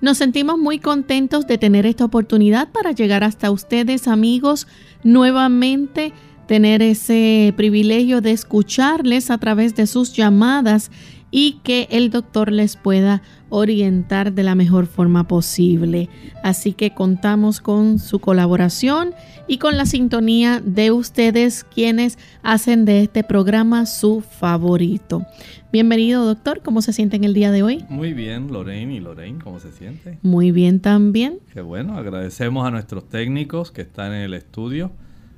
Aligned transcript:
Nos 0.00 0.16
sentimos 0.16 0.58
muy 0.58 0.78
contentos 0.78 1.46
de 1.46 1.58
tener 1.58 1.84
esta 1.84 2.06
oportunidad 2.06 2.70
para 2.70 2.92
llegar 2.92 3.22
hasta 3.22 3.50
ustedes, 3.50 4.08
amigos, 4.08 4.66
nuevamente 5.02 6.12
tener 6.46 6.80
ese 6.82 7.52
privilegio 7.56 8.20
de 8.20 8.32
escucharles 8.32 9.30
a 9.30 9.38
través 9.38 9.74
de 9.74 9.86
sus 9.86 10.14
llamadas 10.14 10.90
y 11.30 11.60
que 11.62 11.86
el 11.90 12.10
doctor 12.10 12.50
les 12.50 12.76
pueda 12.76 13.22
orientar 13.50 14.32
de 14.32 14.42
la 14.42 14.54
mejor 14.54 14.86
forma 14.86 15.28
posible. 15.28 16.08
Así 16.42 16.72
que 16.72 16.94
contamos 16.94 17.60
con 17.60 17.98
su 17.98 18.20
colaboración 18.20 19.12
y 19.46 19.58
con 19.58 19.76
la 19.76 19.84
sintonía 19.84 20.62
de 20.64 20.92
ustedes 20.92 21.64
quienes 21.64 22.18
hacen 22.42 22.84
de 22.84 23.02
este 23.02 23.22
programa 23.22 23.84
su 23.84 24.22
favorito. 24.22 25.26
Bienvenido 25.72 26.24
doctor, 26.24 26.62
¿cómo 26.62 26.80
se 26.80 26.92
siente 26.92 27.16
en 27.16 27.24
el 27.24 27.34
día 27.34 27.50
de 27.50 27.62
hoy? 27.62 27.84
Muy 27.88 28.12
bien, 28.12 28.52
Lorraine 28.52 28.94
y 28.94 29.00
Lorraine, 29.00 29.40
¿cómo 29.42 29.60
se 29.60 29.72
siente? 29.72 30.18
Muy 30.22 30.52
bien 30.52 30.80
también. 30.80 31.38
Qué 31.52 31.60
bueno, 31.60 31.98
agradecemos 31.98 32.66
a 32.66 32.70
nuestros 32.70 33.08
técnicos 33.08 33.70
que 33.70 33.82
están 33.82 34.12
en 34.12 34.22
el 34.22 34.34
estudio. 34.34 34.92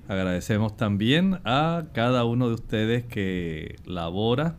Agradecemos 0.09 0.77
también 0.77 1.39
a 1.45 1.85
cada 1.93 2.25
uno 2.25 2.49
de 2.49 2.55
ustedes 2.55 3.05
que 3.05 3.77
labora 3.87 4.57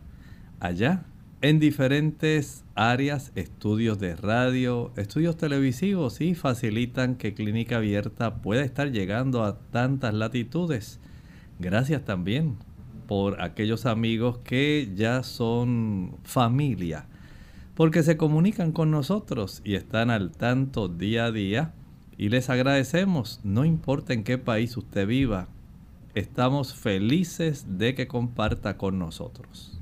allá 0.58 1.04
en 1.44 1.60
diferentes 1.60 2.64
áreas, 2.74 3.30
estudios 3.34 3.98
de 3.98 4.16
radio, 4.16 4.92
estudios 4.96 5.36
televisivos 5.36 6.22
y 6.22 6.34
facilitan 6.34 7.16
que 7.16 7.34
Clínica 7.34 7.76
Abierta 7.76 8.36
pueda 8.36 8.62
estar 8.62 8.90
llegando 8.90 9.44
a 9.44 9.58
tantas 9.58 10.14
latitudes. 10.14 11.00
Gracias 11.58 12.02
también 12.02 12.56
por 13.06 13.42
aquellos 13.42 13.84
amigos 13.84 14.38
que 14.38 14.90
ya 14.96 15.22
son 15.22 16.16
familia, 16.22 17.04
porque 17.74 18.02
se 18.02 18.16
comunican 18.16 18.72
con 18.72 18.90
nosotros 18.90 19.60
y 19.66 19.74
están 19.74 20.08
al 20.08 20.30
tanto 20.30 20.88
día 20.88 21.26
a 21.26 21.30
día 21.30 21.74
y 22.16 22.30
les 22.30 22.48
agradecemos, 22.48 23.40
no 23.44 23.66
importa 23.66 24.14
en 24.14 24.24
qué 24.24 24.38
país 24.38 24.78
usted 24.78 25.06
viva, 25.06 25.48
estamos 26.14 26.72
felices 26.72 27.66
de 27.76 27.94
que 27.94 28.08
comparta 28.08 28.78
con 28.78 28.98
nosotros. 28.98 29.73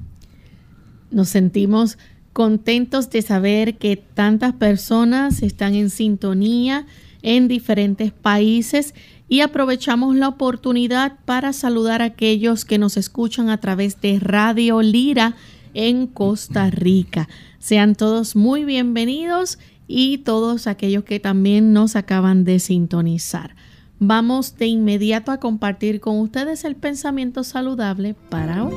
Nos 1.12 1.28
sentimos 1.28 1.98
contentos 2.32 3.10
de 3.10 3.22
saber 3.22 3.76
que 3.76 3.96
tantas 3.96 4.54
personas 4.54 5.42
están 5.42 5.74
en 5.74 5.90
sintonía 5.90 6.86
en 7.20 7.46
diferentes 7.48 8.12
países 8.12 8.94
y 9.28 9.40
aprovechamos 9.40 10.16
la 10.16 10.28
oportunidad 10.28 11.18
para 11.24 11.52
saludar 11.52 12.02
a 12.02 12.06
aquellos 12.06 12.64
que 12.64 12.78
nos 12.78 12.96
escuchan 12.96 13.48
a 13.48 13.60
través 13.60 14.00
de 14.00 14.18
Radio 14.18 14.82
Lira 14.82 15.36
en 15.74 16.06
Costa 16.06 16.70
Rica. 16.70 17.28
Sean 17.58 17.94
todos 17.94 18.34
muy 18.34 18.64
bienvenidos 18.64 19.58
y 19.86 20.18
todos 20.18 20.66
aquellos 20.66 21.04
que 21.04 21.20
también 21.20 21.72
nos 21.72 21.96
acaban 21.96 22.44
de 22.44 22.58
sintonizar. 22.58 23.54
Vamos 23.98 24.56
de 24.56 24.66
inmediato 24.66 25.30
a 25.30 25.38
compartir 25.38 26.00
con 26.00 26.18
ustedes 26.18 26.64
el 26.64 26.74
pensamiento 26.74 27.44
saludable 27.44 28.14
para 28.14 28.64
hoy. 28.64 28.74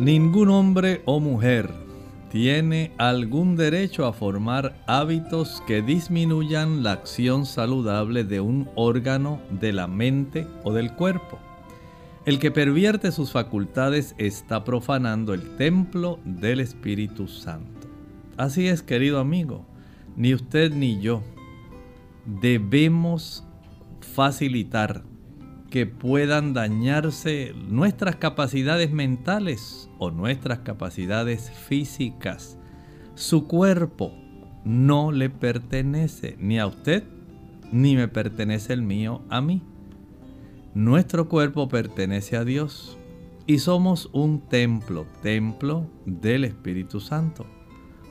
Ningún 0.00 0.48
hombre 0.48 1.02
o 1.04 1.20
mujer 1.20 1.68
tiene 2.30 2.90
algún 2.96 3.54
derecho 3.54 4.06
a 4.06 4.14
formar 4.14 4.82
hábitos 4.86 5.62
que 5.66 5.82
disminuyan 5.82 6.82
la 6.82 6.92
acción 6.92 7.44
saludable 7.44 8.24
de 8.24 8.40
un 8.40 8.70
órgano 8.76 9.42
de 9.50 9.74
la 9.74 9.88
mente 9.88 10.46
o 10.64 10.72
del 10.72 10.94
cuerpo. 10.94 11.38
El 12.24 12.38
que 12.38 12.50
pervierte 12.50 13.12
sus 13.12 13.30
facultades 13.30 14.14
está 14.16 14.64
profanando 14.64 15.34
el 15.34 15.56
templo 15.56 16.18
del 16.24 16.60
Espíritu 16.60 17.28
Santo. 17.28 17.86
Así 18.38 18.68
es, 18.68 18.82
querido 18.82 19.20
amigo, 19.20 19.66
ni 20.16 20.32
usted 20.32 20.72
ni 20.72 20.98
yo 21.02 21.22
debemos 22.24 23.44
facilitar 24.00 25.09
que 25.70 25.86
puedan 25.86 26.52
dañarse 26.52 27.54
nuestras 27.54 28.16
capacidades 28.16 28.90
mentales 28.90 29.88
o 29.98 30.10
nuestras 30.10 30.60
capacidades 30.60 31.50
físicas. 31.50 32.58
Su 33.14 33.46
cuerpo 33.46 34.12
no 34.64 35.12
le 35.12 35.30
pertenece 35.30 36.36
ni 36.38 36.58
a 36.58 36.66
usted 36.66 37.04
ni 37.72 37.94
me 37.94 38.08
pertenece 38.08 38.72
el 38.72 38.82
mío 38.82 39.22
a 39.30 39.40
mí. 39.40 39.62
Nuestro 40.74 41.28
cuerpo 41.28 41.68
pertenece 41.68 42.36
a 42.36 42.44
Dios 42.44 42.98
y 43.46 43.58
somos 43.58 44.10
un 44.12 44.40
templo, 44.48 45.06
templo 45.22 45.88
del 46.04 46.44
Espíritu 46.44 47.00
Santo. 47.00 47.46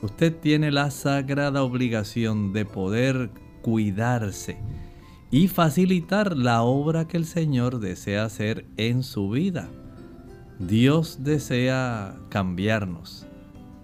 Usted 0.02 0.34
tiene 0.34 0.70
la 0.70 0.90
sagrada 0.90 1.62
obligación 1.62 2.52
de 2.54 2.64
poder 2.64 3.30
cuidarse 3.62 4.58
y 5.30 5.48
facilitar 5.48 6.36
la 6.36 6.62
obra 6.62 7.06
que 7.06 7.16
el 7.16 7.24
Señor 7.24 7.78
desea 7.78 8.24
hacer 8.24 8.66
en 8.76 9.02
su 9.02 9.30
vida. 9.30 9.68
Dios 10.58 11.18
desea 11.22 12.16
cambiarnos. 12.28 13.26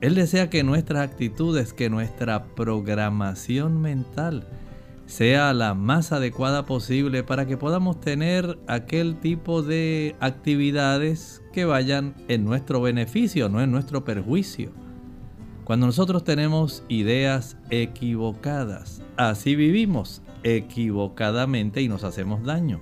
Él 0.00 0.14
desea 0.14 0.50
que 0.50 0.62
nuestras 0.62 1.08
actitudes, 1.08 1.72
que 1.72 1.88
nuestra 1.88 2.44
programación 2.54 3.80
mental 3.80 4.46
sea 5.06 5.54
la 5.54 5.74
más 5.74 6.10
adecuada 6.10 6.66
posible 6.66 7.22
para 7.22 7.46
que 7.46 7.56
podamos 7.56 8.00
tener 8.00 8.58
aquel 8.66 9.20
tipo 9.20 9.62
de 9.62 10.16
actividades 10.20 11.42
que 11.52 11.64
vayan 11.64 12.14
en 12.28 12.44
nuestro 12.44 12.82
beneficio, 12.82 13.48
no 13.48 13.62
en 13.62 13.70
nuestro 13.70 14.04
perjuicio. 14.04 14.72
Cuando 15.64 15.86
nosotros 15.86 16.24
tenemos 16.24 16.84
ideas 16.88 17.56
equivocadas, 17.70 19.00
así 19.16 19.56
vivimos 19.56 20.22
equivocadamente 20.46 21.82
y 21.82 21.88
nos 21.88 22.04
hacemos 22.04 22.44
daño. 22.44 22.80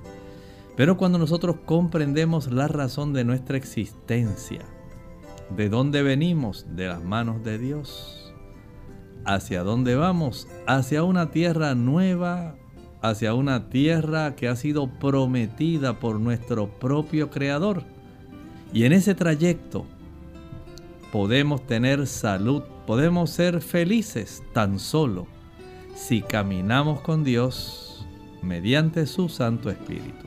Pero 0.77 0.97
cuando 0.99 1.19
nosotros 1.19 1.57
comprendemos 1.65 2.53
la 2.53 2.69
razón 2.69 3.13
de 3.15 3.25
nuestra 3.25 3.57
existencia, 3.57 4.61
de 5.57 5.69
dónde 5.71 6.03
venimos, 6.03 6.67
de 6.77 6.89
las 6.89 7.03
manos 7.03 7.43
de 7.43 7.59
Dios, 7.59 8.35
hacia 9.25 9.63
dónde 9.63 9.95
vamos, 9.95 10.47
hacia 10.67 11.05
una 11.05 11.31
tierra 11.31 11.75
nueva, 11.75 12.57
hacia 13.01 13.33
una 13.33 13.71
tierra 13.71 14.37
que 14.37 14.49
ha 14.49 14.57
sido 14.57 14.89
prometida 14.99 15.99
por 16.01 16.21
nuestro 16.21 16.69
propio 16.69 17.31
Creador. 17.31 17.85
Y 18.75 18.85
en 18.85 18.93
ese 18.93 19.15
trayecto 19.15 19.87
podemos 21.13 21.67
tener 21.67 22.07
salud, 22.07 22.63
podemos 22.87 23.31
ser 23.31 23.63
felices 23.63 24.43
tan 24.53 24.79
solo 24.79 25.34
si 25.95 26.21
caminamos 26.23 27.01
con 27.01 27.25
Dios 27.25 28.05
mediante 28.43 29.07
su 29.07 29.29
Santo 29.29 29.71
Espíritu. 29.71 30.27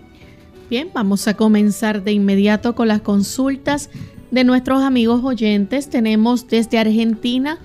Bien, 0.70 0.90
vamos 0.94 1.28
a 1.28 1.36
comenzar 1.36 2.04
de 2.04 2.12
inmediato 2.12 2.76
con 2.76 2.88
las 2.88 3.02
consultas 3.02 3.90
de 4.32 4.44
nuestros 4.44 4.82
amigos 4.82 5.24
oyentes. 5.24 5.90
Tenemos 5.90 6.48
desde 6.48 6.80
Argentina 6.80 7.60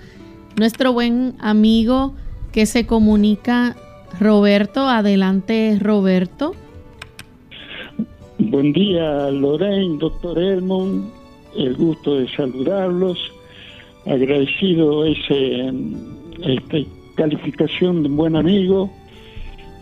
nuestro 0.57 0.93
buen 0.93 1.35
amigo 1.39 2.13
que 2.51 2.65
se 2.65 2.85
comunica, 2.85 3.75
Roberto. 4.19 4.87
Adelante, 4.87 5.77
Roberto. 5.81 6.53
Buen 8.37 8.71
día, 8.73 9.29
Lorraine, 9.31 9.97
doctor 9.97 10.37
Elmond. 10.37 11.09
El 11.57 11.75
gusto 11.75 12.15
de 12.15 12.27
saludarlos. 12.35 13.17
Agradecido 14.05 15.05
ese, 15.05 15.73
esta 16.41 16.77
calificación 17.15 18.03
de 18.03 18.09
buen 18.09 18.35
amigo. 18.35 18.89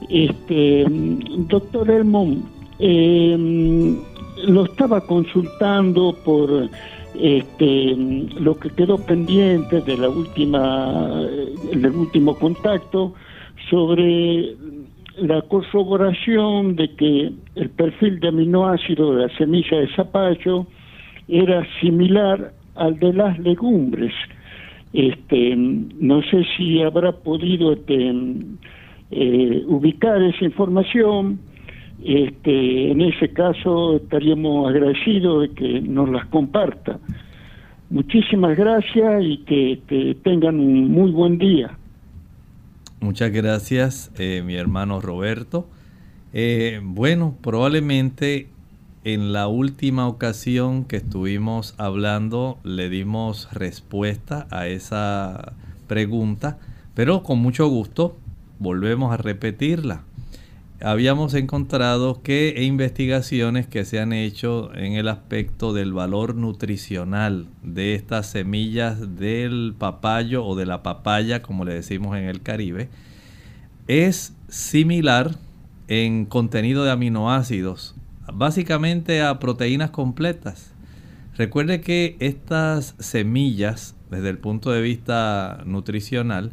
Este, 0.10 0.86
doctor 0.88 1.90
Elmond, 1.90 2.44
eh, 2.80 3.98
lo 4.48 4.66
estaba 4.66 5.02
consultando 5.02 6.16
por 6.26 6.70
este, 7.20 7.96
lo 8.40 8.58
que 8.58 8.70
quedó 8.70 8.98
pendiente 8.98 9.82
de 9.82 9.98
la 9.98 10.10
última, 10.10 11.22
el 11.72 11.86
último 11.86 12.38
contacto 12.38 13.14
sobre 13.70 14.56
la 15.18 15.42
corroboración 15.44 16.76
de 16.76 16.96
que 16.96 17.32
el 17.56 17.70
perfil 17.70 18.20
de 18.20 18.30
aminoácido 18.30 19.14
de 19.14 19.28
la 19.28 19.38
semilla 19.38 19.78
de 19.78 19.94
zapallo 19.96 20.66
era 21.28 21.66
similar 21.80 22.54
al 22.76 22.98
de 23.00 23.14
las 23.14 23.38
legumbres. 23.40 24.14
Este, 24.94 25.56
no 25.56 26.22
sé 26.24 26.44
si 26.58 26.82
habrá 26.82 27.12
podido 27.12 27.74
este, 27.74 28.14
eh, 29.12 29.64
ubicar 29.68 30.22
esa 30.22 30.46
información 30.46 31.40
este, 32.04 32.92
en 32.92 33.02
ese 33.02 33.30
caso 33.32 33.98
estaríamos 33.98 34.70
agradecidos 34.70 35.44
de 35.44 35.56
que 35.56 35.82
nos 35.82 36.10
las 36.10 36.26
comparta. 36.28 37.00
Muchísimas 37.90 38.58
gracias 38.58 39.24
y 39.24 39.38
que, 39.40 40.18
tengan 40.24 40.60
un 40.60 40.92
muy 40.92 41.12
buen 41.12 41.38
día. 41.38 41.78
Muchas 43.02 43.32
gracias, 43.32 44.12
eh, 44.18 44.42
mi 44.46 44.56
hermano 44.56 45.02
Roberto. 45.02 45.68
Eh, 46.34 46.80
bueno, 46.84 47.36
probablemente 47.42 48.48
en 49.04 49.34
la 49.34 49.48
última 49.48 50.08
ocasión 50.08 50.86
que 50.86 50.98
estuvimos 50.98 51.74
hablando 51.78 52.60
le 52.64 52.90
dimos 52.90 53.52
respuesta 53.52 54.48
a 54.52 54.68
esa 54.68 55.54
pregunta, 55.88 56.60
pero 56.94 57.24
con 57.24 57.40
mucho 57.40 57.68
gusto 57.68 58.18
volvemos 58.60 59.12
a 59.12 59.18
repetirla. 59.18 60.04
Habíamos 60.84 61.34
encontrado 61.36 62.22
que 62.24 62.64
investigaciones 62.64 63.68
que 63.68 63.86
se 63.86 64.00
han 64.00 64.14
hecho 64.14 64.74
en 64.76 64.94
el 64.94 65.08
aspecto 65.08 65.74
del 65.74 65.94
valor 65.94 66.36
nutricional 66.36 67.48
de 67.62 67.94
estas 67.94 68.28
semillas 68.28 69.16
del 69.16 69.76
papayo 69.78 70.44
o 70.44 70.56
de 70.56 70.66
la 70.66 70.82
papaya, 70.82 71.44
como 71.44 71.66
le 71.66 71.74
decimos 71.74 72.18
en 72.18 72.26
el 72.26 72.42
Caribe, 72.42 72.90
es 73.88 74.34
similar 74.48 75.36
en 75.88 76.26
contenido 76.26 76.84
de 76.84 76.92
aminoácidos, 76.92 77.96
básicamente 78.34 79.22
a 79.22 79.40
proteínas 79.40 79.92
completas. 79.92 80.74
Recuerde 81.38 81.82
que 81.82 82.18
estas 82.20 82.96
semillas, 83.00 83.96
desde 84.10 84.30
el 84.30 84.38
punto 84.38 84.72
de 84.72 84.82
vista 84.82 85.62
nutricional, 85.66 86.52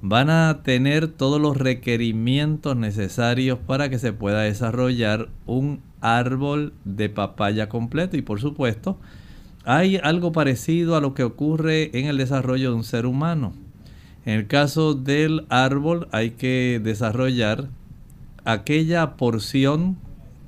van 0.00 0.30
a 0.30 0.62
tener 0.64 1.08
todos 1.08 1.40
los 1.40 1.56
requerimientos 1.56 2.76
necesarios 2.76 3.58
para 3.58 3.88
que 3.88 3.98
se 3.98 4.12
pueda 4.12 4.42
desarrollar 4.42 5.28
un 5.46 5.80
árbol 6.00 6.72
de 6.84 7.08
papaya 7.08 7.68
completo 7.68 8.16
y 8.16 8.22
por 8.22 8.40
supuesto 8.40 8.98
hay 9.64 9.96
algo 9.96 10.32
parecido 10.32 10.96
a 10.96 11.00
lo 11.00 11.14
que 11.14 11.22
ocurre 11.22 11.96
en 11.96 12.06
el 12.06 12.18
desarrollo 12.18 12.70
de 12.70 12.76
un 12.76 12.84
ser 12.84 13.06
humano. 13.06 13.52
En 14.24 14.34
el 14.34 14.46
caso 14.48 14.94
del 14.94 15.46
árbol 15.48 16.08
hay 16.10 16.32
que 16.32 16.80
desarrollar 16.82 17.68
aquella 18.44 19.16
porción 19.16 19.96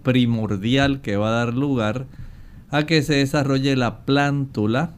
primordial 0.04 1.00
que 1.00 1.16
va 1.16 1.30
a 1.30 1.44
dar 1.44 1.54
lugar 1.54 2.06
a 2.70 2.86
que 2.86 3.02
se 3.02 3.14
desarrolle 3.14 3.74
la 3.74 4.04
plántula 4.04 4.94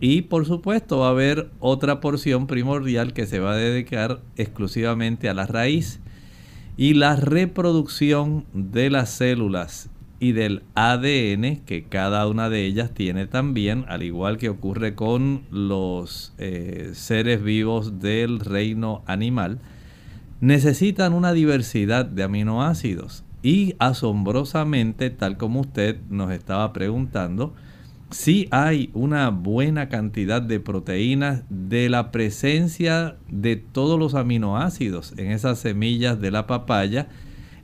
y 0.00 0.22
por 0.22 0.44
supuesto 0.44 0.98
va 0.98 1.08
a 1.08 1.10
haber 1.10 1.50
otra 1.58 2.00
porción 2.00 2.46
primordial 2.46 3.14
que 3.14 3.26
se 3.26 3.40
va 3.40 3.52
a 3.52 3.56
dedicar 3.56 4.20
exclusivamente 4.36 5.30
a 5.30 5.34
la 5.34 5.46
raíz 5.46 6.00
y 6.76 6.94
la 6.94 7.16
reproducción 7.16 8.44
de 8.52 8.90
las 8.90 9.10
células 9.10 9.90
y 10.20 10.32
del 10.32 10.62
ADN 10.74 11.56
que 11.64 11.84
cada 11.88 12.26
una 12.28 12.48
de 12.48 12.64
ellas 12.64 12.92
tiene 12.92 13.26
también, 13.26 13.84
al 13.88 14.02
igual 14.02 14.36
que 14.36 14.48
ocurre 14.48 14.94
con 14.94 15.42
los 15.50 16.34
eh, 16.38 16.90
seres 16.94 17.42
vivos 17.42 18.00
del 18.00 18.40
reino 18.40 19.02
animal, 19.06 19.60
necesitan 20.40 21.14
una 21.14 21.32
diversidad 21.32 22.04
de 22.04 22.24
aminoácidos. 22.24 23.24
Y 23.42 23.74
asombrosamente, 23.78 25.10
tal 25.10 25.36
como 25.36 25.60
usted 25.60 26.00
nos 26.08 26.32
estaba 26.32 26.72
preguntando, 26.72 27.54
si 28.10 28.48
hay 28.50 28.90
una 28.94 29.28
buena 29.30 29.88
cantidad 29.88 30.40
de 30.40 30.60
proteínas 30.60 31.44
de 31.50 31.88
la 31.88 32.10
presencia 32.10 33.16
de 33.28 33.56
todos 33.56 33.98
los 33.98 34.14
aminoácidos 34.14 35.12
en 35.18 35.30
esas 35.30 35.58
semillas 35.58 36.20
de 36.20 36.30
la 36.30 36.46
papaya. 36.46 37.08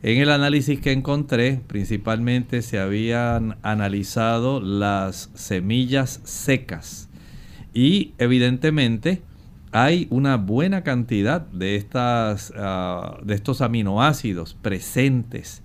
En 0.02 0.18
el 0.18 0.30
análisis 0.30 0.80
que 0.80 0.92
encontré, 0.92 1.62
principalmente 1.66 2.60
se 2.60 2.78
habían 2.78 3.56
analizado 3.62 4.60
las 4.60 5.30
semillas 5.32 6.20
secas 6.24 7.08
y 7.72 8.14
evidentemente 8.18 9.22
hay 9.74 10.06
una 10.10 10.36
buena 10.36 10.84
cantidad 10.84 11.40
de, 11.40 11.76
estas, 11.76 12.52
ah, 12.56 13.18
de 13.22 13.34
estos 13.34 13.60
aminoácidos 13.60 14.54
presentes 14.54 15.62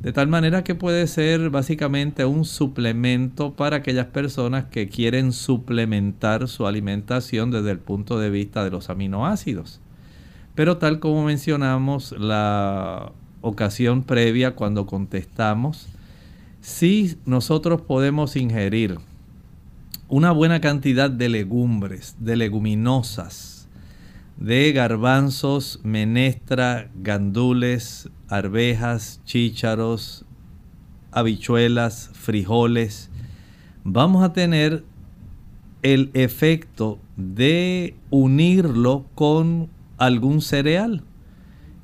de 0.00 0.12
tal 0.12 0.28
manera 0.28 0.62
que 0.62 0.76
puede 0.76 1.08
ser 1.08 1.50
básicamente 1.50 2.24
un 2.24 2.44
suplemento 2.44 3.54
para 3.54 3.78
aquellas 3.78 4.06
personas 4.06 4.66
que 4.66 4.88
quieren 4.88 5.32
suplementar 5.32 6.46
su 6.46 6.68
alimentación 6.68 7.50
desde 7.50 7.72
el 7.72 7.80
punto 7.80 8.20
de 8.20 8.30
vista 8.30 8.62
de 8.62 8.70
los 8.70 8.90
aminoácidos. 8.90 9.80
Pero 10.54 10.76
tal 10.76 11.00
como 11.00 11.24
mencionamos 11.24 12.12
la 12.12 13.10
ocasión 13.40 14.04
previa 14.04 14.54
cuando 14.54 14.86
contestamos, 14.86 15.88
si 16.60 17.18
nosotros 17.24 17.80
podemos 17.80 18.36
ingerir 18.36 18.98
una 20.08 20.32
buena 20.32 20.60
cantidad 20.60 21.10
de 21.10 21.28
legumbres, 21.28 22.16
de 22.18 22.36
leguminosas, 22.36 23.68
de 24.38 24.72
garbanzos, 24.72 25.80
menestra, 25.82 26.90
gandules, 26.94 28.08
arvejas, 28.28 29.20
chícharos, 29.26 30.24
habichuelas, 31.12 32.10
frijoles, 32.14 33.10
vamos 33.84 34.24
a 34.24 34.32
tener 34.32 34.84
el 35.82 36.10
efecto 36.14 36.98
de 37.16 37.94
unirlo 38.10 39.04
con 39.14 39.68
algún 39.98 40.40
cereal. 40.40 41.02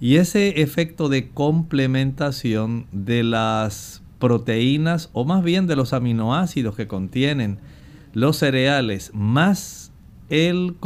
Y 0.00 0.16
ese 0.16 0.62
efecto 0.62 1.08
de 1.08 1.28
complementación 1.30 2.86
de 2.90 3.22
las 3.22 4.02
proteínas 4.18 5.10
o 5.12 5.24
más 5.24 5.44
bien 5.44 5.66
de 5.66 5.76
los 5.76 5.92
aminoácidos 5.92 6.74
que 6.74 6.88
contienen 6.88 7.58
los 8.14 8.38
cereales 8.38 9.10
más 9.12 9.92
el 10.30 10.76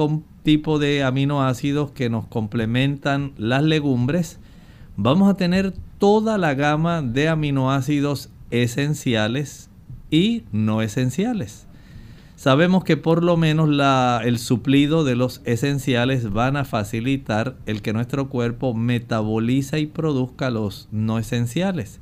tipo 0.43 0.79
de 0.79 1.05
aminoácidos 1.05 1.93
que 1.93 2.11
nos 2.11 2.27
complementan 2.27 3.33
las 3.37 3.63
legumbres, 3.63 4.41
vamos 4.97 5.31
a 5.31 5.37
tener 5.37 5.75
toda 5.99 6.39
la 6.39 6.55
gama 6.55 7.03
de 7.03 7.29
aminoácidos 7.29 8.31
esenciales 8.51 9.69
y 10.11 10.45
no 10.53 10.81
esenciales. 10.83 11.67
Sabemos 12.35 12.85
que 12.85 12.97
por 12.97 13.23
lo 13.23 13.37
menos 13.37 13.69
el 14.25 14.39
suplido 14.39 15.05
de 15.05 15.17
los 15.17 15.43
esenciales 15.45 16.33
van 16.33 16.57
a 16.57 16.65
facilitar 16.65 17.57
el 17.67 17.83
que 17.83 17.93
nuestro 17.93 18.29
cuerpo 18.29 18.75
metaboliza 18.75 19.79
y 19.79 19.87
produzca 19.87 20.49
los 20.49 20.89
no 20.93 21.19
esenciales. 21.19 22.01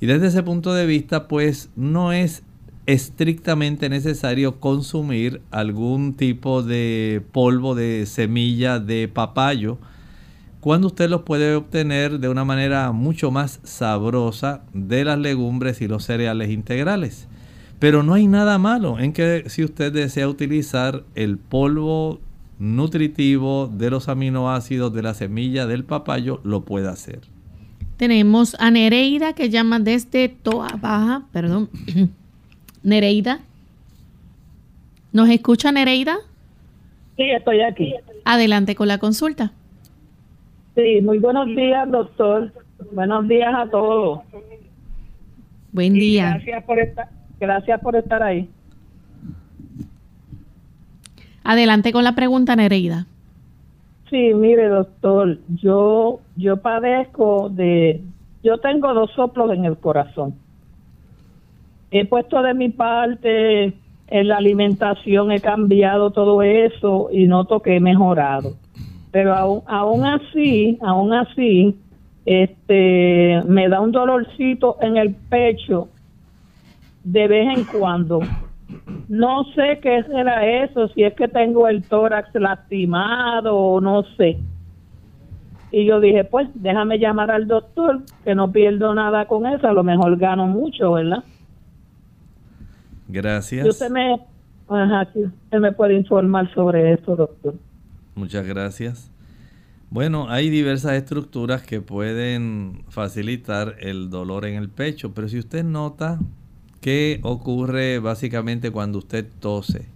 Y 0.00 0.06
desde 0.06 0.28
ese 0.28 0.42
punto 0.42 0.72
de 0.74 0.86
vista, 0.86 1.28
pues 1.28 1.70
no 1.76 2.12
es 2.12 2.44
estrictamente 2.86 3.88
necesario 3.88 4.60
consumir 4.60 5.40
algún 5.50 6.14
tipo 6.14 6.62
de 6.62 7.22
polvo 7.32 7.74
de 7.74 8.04
semilla 8.06 8.78
de 8.78 9.08
papayo 9.08 9.78
cuando 10.60 10.86
usted 10.86 11.10
los 11.10 11.22
puede 11.22 11.54
obtener 11.54 12.20
de 12.20 12.28
una 12.28 12.44
manera 12.44 12.90
mucho 12.92 13.30
más 13.30 13.60
sabrosa 13.64 14.62
de 14.72 15.04
las 15.04 15.18
legumbres 15.18 15.82
y 15.82 15.88
los 15.88 16.04
cereales 16.04 16.50
integrales. 16.50 17.28
Pero 17.78 18.02
no 18.02 18.14
hay 18.14 18.26
nada 18.26 18.56
malo 18.56 18.98
en 18.98 19.12
que 19.12 19.44
si 19.48 19.62
usted 19.62 19.92
desea 19.92 20.26
utilizar 20.26 21.04
el 21.14 21.36
polvo 21.36 22.20
nutritivo 22.58 23.66
de 23.66 23.90
los 23.90 24.08
aminoácidos 24.08 24.94
de 24.94 25.02
la 25.02 25.12
semilla 25.12 25.66
del 25.66 25.84
papayo, 25.84 26.40
lo 26.44 26.64
pueda 26.64 26.92
hacer. 26.92 27.20
Tenemos 27.98 28.56
a 28.58 28.70
Nereida 28.70 29.34
que 29.34 29.50
llama 29.50 29.80
desde 29.80 30.30
Toa 30.30 30.78
Baja, 30.80 31.26
perdón. 31.30 31.68
Nereida. 32.84 33.40
¿Nos 35.12 35.28
escucha 35.30 35.72
Nereida? 35.72 36.16
Sí, 37.16 37.30
estoy 37.30 37.62
aquí. 37.62 37.94
Adelante 38.24 38.74
con 38.74 38.88
la 38.88 38.98
consulta. 38.98 39.52
Sí, 40.74 41.00
muy 41.02 41.18
buenos 41.18 41.46
días, 41.46 41.90
doctor. 41.90 42.52
Buenos 42.92 43.26
días 43.26 43.52
a 43.54 43.70
todos. 43.70 44.20
Buen 45.72 45.94
día. 45.94 46.30
gracias 46.30 46.64
por 46.64 46.78
estar, 46.78 47.08
gracias 47.40 47.80
por 47.80 47.96
estar 47.96 48.22
ahí. 48.22 48.48
Adelante 51.42 51.92
con 51.92 52.04
la 52.04 52.14
pregunta, 52.14 52.54
Nereida. 52.54 53.06
Sí, 54.10 54.34
mire, 54.34 54.68
doctor, 54.68 55.38
yo 55.62 56.20
yo 56.36 56.58
padezco 56.58 57.48
de 57.48 58.02
yo 58.42 58.58
tengo 58.58 58.92
dos 58.92 59.10
soplos 59.12 59.50
en 59.52 59.64
el 59.64 59.78
corazón. 59.78 60.34
He 61.90 62.04
puesto 62.06 62.42
de 62.42 62.54
mi 62.54 62.68
parte 62.68 63.72
en 64.08 64.28
la 64.28 64.36
alimentación, 64.36 65.32
he 65.32 65.40
cambiado 65.40 66.10
todo 66.10 66.42
eso 66.42 67.08
y 67.12 67.26
noto 67.26 67.60
que 67.60 67.76
he 67.76 67.80
mejorado 67.80 68.54
pero 69.14 69.32
aún, 69.32 69.62
aún 69.68 70.04
así, 70.04 70.76
aún 70.82 71.12
así, 71.12 71.76
este, 72.26 73.40
me 73.46 73.68
da 73.68 73.80
un 73.80 73.92
dolorcito 73.92 74.76
en 74.80 74.96
el 74.96 75.14
pecho 75.14 75.86
de 77.04 77.28
vez 77.28 77.58
en 77.58 77.64
cuando. 77.64 78.22
No 79.08 79.44
sé 79.54 79.78
qué 79.80 80.02
será 80.02 80.44
eso, 80.64 80.88
si 80.88 81.04
es 81.04 81.14
que 81.14 81.28
tengo 81.28 81.68
el 81.68 81.84
tórax 81.84 82.34
lastimado 82.34 83.56
o 83.56 83.80
no 83.80 84.02
sé. 84.16 84.36
Y 85.70 85.84
yo 85.84 86.00
dije, 86.00 86.24
pues 86.24 86.48
déjame 86.54 86.98
llamar 86.98 87.30
al 87.30 87.46
doctor, 87.46 88.00
que 88.24 88.34
no 88.34 88.50
pierdo 88.50 88.96
nada 88.96 89.26
con 89.26 89.46
eso, 89.46 89.68
a 89.68 89.72
lo 89.72 89.84
mejor 89.84 90.16
gano 90.16 90.48
mucho, 90.48 90.94
¿verdad? 90.94 91.22
Gracias. 93.14 93.64
usted 93.64 93.90
me, 93.90 94.20
ajá, 94.68 95.08
usted 95.14 95.58
me 95.60 95.70
puede 95.70 95.94
informar 95.94 96.52
sobre 96.52 96.94
eso, 96.94 97.14
doctor. 97.14 97.54
Muchas 98.16 98.44
gracias. 98.44 99.08
Bueno, 99.88 100.28
hay 100.28 100.50
diversas 100.50 100.94
estructuras 100.94 101.62
que 101.62 101.80
pueden 101.80 102.82
facilitar 102.88 103.76
el 103.78 104.10
dolor 104.10 104.46
en 104.46 104.56
el 104.56 104.68
pecho, 104.68 105.14
pero 105.14 105.28
si 105.28 105.38
usted 105.38 105.62
nota 105.62 106.18
qué 106.80 107.20
ocurre 107.22 108.00
básicamente 108.00 108.72
cuando 108.72 108.98
usted 108.98 109.24
tose, 109.38 109.86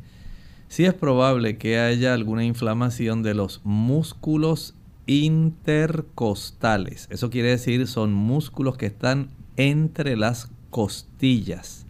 sí 0.68 0.84
es 0.84 0.94
probable 0.94 1.58
que 1.58 1.80
haya 1.80 2.14
alguna 2.14 2.44
inflamación 2.44 3.24
de 3.24 3.34
los 3.34 3.60
músculos 3.64 4.76
intercostales. 5.06 7.08
Eso 7.10 7.30
quiere 7.30 7.48
decir 7.48 7.88
son 7.88 8.12
músculos 8.12 8.76
que 8.76 8.86
están 8.86 9.30
entre 9.56 10.16
las 10.16 10.52
costillas. 10.70 11.87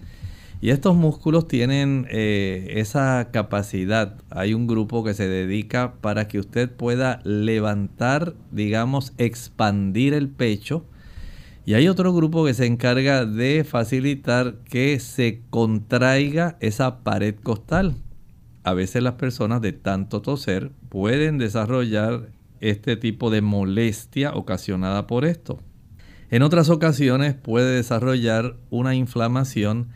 Y 0.61 0.71
estos 0.71 0.97
músculos 0.97 1.47
tienen 1.47 2.07
eh, 2.11 2.75
esa 2.77 3.29
capacidad. 3.31 4.17
Hay 4.31 4.55
un 4.55 4.67
grupo 4.67 5.05
que 5.05 5.15
se 5.15 5.29
dedica 5.29 5.95
para 6.00 6.27
que 6.27 6.41
usted 6.41 6.69
pueda 6.69 7.21
levantar, 7.23 8.35
digamos, 8.50 9.12
expandir 9.19 10.15
el 10.15 10.29
pecho. 10.29 10.85
Y 11.65 11.75
hay 11.75 11.87
otro 11.87 12.12
grupo 12.12 12.45
que 12.45 12.55
se 12.55 12.67
encarga 12.67 13.25
de 13.25 13.62
facilitar 13.62 14.57
que 14.69 14.99
se 14.99 15.43
contraiga 15.50 16.57
esa 16.61 17.05
pared 17.05 17.37
costal. 17.37 17.95
A 18.65 18.75
veces 18.75 19.03
las 19.03 19.15
personas 19.15 19.61
de 19.61 19.73
tanto 19.73 20.23
toser 20.23 20.73
pueden 20.88 21.38
desarrollar 21.38 22.31
este 22.61 22.97
tipo 22.97 23.31
de 23.31 23.43
molestia 23.43 24.35
ocasionada 24.35 25.07
por 25.07 25.25
esto. 25.25 25.61
En 26.31 26.43
otras 26.43 26.69
ocasiones 26.69 27.35
puede 27.35 27.77
desarrollar 27.77 28.57
una 28.71 28.97
inflamación 28.97 29.88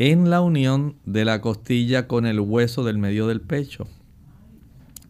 en 0.00 0.30
la 0.30 0.40
unión 0.40 0.96
de 1.04 1.26
la 1.26 1.42
costilla 1.42 2.08
con 2.08 2.24
el 2.24 2.40
hueso 2.40 2.84
del 2.84 2.96
medio 2.96 3.26
del 3.26 3.42
pecho. 3.42 3.86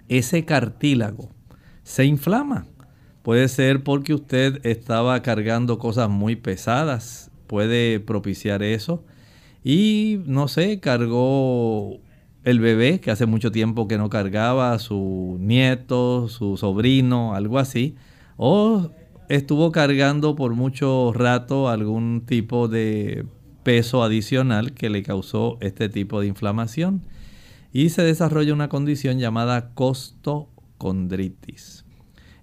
Ese 0.09 0.45
cartílago 0.45 1.29
se 1.85 2.07
inflama. 2.07 2.67
Puede 3.23 3.47
ser 3.47 3.85
porque 3.85 4.15
usted 4.15 4.59
estaba 4.67 5.23
cargando 5.23 5.79
cosas 5.79 6.11
muy 6.11 6.35
pesadas, 6.35 7.31
puede 7.47 8.01
propiciar 8.01 8.65
eso. 8.65 9.05
Y 9.63 10.23
no 10.27 10.49
sé, 10.49 10.81
cargó 10.81 12.01
el 12.43 12.59
bebé 12.59 12.99
que 12.99 13.13
hace 13.13 13.27
mucho 13.27 13.53
tiempo 13.53 13.87
que 13.87 13.97
no 13.97 14.11
cargaba, 14.11 14.77
su 14.81 15.37
nieto, 15.39 16.27
su 16.27 16.57
sobrino, 16.57 17.37
algo 17.37 17.61
así. 17.61 17.95
O 18.37 18.91
estuvo 19.29 19.71
cargando 19.71 20.35
por 20.35 20.57
mucho 20.57 21.13
rato 21.15 21.69
algún 21.69 22.25
tipo 22.27 22.67
de 22.67 23.25
peso 23.62 24.02
adicional 24.02 24.73
que 24.73 24.90
le 24.90 25.02
causó 25.02 25.59
este 25.61 25.88
tipo 25.88 26.21
de 26.21 26.26
inflamación 26.26 27.02
y 27.73 27.90
se 27.90 28.02
desarrolla 28.02 28.55
una 28.55 28.69
condición 28.69 29.19
llamada 29.19 29.73
costocondritis. 29.75 31.85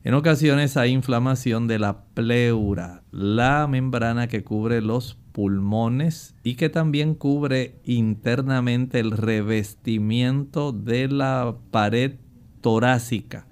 En 0.03 0.13
ocasiones 0.13 0.77
hay 0.77 0.91
inflamación 0.91 1.67
de 1.67 1.79
la 1.79 2.03
pleura, 2.13 3.03
la 3.12 3.67
membrana 3.67 4.27
que 4.27 4.43
cubre 4.43 4.81
los 4.81 5.17
pulmones 5.33 6.36
y 6.43 6.55
que 6.55 6.69
también 6.69 7.13
cubre 7.13 7.81
internamente 7.83 9.00
el 9.00 9.12
revestimiento 9.12 10.71
de 10.71 11.09
la 11.09 11.57
pared 11.71 12.13
torácica. 12.62 13.47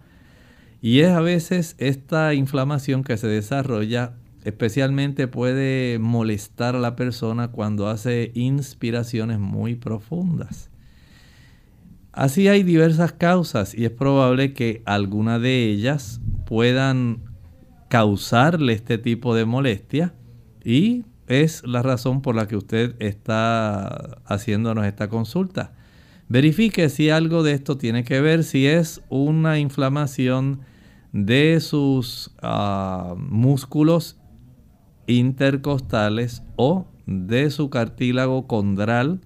Y 0.81 1.01
es 1.01 1.09
a 1.09 1.19
veces 1.19 1.75
esta 1.77 2.33
inflamación 2.33 3.03
que 3.03 3.17
se 3.17 3.27
desarrolla 3.27 4.13
Especialmente 4.45 5.27
puede 5.27 5.97
molestar 5.97 6.75
a 6.75 6.79
la 6.79 6.95
persona 6.95 7.47
cuando 7.47 7.87
hace 7.87 8.31
inspiraciones 8.35 9.39
muy 9.39 9.73
profundas. 9.73 10.69
Así 12.11 12.47
hay 12.47 12.61
diversas 12.61 13.11
causas 13.11 13.73
y 13.73 13.85
es 13.85 13.91
probable 13.91 14.53
que 14.53 14.83
alguna 14.85 15.39
de 15.39 15.65
ellas 15.65 16.21
puedan 16.45 17.23
causarle 17.89 18.73
este 18.73 18.99
tipo 18.99 19.33
de 19.33 19.45
molestia 19.45 20.13
y 20.63 21.05
es 21.25 21.65
la 21.65 21.81
razón 21.81 22.21
por 22.21 22.35
la 22.35 22.47
que 22.47 22.55
usted 22.55 22.95
está 22.99 24.21
haciéndonos 24.25 24.85
esta 24.85 25.09
consulta. 25.09 25.73
Verifique 26.29 26.89
si 26.89 27.09
algo 27.09 27.41
de 27.41 27.53
esto 27.53 27.79
tiene 27.79 28.03
que 28.03 28.21
ver, 28.21 28.43
si 28.43 28.67
es 28.67 29.01
una 29.09 29.57
inflamación 29.57 30.61
de 31.13 31.59
sus 31.61 32.31
ah, 32.43 33.15
músculos 33.17 34.19
intercostales 35.07 36.43
o 36.55 36.87
de 37.05 37.49
su 37.51 37.69
cartílago 37.69 38.47
condral. 38.47 39.21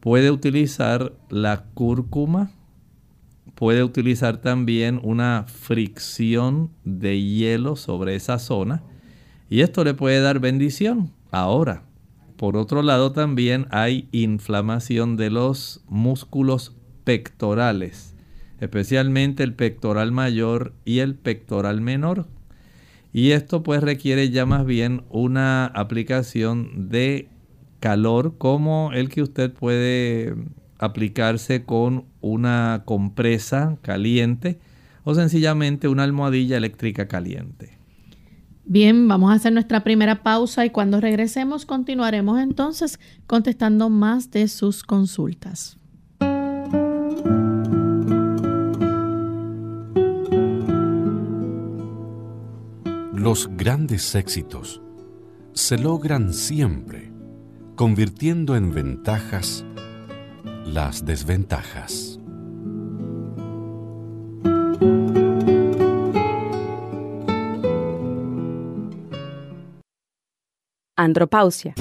Puede 0.00 0.30
utilizar 0.30 1.12
la 1.28 1.64
cúrcuma. 1.74 2.50
Puede 3.54 3.82
utilizar 3.82 4.38
también 4.38 5.00
una 5.02 5.44
fricción 5.48 6.70
de 6.84 7.20
hielo 7.20 7.76
sobre 7.76 8.14
esa 8.14 8.38
zona. 8.38 8.82
Y 9.48 9.60
esto 9.60 9.84
le 9.84 9.94
puede 9.94 10.20
dar 10.20 10.40
bendición. 10.40 11.12
Ahora, 11.30 11.84
por 12.36 12.56
otro 12.56 12.82
lado 12.82 13.12
también 13.12 13.66
hay 13.70 14.08
inflamación 14.12 15.16
de 15.16 15.30
los 15.30 15.82
músculos 15.88 16.76
pectorales, 17.04 18.14
especialmente 18.60 19.42
el 19.42 19.54
pectoral 19.54 20.12
mayor 20.12 20.74
y 20.84 20.98
el 20.98 21.14
pectoral 21.14 21.80
menor, 21.80 22.26
Y 23.16 23.30
esto 23.30 23.62
pues 23.62 23.82
requiere 23.82 24.28
ya 24.28 24.44
más 24.44 24.66
bien 24.66 25.04
una 25.08 25.64
aplicación 25.64 26.90
de 26.90 27.30
calor 27.80 28.36
como 28.36 28.90
el 28.92 29.08
que 29.08 29.22
usted 29.22 29.50
puede 29.54 30.34
aplicarse 30.78 31.64
con 31.64 32.04
una 32.20 32.82
compresa 32.84 33.78
caliente 33.80 34.58
o 35.02 35.14
sencillamente 35.14 35.88
una 35.88 36.02
almohadilla 36.02 36.58
eléctrica 36.58 37.08
caliente. 37.08 37.78
Bien, 38.66 39.08
vamos 39.08 39.30
a 39.30 39.36
hacer 39.36 39.54
nuestra 39.54 39.82
primera 39.82 40.22
pausa 40.22 40.66
y 40.66 40.70
cuando 40.70 41.00
regresemos 41.00 41.64
continuaremos 41.64 42.38
entonces 42.38 43.00
contestando 43.26 43.88
más 43.88 44.30
de 44.30 44.46
sus 44.46 44.82
consultas. 44.82 45.78
Los 53.28 53.48
grandes 53.56 54.14
éxitos 54.14 54.80
se 55.52 55.76
logran 55.76 56.32
siempre 56.32 57.10
convirtiendo 57.74 58.54
en 58.54 58.72
ventajas 58.72 59.64
las 60.64 61.04
desventajas. 61.04 62.20
Andropausia. 70.94 71.74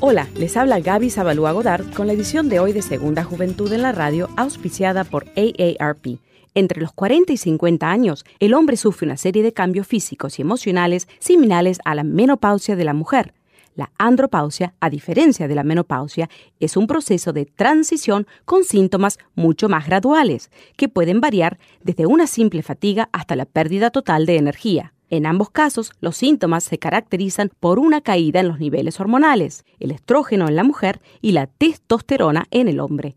Hola, 0.00 0.28
les 0.36 0.54
habla 0.58 0.80
Gaby 0.80 1.08
Zabalúa 1.08 1.52
Godard 1.52 1.90
con 1.94 2.06
la 2.06 2.12
edición 2.12 2.50
de 2.50 2.60
hoy 2.60 2.74
de 2.74 2.82
Segunda 2.82 3.24
Juventud 3.24 3.72
en 3.72 3.80
la 3.80 3.92
Radio, 3.92 4.28
auspiciada 4.36 5.04
por 5.04 5.24
AARP. 5.34 6.18
Entre 6.54 6.80
los 6.80 6.92
40 6.92 7.32
y 7.32 7.36
50 7.36 7.88
años, 7.88 8.24
el 8.40 8.54
hombre 8.54 8.76
sufre 8.76 9.06
una 9.06 9.16
serie 9.16 9.42
de 9.42 9.52
cambios 9.52 9.86
físicos 9.86 10.38
y 10.38 10.42
emocionales 10.42 11.06
similares 11.20 11.78
a 11.84 11.94
la 11.94 12.02
menopausia 12.02 12.74
de 12.74 12.84
la 12.84 12.94
mujer. 12.94 13.34
La 13.76 13.92
andropausia, 13.98 14.74
a 14.80 14.90
diferencia 14.90 15.46
de 15.46 15.54
la 15.54 15.62
menopausia, 15.62 16.28
es 16.58 16.76
un 16.76 16.88
proceso 16.88 17.32
de 17.32 17.46
transición 17.46 18.26
con 18.44 18.64
síntomas 18.64 19.18
mucho 19.36 19.68
más 19.68 19.86
graduales, 19.86 20.50
que 20.76 20.88
pueden 20.88 21.20
variar 21.20 21.58
desde 21.82 22.06
una 22.06 22.26
simple 22.26 22.62
fatiga 22.62 23.08
hasta 23.12 23.36
la 23.36 23.46
pérdida 23.46 23.90
total 23.90 24.26
de 24.26 24.36
energía. 24.36 24.92
En 25.08 25.26
ambos 25.26 25.50
casos, 25.50 25.92
los 26.00 26.16
síntomas 26.16 26.64
se 26.64 26.78
caracterizan 26.78 27.50
por 27.60 27.78
una 27.78 28.00
caída 28.00 28.40
en 28.40 28.48
los 28.48 28.58
niveles 28.58 29.00
hormonales, 29.00 29.64
el 29.78 29.92
estrógeno 29.92 30.48
en 30.48 30.56
la 30.56 30.64
mujer 30.64 31.00
y 31.20 31.32
la 31.32 31.46
testosterona 31.46 32.46
en 32.50 32.68
el 32.68 32.80
hombre. 32.80 33.16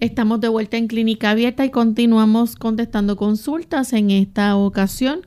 Estamos 0.00 0.40
de 0.40 0.48
vuelta 0.48 0.76
en 0.76 0.86
Clínica 0.86 1.32
Abierta 1.32 1.64
y 1.64 1.70
continuamos 1.70 2.54
contestando 2.54 3.16
consultas. 3.16 3.92
En 3.92 4.12
esta 4.12 4.56
ocasión 4.56 5.22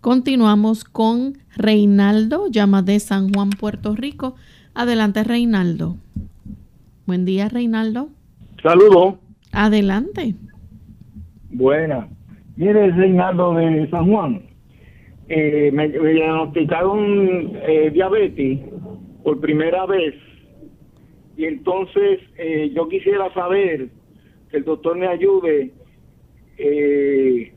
continuamos 0.00 0.82
con 0.82 1.34
Reinaldo, 1.56 2.48
llama 2.50 2.82
de 2.82 2.98
San 2.98 3.32
Juan, 3.32 3.50
Puerto 3.50 3.94
Rico. 3.94 4.34
Adelante, 4.74 5.22
Reinaldo. 5.22 5.94
Buen 7.06 7.24
día, 7.24 7.48
Reinaldo. 7.48 8.08
Saludos. 8.60 9.14
Adelante. 9.52 10.34
Buena. 11.50 12.08
Mire, 12.56 12.90
Reinaldo 12.90 13.54
de 13.54 13.88
San 13.90 14.10
Juan. 14.10 14.42
Eh, 15.28 15.70
me, 15.72 15.88
diagnosticaron 15.88 17.52
eh, 17.62 17.90
diabetes 17.94 18.58
por 19.22 19.40
primera 19.40 19.86
vez 19.86 20.14
y 21.36 21.44
entonces 21.44 22.18
eh, 22.38 22.72
yo 22.74 22.88
quisiera 22.88 23.32
saber 23.32 23.88
que 24.50 24.58
el 24.58 24.64
doctor 24.64 24.96
me 24.96 25.06
ayude, 25.06 25.72
eh, 26.58 27.52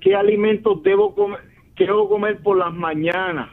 qué 0.00 0.14
alimentos 0.14 0.82
debo 0.82 1.14
comer, 1.14 1.40
qué 1.76 1.86
debo 1.86 2.08
comer 2.08 2.42
por 2.42 2.56
las 2.58 2.72
mañanas, 2.72 3.50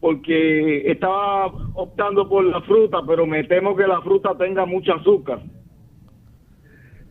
porque 0.00 0.90
estaba 0.90 1.46
optando 1.74 2.28
por 2.28 2.44
la 2.44 2.60
fruta, 2.62 2.98
pero 3.06 3.26
me 3.26 3.44
temo 3.44 3.76
que 3.76 3.86
la 3.86 4.00
fruta 4.02 4.36
tenga 4.36 4.64
mucho 4.66 4.94
azúcar. 4.94 5.42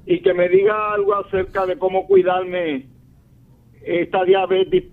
Y 0.05 0.21
que 0.21 0.33
me 0.33 0.49
diga 0.49 0.93
algo 0.93 1.13
acerca 1.13 1.67
de 1.67 1.77
cómo 1.77 2.07
cuidarme 2.07 2.87
esta 3.83 4.23
diabetes 4.23 4.85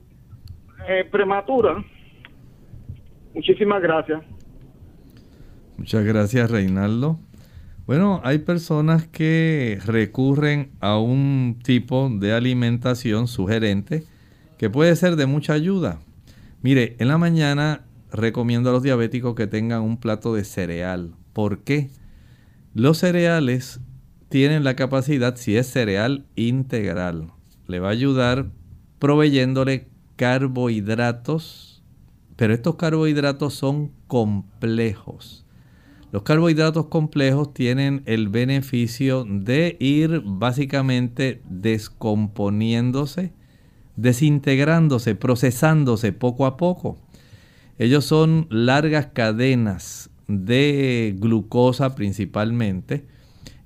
eh, 0.88 1.04
prematura. 1.10 1.82
Muchísimas 3.34 3.82
gracias. 3.82 4.22
Muchas 5.78 6.04
gracias, 6.04 6.50
Reinaldo. 6.50 7.18
Bueno, 7.86 8.20
hay 8.24 8.38
personas 8.38 9.06
que 9.06 9.78
recurren 9.86 10.72
a 10.80 10.98
un 10.98 11.60
tipo 11.62 12.10
de 12.10 12.32
alimentación 12.32 13.28
sugerente 13.28 14.02
que 14.58 14.68
puede 14.68 14.96
ser 14.96 15.14
de 15.14 15.26
mucha 15.26 15.52
ayuda. 15.52 16.00
Mire, 16.62 16.96
en 16.98 17.06
la 17.06 17.16
mañana 17.16 17.84
recomiendo 18.10 18.70
a 18.70 18.72
los 18.72 18.82
diabéticos 18.82 19.36
que 19.36 19.46
tengan 19.46 19.82
un 19.82 19.98
plato 19.98 20.34
de 20.34 20.42
cereal. 20.42 21.14
¿Por 21.32 21.60
qué? 21.60 21.90
Los 22.74 22.98
cereales 22.98 23.78
tienen 24.30 24.64
la 24.64 24.74
capacidad, 24.74 25.36
si 25.36 25.56
es 25.56 25.70
cereal 25.70 26.26
integral, 26.34 27.30
le 27.68 27.78
va 27.78 27.88
a 27.88 27.92
ayudar 27.92 28.50
proveyéndole 28.98 29.86
carbohidratos, 30.16 31.84
pero 32.34 32.52
estos 32.52 32.74
carbohidratos 32.74 33.54
son 33.54 33.92
complejos. 34.08 35.45
Los 36.12 36.22
carbohidratos 36.22 36.86
complejos 36.86 37.52
tienen 37.52 38.02
el 38.06 38.28
beneficio 38.28 39.24
de 39.28 39.76
ir 39.80 40.22
básicamente 40.24 41.42
descomponiéndose, 41.48 43.32
desintegrándose, 43.96 45.16
procesándose 45.16 46.12
poco 46.12 46.46
a 46.46 46.56
poco. 46.56 46.96
Ellos 47.78 48.04
son 48.04 48.46
largas 48.50 49.06
cadenas 49.06 50.10
de 50.28 51.14
glucosa 51.18 51.94
principalmente. 51.94 53.04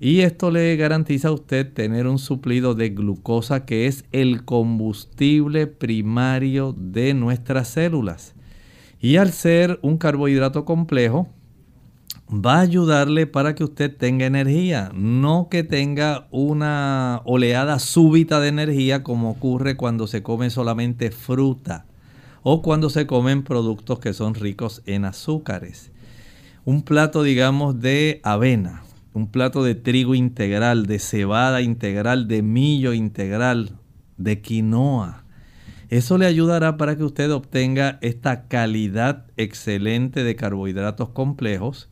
Y 0.01 0.21
esto 0.21 0.51
le 0.51 0.75
garantiza 0.77 1.29
a 1.29 1.33
usted 1.33 1.71
tener 1.73 2.07
un 2.07 2.19
suplido 2.19 2.75
de 2.75 2.89
glucosa 2.89 3.67
que 3.67 3.87
es 3.87 4.07
el 4.13 4.47
combustible 4.47 5.67
primario 5.67 6.75
de 6.77 7.13
nuestras 7.13 7.69
células. 7.69 8.35
Y 8.99 9.17
al 9.17 9.31
ser 9.31 9.79
un 9.83 9.99
carbohidrato 9.99 10.65
complejo, 10.65 11.29
va 12.33 12.59
a 12.59 12.61
ayudarle 12.61 13.27
para 13.27 13.55
que 13.55 13.65
usted 13.65 13.95
tenga 13.95 14.25
energía, 14.25 14.93
no 14.95 15.49
que 15.51 15.65
tenga 15.65 16.29
una 16.31 17.23
oleada 17.25 17.79
súbita 17.81 18.39
de 18.39 18.49
energía 18.49 19.03
como 19.03 19.31
ocurre 19.31 19.77
cuando 19.77 20.07
se 20.07 20.23
come 20.23 20.51
solamente 20.51 21.11
fruta 21.11 21.87
o 22.43 22.63
cuando 22.63 22.89
se 22.89 23.07
comen 23.07 23.43
productos 23.43 23.99
que 23.99 24.13
son 24.13 24.35
ricos 24.35 24.83
en 24.87 25.05
azúcares. 25.05 25.91
Un 26.65 26.83
plato, 26.83 27.25
digamos, 27.25 27.81
de 27.81 28.21
avena, 28.23 28.85
un 29.13 29.27
plato 29.27 29.65
de 29.65 29.75
trigo 29.75 30.15
integral, 30.15 30.87
de 30.87 31.01
cebada 31.01 31.63
integral, 31.63 32.29
de 32.29 32.43
millo 32.43 32.93
integral, 32.93 33.73
de 34.19 34.41
quinoa. 34.41 35.25
Eso 35.89 36.17
le 36.17 36.27
ayudará 36.27 36.77
para 36.77 36.97
que 36.97 37.03
usted 37.03 37.33
obtenga 37.33 37.99
esta 38.03 38.47
calidad 38.47 39.27
excelente 39.37 40.23
de 40.23 40.37
carbohidratos 40.37 41.09
complejos 41.09 41.89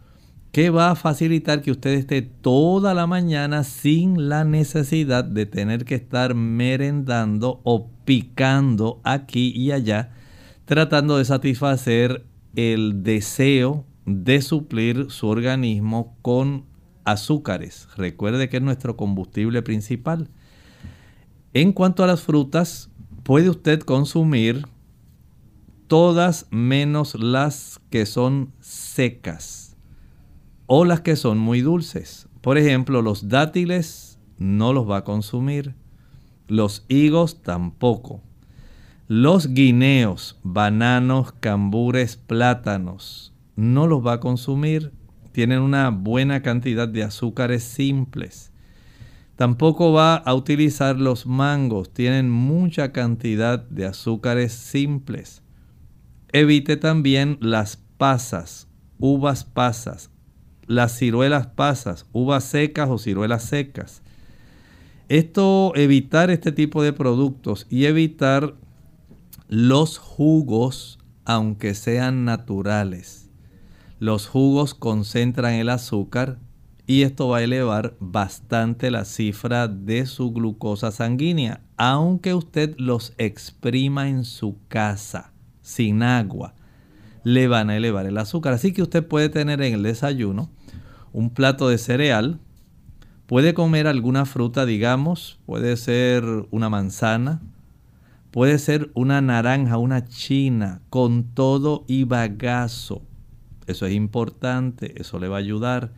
que 0.52 0.70
va 0.70 0.90
a 0.90 0.96
facilitar 0.96 1.62
que 1.62 1.70
usted 1.70 1.90
esté 1.90 2.22
toda 2.22 2.94
la 2.94 3.06
mañana 3.06 3.64
sin 3.64 4.28
la 4.28 4.44
necesidad 4.44 5.24
de 5.24 5.46
tener 5.46 5.84
que 5.84 5.94
estar 5.94 6.34
merendando 6.34 7.60
o 7.64 7.90
picando 8.04 9.00
aquí 9.04 9.52
y 9.54 9.72
allá, 9.72 10.12
tratando 10.64 11.18
de 11.18 11.24
satisfacer 11.24 12.24
el 12.56 13.02
deseo 13.02 13.84
de 14.06 14.40
suplir 14.40 15.10
su 15.10 15.28
organismo 15.28 16.16
con 16.22 16.64
azúcares. 17.04 17.88
Recuerde 17.96 18.48
que 18.48 18.56
es 18.56 18.62
nuestro 18.62 18.96
combustible 18.96 19.62
principal. 19.62 20.30
En 21.52 21.72
cuanto 21.72 22.04
a 22.04 22.06
las 22.06 22.22
frutas, 22.22 22.90
puede 23.22 23.50
usted 23.50 23.80
consumir 23.80 24.66
todas 25.88 26.46
menos 26.50 27.14
las 27.14 27.80
que 27.90 28.06
son 28.06 28.52
secas 28.60 29.67
o 30.68 30.84
las 30.84 31.00
que 31.00 31.16
son 31.16 31.38
muy 31.38 31.60
dulces. 31.60 32.28
Por 32.40 32.56
ejemplo, 32.56 33.02
los 33.02 33.28
dátiles 33.28 34.20
no 34.38 34.72
los 34.72 34.88
va 34.88 34.98
a 34.98 35.04
consumir. 35.04 35.74
Los 36.46 36.84
higos 36.86 37.42
tampoco. 37.42 38.22
Los 39.08 39.52
guineos, 39.52 40.38
bananos, 40.44 41.32
cambures, 41.32 42.16
plátanos, 42.16 43.34
no 43.56 43.88
los 43.88 44.06
va 44.06 44.12
a 44.12 44.20
consumir 44.20 44.92
tienen 45.38 45.60
una 45.60 45.90
buena 45.90 46.42
cantidad 46.42 46.88
de 46.88 47.04
azúcares 47.04 47.62
simples. 47.62 48.50
Tampoco 49.36 49.92
va 49.92 50.16
a 50.16 50.34
utilizar 50.34 50.98
los 50.98 51.26
mangos, 51.26 51.92
tienen 51.92 52.28
mucha 52.28 52.90
cantidad 52.90 53.60
de 53.60 53.86
azúcares 53.86 54.52
simples. 54.52 55.42
Evite 56.32 56.76
también 56.76 57.38
las 57.40 57.76
pasas, 57.76 58.66
uvas 58.98 59.44
pasas, 59.44 60.10
las 60.68 60.96
ciruelas 60.96 61.48
pasas, 61.48 62.06
uvas 62.12 62.44
secas 62.44 62.88
o 62.88 62.98
ciruelas 62.98 63.42
secas. 63.42 64.02
Esto, 65.08 65.72
evitar 65.74 66.30
este 66.30 66.52
tipo 66.52 66.82
de 66.82 66.92
productos 66.92 67.66
y 67.68 67.86
evitar 67.86 68.54
los 69.48 69.98
jugos, 69.98 71.00
aunque 71.24 71.74
sean 71.74 72.24
naturales 72.24 73.28
los 73.98 74.28
jugos 74.28 74.74
concentran 74.74 75.54
el 75.54 75.68
azúcar 75.68 76.38
y 76.86 77.02
esto 77.02 77.28
va 77.28 77.38
a 77.38 77.42
elevar 77.42 77.96
bastante 78.00 78.90
la 78.90 79.04
cifra 79.04 79.68
de 79.68 80.06
su 80.06 80.32
glucosa 80.32 80.90
sanguínea, 80.90 81.60
aunque 81.76 82.32
usted 82.32 82.74
los 82.78 83.12
exprima 83.18 84.08
en 84.08 84.24
su 84.24 84.56
casa 84.68 85.32
sin 85.60 86.02
agua, 86.02 86.54
le 87.24 87.46
van 87.48 87.68
a 87.68 87.76
elevar 87.76 88.06
el 88.06 88.16
azúcar. 88.16 88.54
Así 88.54 88.72
que 88.72 88.82
usted 88.82 89.06
puede 89.06 89.28
tener 89.28 89.60
en 89.60 89.74
el 89.74 89.82
desayuno 89.82 90.50
un 91.12 91.30
plato 91.30 91.68
de 91.68 91.78
cereal, 91.78 92.40
puede 93.26 93.54
comer 93.54 93.86
alguna 93.86 94.24
fruta, 94.24 94.66
digamos, 94.66 95.38
puede 95.46 95.76
ser 95.76 96.24
una 96.50 96.68
manzana, 96.68 97.42
puede 98.30 98.58
ser 98.58 98.90
una 98.94 99.20
naranja, 99.20 99.78
una 99.78 100.04
china, 100.06 100.82
con 100.90 101.24
todo 101.34 101.84
y 101.86 102.04
bagazo 102.04 103.02
eso 103.68 103.84
es 103.84 103.92
importante, 103.92 105.00
eso 105.00 105.18
le 105.18 105.28
va 105.28 105.36
a 105.36 105.40
ayudar. 105.40 105.92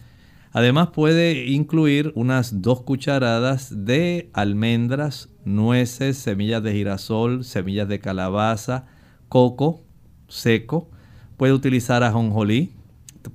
Además 0.52 0.88
puede 0.88 1.46
incluir 1.46 2.12
unas 2.16 2.60
dos 2.60 2.82
cucharadas 2.82 3.84
de 3.86 4.28
almendras, 4.32 5.28
nueces, 5.44 6.18
semillas 6.18 6.64
de 6.64 6.72
girasol, 6.72 7.44
semillas 7.44 7.86
de 7.88 8.00
calabaza, 8.00 8.86
coco 9.28 9.84
seco. 10.26 10.90
Puede 11.36 11.52
utilizar 11.52 12.02
ajonjolí, 12.02 12.72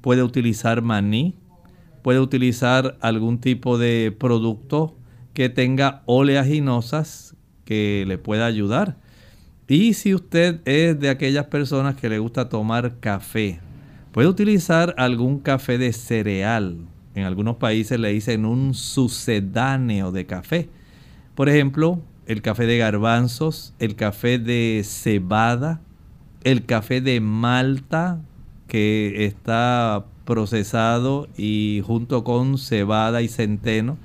puede 0.02 0.22
utilizar 0.22 0.82
maní, 0.82 1.36
puede 2.06 2.20
utilizar 2.20 3.00
algún 3.02 3.40
tipo 3.40 3.80
de 3.80 4.16
producto 4.16 4.96
que 5.34 5.50
tenga 5.50 6.04
oleaginosas 6.06 7.36
que 7.64 8.06
le 8.08 8.20
pueda 8.20 8.46
ayudar. 8.46 9.00
Y 9.68 9.96
si 9.96 10.14
usted 10.14 10.62
es 10.66 11.00
de 11.00 11.10
aquellas 11.10 11.48
personas 11.48 11.96
que 11.96 12.08
le 12.08 12.20
gusta 12.20 12.48
tomar 12.48 13.00
café, 13.00 13.60
Puede 14.16 14.30
utilizar 14.30 14.96
algún 14.98 15.40
café 15.40 15.78
de 15.78 15.92
cereal. 15.92 16.78
En 17.16 17.26
algunos 17.26 17.58
países 17.58 18.00
le 18.00 18.14
dicen 18.14 18.46
un 18.46 18.74
sucedáneo 18.74 20.14
de 20.14 20.26
café. 20.26 20.70
Por 21.36 21.50
ejemplo, 21.50 22.00
el 22.26 22.42
café 22.42 22.66
de 22.66 22.78
garbanzos, 22.78 23.74
el 23.78 23.98
café 23.98 24.40
de 24.40 24.84
cebada, 24.86 25.82
el 26.46 26.66
café 26.66 27.02
de 27.02 27.20
malta 27.20 28.22
que 28.68 29.26
está 29.26 30.06
procesado 30.26 31.28
y 31.38 31.82
junto 31.86 32.24
con 32.24 32.58
cebada 32.58 33.22
y 33.22 33.28
centeno. 33.28 33.98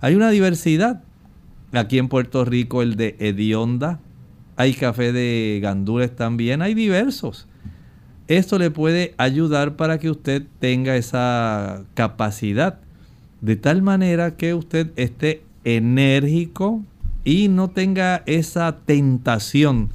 Hay 0.00 0.14
una 0.14 0.30
diversidad. 0.30 1.02
Aquí 1.72 1.98
en 1.98 2.08
Puerto 2.08 2.44
Rico 2.46 2.80
el 2.80 2.96
de 2.96 3.16
hedionda, 3.18 4.00
hay 4.56 4.72
café 4.72 5.12
de 5.12 5.58
gandules 5.62 6.16
también, 6.16 6.62
hay 6.62 6.72
diversos. 6.72 7.46
Esto 8.26 8.58
le 8.58 8.70
puede 8.70 9.14
ayudar 9.18 9.76
para 9.76 9.98
que 9.98 10.10
usted 10.10 10.44
tenga 10.60 10.96
esa 10.96 11.82
capacidad 11.94 12.80
de 13.40 13.56
tal 13.56 13.82
manera 13.82 14.36
que 14.36 14.54
usted 14.54 14.90
esté 14.96 15.42
enérgico 15.64 16.82
y 17.24 17.48
no 17.48 17.68
tenga 17.68 18.22
esa 18.26 18.78
tentación 18.84 19.90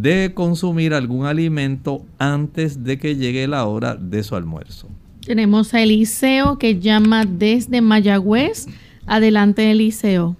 de 0.00 0.32
consumir 0.34 0.94
algún 0.94 1.26
alimento 1.26 2.02
antes 2.18 2.82
de 2.84 2.98
que 2.98 3.16
llegue 3.16 3.46
la 3.46 3.66
hora 3.66 3.96
de 3.96 4.22
su 4.22 4.36
almuerzo. 4.36 4.88
Tenemos 5.26 5.74
a 5.74 5.82
Eliseo 5.82 6.58
que 6.58 6.80
llama 6.80 7.24
desde 7.24 7.80
Mayagüez. 7.80 8.66
Adelante, 9.06 9.70
Eliseo. 9.70 10.36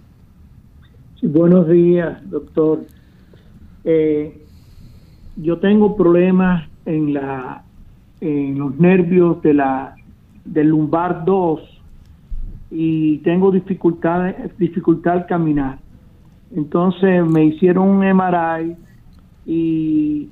buenos 1.22 1.68
días, 1.68 2.18
doctor. 2.30 2.84
Eh, 3.84 4.40
yo 5.36 5.58
tengo 5.58 5.96
problemas 5.96 6.68
en 6.86 7.14
la 7.14 7.64
en 8.20 8.56
los 8.56 8.78
nervios 8.78 9.42
de 9.42 9.54
la 9.54 9.96
del 10.44 10.68
lumbar 10.68 11.24
2 11.24 11.60
y 12.70 13.18
tengo 13.18 13.50
dificultad 13.50 14.34
dificultad 14.58 15.12
al 15.14 15.26
caminar. 15.26 15.78
Entonces 16.54 17.24
me 17.26 17.44
hicieron 17.44 17.88
un 17.88 17.98
MRI 17.98 18.76
y 19.46 20.28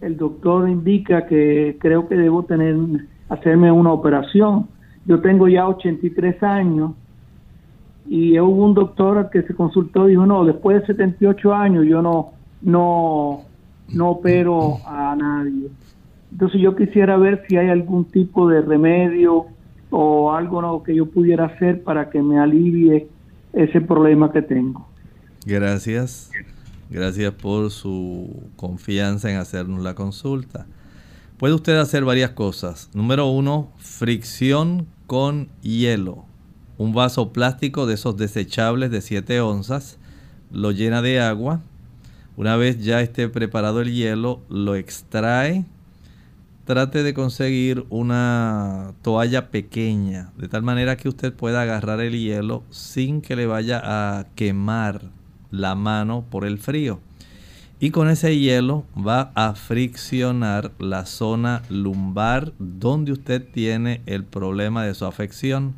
el 0.00 0.16
doctor 0.16 0.68
indica 0.68 1.26
que 1.26 1.76
creo 1.80 2.08
que 2.08 2.16
debo 2.16 2.44
tener 2.44 2.76
hacerme 3.28 3.70
una 3.70 3.92
operación. 3.92 4.68
Yo 5.06 5.20
tengo 5.20 5.48
ya 5.48 5.66
83 5.66 6.42
años 6.42 6.92
y 8.06 8.38
hubo 8.40 8.64
un 8.64 8.74
doctor 8.74 9.28
que 9.30 9.42
se 9.42 9.54
consultó 9.54 10.06
y 10.06 10.12
dijo, 10.12 10.26
"No, 10.26 10.44
después 10.44 10.80
de 10.80 10.86
78 10.86 11.54
años 11.54 11.84
yo 11.86 12.00
no 12.02 12.32
no 12.62 13.44
no 13.92 14.10
opero 14.10 14.78
a 14.86 15.16
nadie. 15.16 15.68
Entonces 16.30 16.60
yo 16.60 16.76
quisiera 16.76 17.16
ver 17.16 17.44
si 17.48 17.56
hay 17.56 17.68
algún 17.68 18.04
tipo 18.04 18.48
de 18.48 18.60
remedio 18.60 19.46
o 19.90 20.32
algo 20.32 20.82
que 20.82 20.94
yo 20.94 21.06
pudiera 21.06 21.46
hacer 21.46 21.82
para 21.82 22.10
que 22.10 22.22
me 22.22 22.38
alivie 22.38 23.08
ese 23.52 23.80
problema 23.80 24.30
que 24.30 24.42
tengo. 24.42 24.86
Gracias. 25.46 26.30
Gracias 26.90 27.34
por 27.34 27.70
su 27.70 28.50
confianza 28.56 29.30
en 29.30 29.36
hacernos 29.36 29.82
la 29.82 29.94
consulta. 29.94 30.66
Puede 31.36 31.54
usted 31.54 31.76
hacer 31.76 32.04
varias 32.04 32.30
cosas. 32.30 32.88
Número 32.94 33.26
uno, 33.26 33.70
fricción 33.78 34.86
con 35.06 35.48
hielo. 35.62 36.24
Un 36.78 36.94
vaso 36.94 37.32
plástico 37.32 37.86
de 37.86 37.94
esos 37.94 38.16
desechables 38.16 38.90
de 38.90 39.02
7 39.02 39.40
onzas, 39.40 39.98
lo 40.50 40.70
llena 40.70 41.02
de 41.02 41.20
agua, 41.20 41.60
una 42.38 42.56
vez 42.56 42.82
ya 42.84 43.00
esté 43.00 43.28
preparado 43.28 43.80
el 43.80 43.92
hielo, 43.92 44.40
lo 44.48 44.76
extrae, 44.76 45.64
trate 46.64 47.02
de 47.02 47.12
conseguir 47.12 47.84
una 47.90 48.94
toalla 49.02 49.50
pequeña, 49.50 50.30
de 50.38 50.46
tal 50.46 50.62
manera 50.62 50.96
que 50.96 51.08
usted 51.08 51.32
pueda 51.32 51.62
agarrar 51.62 52.00
el 52.00 52.16
hielo 52.16 52.62
sin 52.70 53.22
que 53.22 53.34
le 53.34 53.46
vaya 53.46 53.82
a 53.84 54.26
quemar 54.36 55.17
la 55.50 55.74
mano 55.74 56.24
por 56.30 56.44
el 56.44 56.58
frío. 56.58 57.00
Y 57.80 57.90
con 57.90 58.08
ese 58.10 58.36
hielo 58.38 58.84
va 58.96 59.30
a 59.34 59.54
friccionar 59.54 60.72
la 60.78 61.06
zona 61.06 61.62
lumbar 61.68 62.52
donde 62.58 63.12
usted 63.12 63.46
tiene 63.52 64.00
el 64.06 64.24
problema 64.24 64.84
de 64.84 64.94
su 64.94 65.04
afección. 65.04 65.74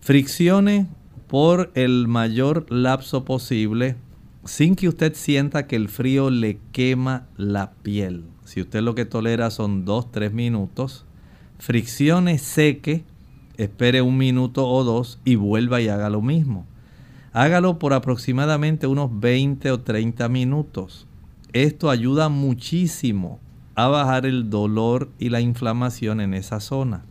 Friccione 0.00 0.86
por 1.26 1.72
el 1.74 2.06
mayor 2.06 2.70
lapso 2.70 3.24
posible 3.24 3.96
sin 4.44 4.74
que 4.74 4.88
usted 4.88 5.14
sienta 5.14 5.66
que 5.66 5.76
el 5.76 5.88
frío 5.88 6.30
le 6.30 6.58
quema 6.72 7.26
la 7.36 7.72
piel. 7.72 8.24
Si 8.44 8.60
usted 8.60 8.80
lo 8.80 8.94
que 8.94 9.04
tolera 9.04 9.50
son 9.50 9.84
2-3 9.84 10.32
minutos, 10.32 11.04
friccione, 11.58 12.38
seque, 12.38 13.04
espere 13.56 14.00
un 14.00 14.16
minuto 14.16 14.66
o 14.66 14.82
dos 14.84 15.20
y 15.24 15.34
vuelva 15.34 15.80
y 15.80 15.88
haga 15.88 16.08
lo 16.08 16.22
mismo. 16.22 16.66
Hágalo 17.32 17.78
por 17.78 17.92
aproximadamente 17.92 18.88
unos 18.88 19.20
20 19.20 19.70
o 19.70 19.80
30 19.80 20.28
minutos. 20.28 21.06
Esto 21.52 21.88
ayuda 21.88 22.28
muchísimo 22.28 23.38
a 23.76 23.86
bajar 23.86 24.26
el 24.26 24.50
dolor 24.50 25.10
y 25.16 25.28
la 25.28 25.40
inflamación 25.40 26.20
en 26.20 26.34
esa 26.34 26.58
zona. 26.58 27.04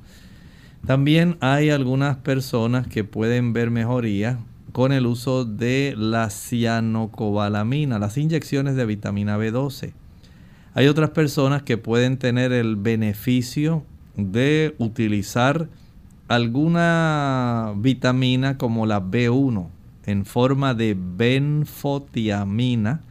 También 0.86 1.38
hay 1.40 1.70
algunas 1.70 2.18
personas 2.18 2.86
que 2.86 3.06
pueden 3.06 3.54
ver 3.54 3.72
mejoría 3.72 4.40
con 4.74 4.92
el 4.92 5.06
uso 5.06 5.46
de 5.46 5.96
la 5.98 6.30
cianocobalamina, 6.30 7.98
las 7.98 8.18
inyecciones 8.18 8.76
de 8.76 8.86
vitamina 8.86 9.38
B12. 9.38 9.94
Hay 10.74 10.88
otras 10.88 11.12
personas 11.12 11.64
que 11.64 11.78
pueden 11.78 12.18
tener 12.18 12.52
el 12.52 12.76
beneficio 12.76 13.86
de 14.18 14.76
utilizar 14.80 15.70
alguna 16.28 17.74
vitamina 17.78 18.58
como 18.58 18.86
la 18.86 19.02
B1 19.02 19.79
en 20.10 20.26
forma 20.26 20.74
de 20.74 20.98
benfotiamina 20.98 23.02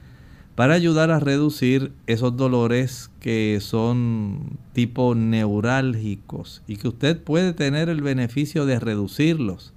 para 0.57 0.75
ayudar 0.75 1.13
a 1.13 1.21
reducir 1.21 1.93
esos 2.09 2.37
dolores 2.37 3.13
que 3.21 3.59
son 3.61 4.59
tipo 4.73 5.15
neurálgicos 5.15 6.65
y 6.67 6.77
que 6.77 6.89
usted 6.89 7.23
puede 7.23 7.53
tener 7.53 7.89
el 7.89 8.03
beneficio 8.03 8.67
de 8.67 8.81
reducirlos. 8.81 9.73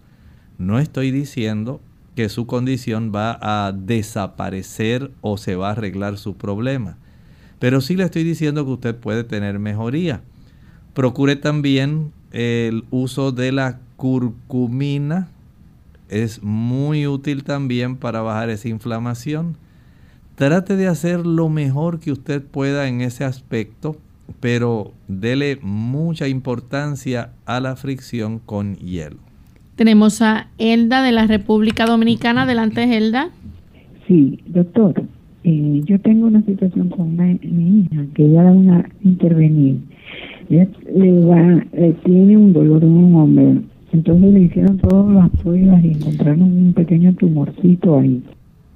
No 0.57 0.79
estoy 0.79 1.11
diciendo 1.11 1.79
que 2.15 2.29
su 2.29 2.47
condición 2.47 3.11
va 3.13 3.37
a 3.39 3.71
desaparecer 3.71 5.11
o 5.21 5.37
se 5.37 5.55
va 5.55 5.69
a 5.69 5.73
arreglar 5.73 6.17
su 6.17 6.35
problema, 6.35 6.97
pero 7.59 7.81
sí 7.81 7.95
le 7.95 8.05
estoy 8.05 8.23
diciendo 8.23 8.65
que 8.65 8.71
usted 8.71 8.95
puede 8.95 9.23
tener 9.23 9.59
mejoría. 9.59 10.23
Procure 10.95 11.35
también 11.35 12.11
el 12.31 12.85
uso 12.89 13.31
de 13.31 13.51
la 13.51 13.79
curcumina 13.97 15.29
es 16.11 16.43
muy 16.43 17.07
útil 17.07 17.43
también 17.43 17.95
para 17.95 18.21
bajar 18.21 18.49
esa 18.49 18.69
inflamación. 18.69 19.55
Trate 20.35 20.75
de 20.75 20.87
hacer 20.87 21.25
lo 21.25 21.49
mejor 21.49 21.99
que 21.99 22.11
usted 22.11 22.43
pueda 22.43 22.87
en 22.87 23.01
ese 23.01 23.23
aspecto, 23.23 23.95
pero 24.39 24.91
dele 25.07 25.57
mucha 25.61 26.27
importancia 26.27 27.31
a 27.45 27.59
la 27.59 27.75
fricción 27.75 28.39
con 28.39 28.75
hielo. 28.75 29.17
Tenemos 29.75 30.21
a 30.21 30.49
Elda 30.57 31.01
de 31.01 31.11
la 31.11 31.27
República 31.27 31.85
Dominicana. 31.85 32.43
Adelante, 32.43 32.97
Elda. 32.97 33.29
Sí, 34.07 34.39
doctor. 34.47 35.01
Eh, 35.43 35.81
yo 35.85 35.99
tengo 36.01 36.27
una 36.27 36.43
situación 36.43 36.89
con 36.89 37.15
mi 37.15 37.79
hija 37.79 38.05
que 38.13 38.25
ella 38.25 38.43
va 38.43 38.77
a 38.77 38.89
intervenir. 39.03 39.79
Ella 40.49 40.67
le 40.93 41.25
va, 41.25 41.65
tiene 42.03 42.37
un 42.37 42.53
dolor 42.53 42.83
en 42.83 42.91
un 42.91 43.15
hombro 43.15 43.70
entonces 43.93 44.33
le 44.33 44.41
hicieron 44.41 44.77
todas 44.77 45.13
las 45.13 45.29
pruebas 45.41 45.83
y 45.83 45.89
encontraron 45.89 46.41
un 46.41 46.73
pequeño 46.73 47.13
tumorcito 47.15 47.99
ahí. 47.99 48.23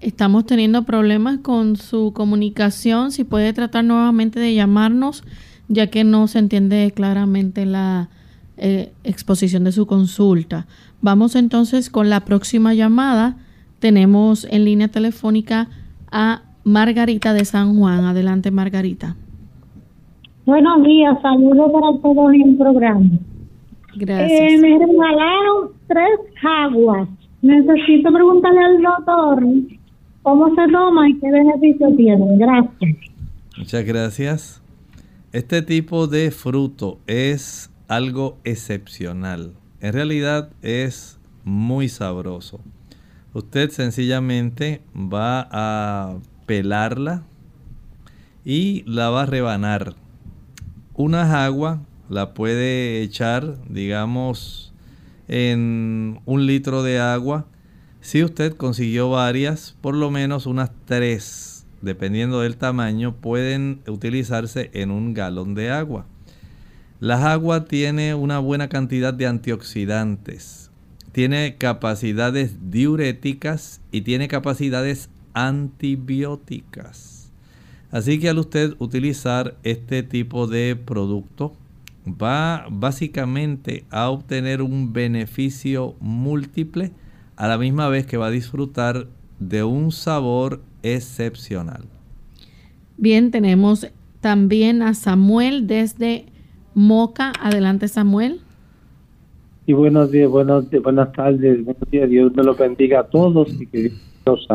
Estamos 0.01 0.45
teniendo 0.45 0.84
problemas 0.84 1.39
con 1.39 1.78
su 1.78 2.12
comunicación. 2.13 3.12
Si 3.12 3.23
puede 3.23 3.54
tratar 3.54 3.86
nuevamente 3.86 4.39
de 4.39 4.54
llamarnos, 4.54 5.23
ya 5.67 5.88
que 5.88 6.04
no 6.04 6.28
se 6.28 6.39
entiende 6.39 6.91
claramente 6.93 7.65
la 7.65 8.10
eh, 8.58 8.91
exposición 9.04 9.63
de 9.63 9.71
su 9.71 9.88
consulta. 9.88 10.67
Vamos 11.01 11.36
entonces 11.36 11.89
con 11.89 12.10
la 12.10 12.21
próxima 12.21 12.73
llamada. 12.73 13.38
Tenemos 13.80 14.45
en 14.51 14.65
línea 14.65 14.89
telefónica 14.89 15.69
a 16.12 16.43
Margarita 16.63 17.34
de 17.34 17.45
San 17.45 17.78
Juan. 17.78 18.06
Adelante, 18.06 18.51
Margarita. 18.51 19.15
Buenos 20.45 20.84
días, 20.84 21.17
saludos 21.21 21.71
para 21.71 22.01
todos 22.01 22.34
en 22.34 22.49
el 22.49 22.58
programa. 22.58 23.10
Gracias. 23.95 24.39
Eh, 24.39 24.58
me 24.60 24.77
regalaron 24.77 25.71
tres 25.88 26.19
aguas. 26.43 27.08
Necesito 27.41 28.12
preguntarle 28.12 28.63
al 28.63 28.81
doctor 28.81 29.43
cómo 30.23 30.55
se 30.55 30.71
toma 30.71 31.10
y 31.10 31.19
qué 31.19 31.31
beneficio 31.31 31.95
tiene. 31.95 32.38
Gracias. 32.38 32.97
Muchas 33.58 33.86
gracias. 33.86 34.62
Este 35.31 35.62
tipo 35.62 36.08
de 36.08 36.31
fruto 36.31 36.99
es 37.08 37.71
algo 37.88 38.38
excepcional. 38.43 39.53
En 39.81 39.93
realidad 39.93 40.49
es 40.62 41.19
muy 41.43 41.89
sabroso. 41.89 42.60
Usted 43.34 43.69
sencillamente 43.69 44.81
va 44.95 45.47
a 45.51 46.17
pelarla 46.45 47.23
y 48.43 48.84
la 48.88 49.10
va 49.10 49.23
a 49.23 49.25
rebanar. 49.25 49.93
Unas 50.95 51.31
aguas 51.34 51.79
la 52.10 52.34
puede 52.34 53.02
echar, 53.02 53.58
digamos, 53.70 54.74
en 55.28 56.20
un 56.26 56.46
litro 56.46 56.84
de 56.84 57.00
agua. 57.00 57.48
Si 58.02 58.24
usted 58.24 58.54
consiguió 58.56 59.10
varias, 59.10 59.76
por 59.82 59.96
lo 59.96 60.12
menos 60.12 60.46
unas 60.46 60.72
tres, 60.86 61.65
dependiendo 61.82 62.41
del 62.41 62.58
tamaño, 62.58 63.15
pueden 63.15 63.82
utilizarse 63.88 64.70
en 64.74 64.91
un 64.91 65.13
galón 65.13 65.56
de 65.56 65.72
agua. 65.72 66.06
La 67.00 67.32
agua 67.32 67.65
tiene 67.65 68.13
una 68.15 68.39
buena 68.39 68.70
cantidad 68.70 69.13
de 69.13 69.28
antioxidantes, 69.28 70.72
tiene 71.12 71.56
capacidades 71.58 72.72
diuréticas 72.72 73.82
y 73.91 74.02
tiene 74.02 74.28
capacidades 74.28 75.10
antibióticas. 75.34 77.32
Así 77.91 78.20
que 78.20 78.30
al 78.30 78.39
usted 78.39 78.76
utilizar 78.80 79.56
este 79.63 80.04
tipo 80.04 80.48
de 80.48 80.76
producto, 80.76 81.56
va 82.08 82.68
básicamente 82.70 83.86
a 83.89 84.10
obtener 84.10 84.62
un 84.62 84.94
beneficio 84.94 85.96
múltiple 86.00 86.91
a 87.36 87.48
la 87.48 87.58
misma 87.58 87.89
vez 87.89 88.06
que 88.06 88.18
va 88.18 88.28
a 88.28 88.32
disfrutar 88.32 89.08
de 89.39 89.63
un 89.63 89.91
sabor 89.91 90.62
excepcional. 90.84 91.86
Bien, 92.98 93.32
tenemos 93.32 93.88
también 94.22 94.82
a 94.82 94.94
Samuel 94.94 95.68
desde 95.68 96.26
Moca. 96.74 97.34
Adelante, 97.41 97.88
Samuel. 97.88 98.41
Y 99.65 99.74
buenos 99.74 100.12
días, 100.12 100.30
buenos, 100.30 100.70
buenas 100.84 101.12
tardes, 101.12 101.65
buenos 101.65 101.89
días. 101.89 102.10
Dios 102.10 102.34
me 102.36 102.44
lo 102.44 102.56
bendiga 102.56 103.00
a 103.00 103.04
todos 103.08 103.50
y 103.60 103.65
que 103.65 103.80
Dios 103.80 103.94
los 104.26 104.48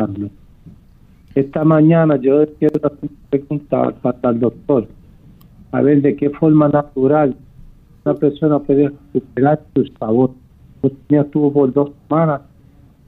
Esta 1.35 1.65
mañana 1.65 2.17
yo 2.17 2.47
quiero 2.59 2.81
preguntar 3.29 3.95
para 3.97 4.31
el 4.31 4.41
doctor 4.41 4.89
a 5.72 5.80
ver 5.80 6.02
de 6.02 6.16
qué 6.16 6.30
forma 6.30 6.68
natural 6.68 7.37
una 8.04 8.14
persona 8.14 8.59
puede 8.59 8.88
recuperar 9.12 9.61
su 9.74 9.85
sabor. 9.98 10.33
Yo 11.09 11.20
estuvo 11.20 11.52
por 11.52 11.72
dos 11.72 11.90
semanas 12.09 12.42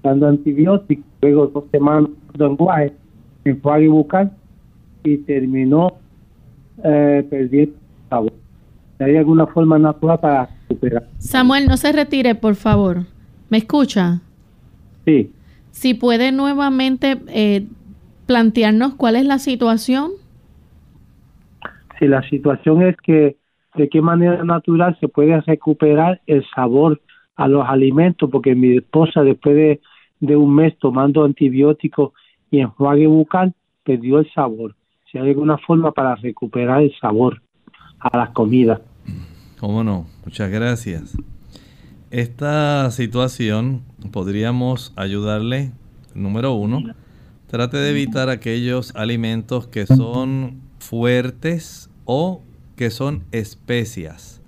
dando 0.03 0.29
antibióticos, 0.29 1.05
luego 1.23 1.47
dos 1.47 1.65
semanas 1.73 2.11
dando 2.33 2.53
enjuague, 2.53 2.93
enjuague 3.45 3.89
bucal 3.89 4.33
y 5.05 5.17
terminó 5.19 5.95
eh, 6.85 7.27
perdiendo 7.29 7.75
sabor. 8.11 8.33
¿Hay 8.99 9.17
alguna 9.17 9.47
forma 9.47 9.79
natural 9.79 10.21
para 10.21 10.49
recuperar? 10.69 11.09
Samuel, 11.19 11.67
no 11.67 11.77
se 11.77 11.93
retire, 11.93 12.35
por 12.35 12.55
favor. 12.55 13.07
¿Me 13.49 13.59
escucha? 13.59 14.21
Sí. 15.05 15.33
Si 15.73 15.95
puede 15.95 16.31
nuevamente 16.31 17.21
eh, 17.29 17.67
plantearnos 18.27 18.95
cuál 18.95 19.17
es 19.17 19.25
la 19.25 19.39
situación 19.39 20.13
si 22.03 22.09
la 22.09 22.29
situación 22.29 22.83
es 22.83 22.97
que 22.97 23.37
de 23.77 23.89
qué 23.89 24.03
manera 24.03 24.43
natural 24.43 24.99
se 24.99 25.07
puede 25.07 25.41
recuperar 25.43 26.21
el 26.27 26.45
sabor 26.53 27.01
a 27.37 27.47
los 27.47 27.65
alimentos, 27.65 28.29
porque 28.29 28.57
mi 28.57 28.77
esposa 28.79 29.23
después 29.23 29.79
de, 30.21 30.37
un 30.37 30.53
mes 30.53 30.77
tomando 30.81 31.25
antibióticos 31.25 32.13
y 32.51 32.59
enjuague 32.59 33.07
bucal, 33.07 33.55
perdió 33.85 34.19
el 34.19 34.29
sabor. 34.33 34.75
Si 35.11 35.19
hay 35.19 35.29
alguna 35.29 35.59
forma 35.59 35.93
para 35.93 36.17
recuperar 36.17 36.83
el 36.83 36.93
sabor 37.01 37.41
a 38.01 38.17
las 38.17 38.31
comidas. 38.31 38.81
¿Cómo 39.61 39.85
no? 39.85 40.07
Muchas 40.25 40.51
gracias. 40.51 41.17
Esta 42.11 42.91
situación 42.91 43.83
podríamos 44.11 44.93
ayudarle, 44.97 45.71
número 46.17 46.53
uno, 46.55 46.83
trate 47.47 47.77
de 47.77 47.91
evitar 47.91 48.29
aquellos 48.29 48.95
alimentos 48.97 49.69
que 49.69 49.87
son 49.87 50.63
fuertes 50.81 51.92
o 52.05 52.43
que 52.77 52.91
son 52.91 53.25
especias. 53.33 54.41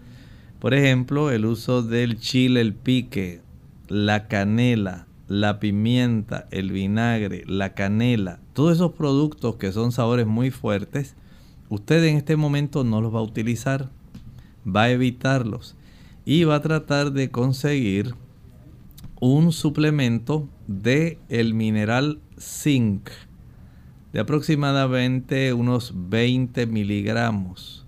Por 0.59 0.75
ejemplo, 0.75 1.31
el 1.31 1.45
uso 1.45 1.83
del 1.83 2.19
chile, 2.19 2.61
el 2.61 2.75
pique, 2.75 3.43
la 3.89 4.29
canela, 4.29 5.07
la 5.29 5.61
pimienta, 5.61 6.49
el 6.51 6.73
vinagre, 6.73 7.45
la 7.47 7.75
canela, 7.75 8.41
todos 8.53 8.77
esos 8.77 8.93
productos 8.93 9.57
que 9.57 9.73
son 9.73 9.93
sabores 9.93 10.27
muy 10.27 10.51
fuertes, 10.51 11.17
usted 11.69 12.05
en 12.05 12.17
este 12.17 12.37
momento 12.37 12.85
no 12.85 13.01
los 13.01 13.15
va 13.15 13.21
a 13.21 13.25
utilizar, 13.25 13.91
va 14.67 14.85
a 14.85 14.91
evitarlos 14.91 15.77
y 16.25 16.45
va 16.45 16.57
a 16.57 16.63
tratar 16.63 17.13
de 17.13 17.31
conseguir 17.31 18.15
un 19.21 19.53
suplemento 19.53 20.49
de 20.67 21.19
el 21.29 21.55
mineral 21.55 22.21
zinc 22.39 23.11
de 24.15 24.21
aproximadamente 24.21 25.53
unos 25.53 25.93
20 25.95 26.67
miligramos. 26.67 27.85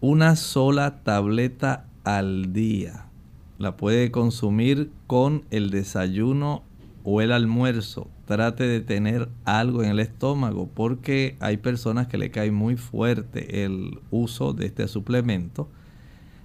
Una 0.00 0.34
sola 0.34 1.04
tableta 1.04 1.86
al 2.02 2.52
día. 2.52 3.06
La 3.58 3.76
puede 3.76 4.10
consumir 4.10 4.90
con 5.06 5.44
el 5.50 5.70
desayuno 5.70 6.64
o 7.04 7.20
el 7.20 7.30
almuerzo. 7.30 8.08
Trate 8.24 8.64
de 8.64 8.80
tener 8.80 9.28
algo 9.44 9.84
en 9.84 9.90
el 9.90 10.00
estómago 10.00 10.68
porque 10.74 11.36
hay 11.38 11.58
personas 11.58 12.08
que 12.08 12.18
le 12.18 12.32
cae 12.32 12.50
muy 12.50 12.76
fuerte 12.76 13.64
el 13.64 14.00
uso 14.10 14.52
de 14.54 14.66
este 14.66 14.88
suplemento 14.88 15.68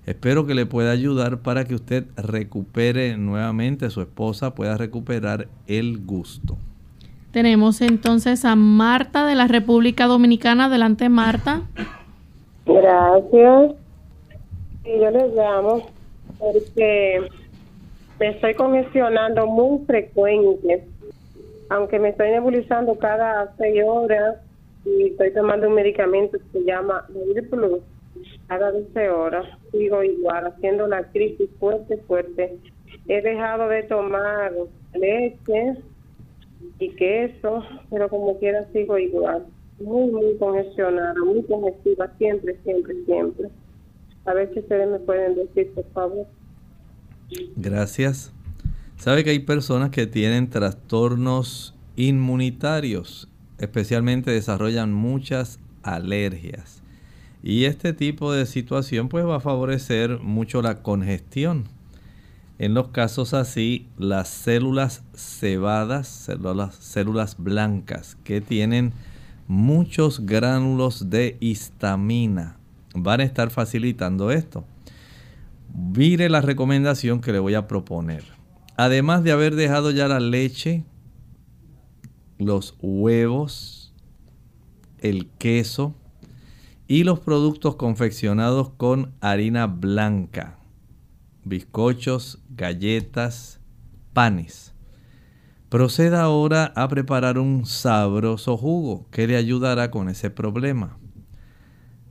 Espero 0.05 0.47
que 0.47 0.55
le 0.55 0.65
pueda 0.65 0.91
ayudar 0.91 1.41
para 1.41 1.63
que 1.65 1.75
usted 1.75 2.07
recupere 2.17 3.17
nuevamente, 3.17 3.89
su 3.91 4.01
esposa 4.01 4.55
pueda 4.55 4.75
recuperar 4.75 5.47
el 5.67 5.99
gusto. 5.99 6.57
Tenemos 7.31 7.81
entonces 7.81 8.43
a 8.43 8.55
Marta 8.55 9.25
de 9.25 9.35
la 9.35 9.47
República 9.47 10.07
Dominicana. 10.07 10.65
Adelante, 10.65 11.07
Marta. 11.07 11.61
Gracias. 12.65 13.71
Y 14.83 14.99
yo 14.99 15.11
les 15.11 15.33
llamo 15.33 15.85
porque 16.39 17.29
me 18.19 18.29
estoy 18.29 18.53
congestionando 18.55 19.47
muy 19.47 19.85
frecuente, 19.85 20.83
aunque 21.69 21.99
me 21.99 22.09
estoy 22.09 22.31
nebulizando 22.31 22.95
cada 22.95 23.53
seis 23.57 23.81
horas 23.85 24.37
y 24.85 25.07
estoy 25.07 25.33
tomando 25.33 25.67
un 25.67 25.75
medicamento 25.75 26.37
que 26.37 26.59
se 26.59 26.65
llama 26.65 27.05
Plus 27.49 27.81
cada 28.47 28.71
12 28.71 29.09
horas. 29.09 29.45
Sigo 29.71 30.03
igual, 30.03 30.47
haciendo 30.47 30.87
la 30.87 31.03
crisis 31.03 31.49
fuerte, 31.59 31.97
fuerte. 32.07 32.57
He 33.07 33.21
dejado 33.21 33.69
de 33.69 33.83
tomar 33.83 34.51
leche 34.93 35.77
y 36.79 36.89
queso, 36.95 37.63
pero 37.89 38.09
como 38.09 38.37
quiera 38.39 38.67
sigo 38.73 38.97
igual. 38.97 39.45
Muy, 39.79 40.11
muy 40.11 40.37
congestionada, 40.37 41.15
muy 41.25 41.43
congestiva, 41.43 42.11
siempre, 42.17 42.57
siempre, 42.63 42.95
siempre. 43.05 43.49
A 44.25 44.33
ver 44.33 44.53
si 44.53 44.59
ustedes 44.59 44.89
me 44.89 44.99
pueden 44.99 45.35
decir, 45.35 45.71
por 45.73 45.85
favor. 45.93 46.27
Gracias. 47.55 48.31
Sabe 48.97 49.23
que 49.23 49.31
hay 49.31 49.39
personas 49.39 49.89
que 49.89 50.05
tienen 50.05 50.49
trastornos 50.49 51.73
inmunitarios, 51.95 53.27
especialmente 53.57 54.31
desarrollan 54.31 54.93
muchas 54.93 55.59
alergias. 55.81 56.83
Y 57.43 57.65
este 57.65 57.93
tipo 57.93 58.31
de 58.31 58.45
situación 58.45 59.09
pues 59.09 59.25
va 59.25 59.37
a 59.37 59.39
favorecer 59.39 60.19
mucho 60.19 60.61
la 60.61 60.83
congestión. 60.83 61.63
En 62.61 62.75
los 62.75 62.89
casos 62.89 63.33
así, 63.33 63.87
las 63.97 64.29
células 64.29 65.01
cebadas, 65.15 66.07
células, 66.07 66.75
células 66.75 67.35
blancas 67.39 68.19
que 68.23 68.39
tienen 68.39 68.93
muchos 69.47 70.27
gránulos 70.27 71.09
de 71.09 71.37
histamina, 71.39 72.59
van 72.93 73.21
a 73.21 73.23
estar 73.23 73.49
facilitando 73.49 74.29
esto. 74.29 74.63
Mire 75.73 76.29
la 76.29 76.41
recomendación 76.41 77.19
que 77.19 77.31
le 77.31 77.39
voy 77.39 77.55
a 77.55 77.67
proponer. 77.67 78.25
Además 78.77 79.23
de 79.23 79.31
haber 79.31 79.55
dejado 79.55 79.89
ya 79.89 80.07
la 80.07 80.19
leche, 80.19 80.83
los 82.37 82.75
huevos, 82.79 83.91
el 84.99 85.31
queso, 85.39 85.95
y 86.87 87.05
los 87.05 87.21
productos 87.21 87.75
confeccionados 87.75 88.69
con 88.77 89.15
harina 89.19 89.65
blanca, 89.65 90.59
bizcochos, 91.43 92.39
galletas, 92.49 93.59
panes. 94.13 94.73
Proceda 95.69 96.23
ahora 96.23 96.73
a 96.75 96.87
preparar 96.87 97.37
un 97.37 97.65
sabroso 97.65 98.57
jugo 98.57 99.07
que 99.09 99.27
le 99.27 99.37
ayudará 99.37 99.89
con 99.89 100.09
ese 100.09 100.29
problema. 100.29 100.97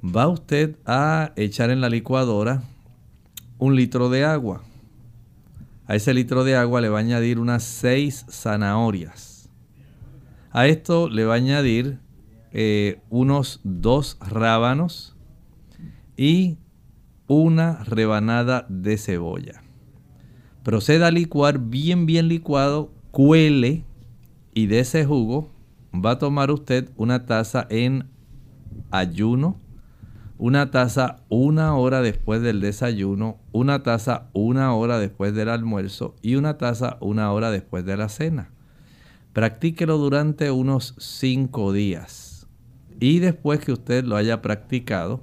Va 0.03 0.29
usted 0.29 0.77
a 0.87 1.33
echar 1.37 1.71
en 1.71 1.81
la 1.83 1.91
licuadora 1.91 2.63
un 3.59 3.77
litro 3.77 4.09
de 4.09 4.25
agua. 4.25 4.63
A 5.87 5.95
ese 5.95 6.15
litro 6.15 6.45
de 6.45 6.57
agua 6.57 6.81
le 6.81 6.89
va 6.89 6.99
a 6.99 7.03
añadir 7.03 7.39
unas 7.39 7.63
6 7.65 8.27
zanahorias. 8.31 9.51
A 10.53 10.67
esto 10.67 11.09
le 11.09 11.25
va 11.27 11.35
a 11.35 11.37
añadir 11.37 11.99
eh, 12.53 13.01
unos 13.11 13.61
dos 13.63 14.17
rábanos 14.21 15.15
y 16.17 16.59
una 17.31 17.85
rebanada 17.85 18.67
de 18.69 18.99
cebolla. 18.99 19.63
Proceda 20.65 21.07
a 21.07 21.11
licuar 21.13 21.61
bien, 21.61 22.05
bien 22.05 22.27
licuado, 22.27 22.91
cuele 23.13 23.85
y 24.53 24.67
de 24.67 24.81
ese 24.81 25.05
jugo 25.05 25.49
va 25.95 26.13
a 26.13 26.19
tomar 26.19 26.51
usted 26.51 26.91
una 26.97 27.27
taza 27.27 27.69
en 27.71 28.09
ayuno, 28.91 29.61
una 30.39 30.73
taza 30.73 31.23
una 31.29 31.77
hora 31.77 32.03
después 32.03 32.43
del 32.43 32.61
desayuno, 32.61 33.39
una 33.53 33.85
taza 33.85 34.29
una 34.33 34.75
hora 34.75 34.99
después 34.99 35.33
del 35.33 35.51
almuerzo 35.51 36.17
y 36.23 36.35
una 36.35 36.59
taza 36.59 36.97
una 37.01 37.31
hora 37.31 37.53
después 37.53 37.85
de 37.85 37.97
la 37.97 38.09
cena. 38.09 38.51
Practíquelo 39.35 39.99
durante 39.99 40.51
unos 40.51 40.97
cinco 40.99 41.73
días 41.73 42.49
y 42.99 43.21
después 43.21 43.61
que 43.61 43.71
usted 43.71 44.03
lo 44.05 44.17
haya 44.17 44.43
practicado, 44.43 45.21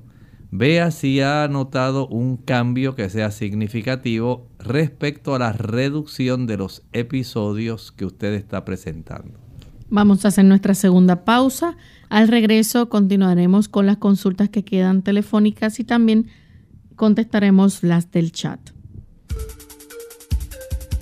vea 0.51 0.91
si 0.91 1.21
ha 1.21 1.47
notado 1.47 2.07
un 2.07 2.37
cambio 2.37 2.95
que 2.95 3.09
sea 3.09 3.31
significativo 3.31 4.47
respecto 4.59 5.35
a 5.35 5.39
la 5.39 5.53
reducción 5.53 6.47
de 6.47 6.57
los 6.57 6.83
episodios 6.93 7.91
que 7.91 8.05
usted 8.05 8.33
está 8.33 8.65
presentando. 8.65 9.39
Vamos 9.89 10.25
a 10.25 10.29
hacer 10.29 10.45
nuestra 10.45 10.73
segunda 10.73 11.23
pausa. 11.23 11.77
Al 12.09 12.27
regreso 12.27 12.89
continuaremos 12.89 13.69
con 13.69 13.85
las 13.85 13.97
consultas 13.97 14.49
que 14.49 14.63
quedan 14.63 15.01
telefónicas 15.01 15.79
y 15.79 15.83
también 15.83 16.27
contestaremos 16.95 17.83
las 17.83 18.11
del 18.11 18.31
chat. 18.31 18.59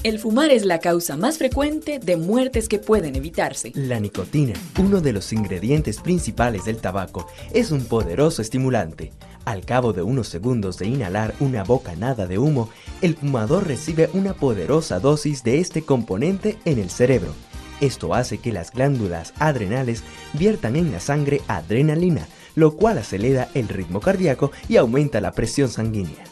El 0.05 0.19
fumar 0.19 0.51
es 0.51 0.65
la 0.65 0.77
causa 0.77 1.17
más 1.17 1.39
frecuente 1.39 1.97
de 1.97 2.15
muertes 2.15 2.69
que 2.69 2.77
pueden 2.77 3.15
evitarse. 3.15 3.71
La 3.73 3.99
nicotina, 3.99 4.53
uno 4.77 5.01
de 5.01 5.13
los 5.13 5.33
ingredientes 5.33 5.99
principales 5.99 6.65
del 6.65 6.77
tabaco, 6.77 7.25
es 7.55 7.71
un 7.71 7.85
poderoso 7.85 8.43
estimulante. 8.43 9.13
Al 9.45 9.63
cabo 9.63 9.93
de 9.93 10.01
unos 10.01 10.27
segundos 10.27 10.79
de 10.79 10.87
inhalar 10.87 11.35
una 11.39 11.63
bocanada 11.63 12.25
de 12.25 12.39
humo, 12.39 12.69
el 13.01 13.15
fumador 13.15 13.67
recibe 13.67 14.09
una 14.13 14.33
poderosa 14.33 14.99
dosis 14.99 15.43
de 15.43 15.59
este 15.59 15.83
componente 15.83 16.57
en 16.65 16.79
el 16.79 16.89
cerebro. 16.89 17.31
Esto 17.79 18.15
hace 18.15 18.39
que 18.39 18.51
las 18.51 18.71
glándulas 18.71 19.33
adrenales 19.37 20.03
viertan 20.33 20.75
en 20.75 20.91
la 20.91 20.99
sangre 20.99 21.41
adrenalina, 21.47 22.27
lo 22.55 22.75
cual 22.75 22.97
acelera 22.97 23.49
el 23.53 23.67
ritmo 23.67 23.99
cardíaco 23.99 24.51
y 24.67 24.77
aumenta 24.77 25.21
la 25.21 25.31
presión 25.31 25.69
sanguínea. 25.69 26.23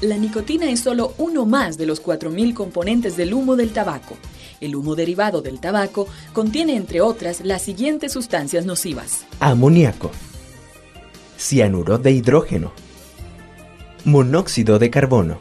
La 0.00 0.16
nicotina 0.16 0.70
es 0.70 0.80
solo 0.80 1.14
uno 1.18 1.44
más 1.44 1.76
de 1.76 1.86
los 1.86 2.02
4.000 2.02 2.54
componentes 2.54 3.16
del 3.16 3.34
humo 3.34 3.56
del 3.56 3.72
tabaco. 3.72 4.16
El 4.60 4.76
humo 4.76 4.94
derivado 4.94 5.42
del 5.42 5.58
tabaco 5.58 6.06
contiene, 6.32 6.76
entre 6.76 7.00
otras, 7.00 7.40
las 7.42 7.62
siguientes 7.62 8.12
sustancias 8.12 8.64
nocivas. 8.64 9.24
Amoníaco, 9.40 10.10
cianuro 11.38 11.98
de 11.98 12.12
hidrógeno, 12.12 12.72
monóxido 14.04 14.78
de 14.78 14.90
carbono. 14.90 15.38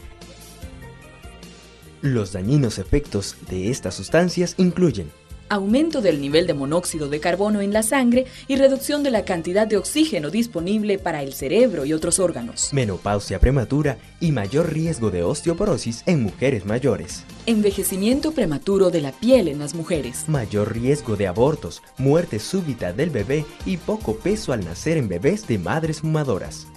Los 2.02 2.34
dañinos 2.34 2.78
efectos 2.78 3.36
de 3.50 3.70
estas 3.70 3.96
sustancias 3.96 4.56
incluyen 4.58 5.12
aumento 5.50 6.02
del 6.02 6.22
nivel 6.22 6.48
de 6.48 6.54
monóxido 6.54 7.10
de 7.10 7.20
carbono 7.20 7.62
en 7.62 7.74
la 7.74 7.84
sangre 7.84 8.26
y 8.48 8.56
reducción 8.56 9.04
de 9.04 9.12
la 9.12 9.26
cantidad 9.26 9.68
de 9.68 9.78
oxígeno 9.78 10.30
disponible 10.30 10.98
para 10.98 11.24
el 11.24 11.34
cerebro 11.34 11.86
y 11.86 11.94
otros 11.94 12.20
órganos. 12.20 12.70
Menopausia 12.74 13.40
prematura 13.40 13.98
y 14.20 14.32
mayor 14.32 14.74
riesgo 14.74 15.12
de 15.12 15.24
osteoporosis 15.24 16.04
en 16.06 16.24
mujeres 16.24 16.66
mayores. 16.66 17.24
Envejecimiento 17.46 18.32
prematuro 18.32 18.90
de 18.90 19.02
la 19.02 19.12
piel 19.12 19.48
en 19.48 19.60
las 19.60 19.76
mujeres. 19.76 20.26
Mayor 20.28 20.74
riesgo 20.74 21.16
de 21.16 21.28
abortos, 21.28 21.82
muerte 21.98 22.40
súbita 22.40 22.94
del 22.94 23.10
bebé 23.10 23.46
y 23.66 23.78
poco 23.78 24.16
peso 24.16 24.54
al 24.54 24.66
nacer 24.66 24.98
en 24.98 25.08
bebés 25.08 25.48
de 25.48 25.58
madres 25.60 26.02
fumadoras 26.02 26.68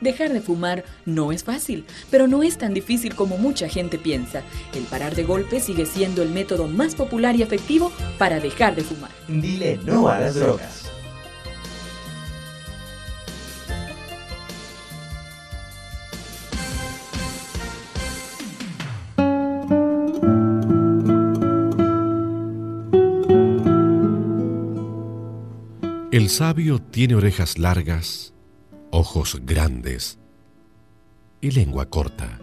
Dejar 0.00 0.32
de 0.32 0.40
fumar 0.40 0.84
no 1.06 1.32
es 1.32 1.44
fácil, 1.44 1.84
pero 2.10 2.26
no 2.26 2.42
es 2.42 2.58
tan 2.58 2.74
difícil 2.74 3.14
como 3.14 3.38
mucha 3.38 3.68
gente 3.68 3.98
piensa. 3.98 4.42
El 4.74 4.84
parar 4.84 5.14
de 5.14 5.24
golpe 5.24 5.60
sigue 5.60 5.86
siendo 5.86 6.22
el 6.22 6.30
método 6.30 6.68
más 6.68 6.94
popular 6.94 7.36
y 7.36 7.42
efectivo 7.42 7.92
para 8.18 8.40
dejar 8.40 8.74
de 8.74 8.82
fumar. 8.82 9.10
Dile 9.28 9.78
no 9.84 10.08
a 10.08 10.20
las 10.20 10.34
drogas. 10.34 10.84
El 26.14 26.28
sabio 26.28 26.78
tiene 26.78 27.16
orejas 27.16 27.58
largas, 27.58 28.33
ojos 28.94 29.40
grandes 29.42 30.18
y 31.40 31.50
lengua 31.50 31.86
corta. 31.86 32.38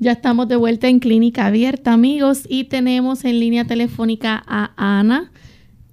Ya 0.00 0.12
estamos 0.12 0.46
de 0.46 0.54
vuelta 0.54 0.86
en 0.86 1.00
Clínica 1.00 1.46
Abierta, 1.46 1.92
amigos, 1.92 2.44
y 2.48 2.64
tenemos 2.64 3.24
en 3.24 3.40
línea 3.40 3.64
telefónica 3.64 4.40
a 4.46 4.70
Ana. 4.76 5.32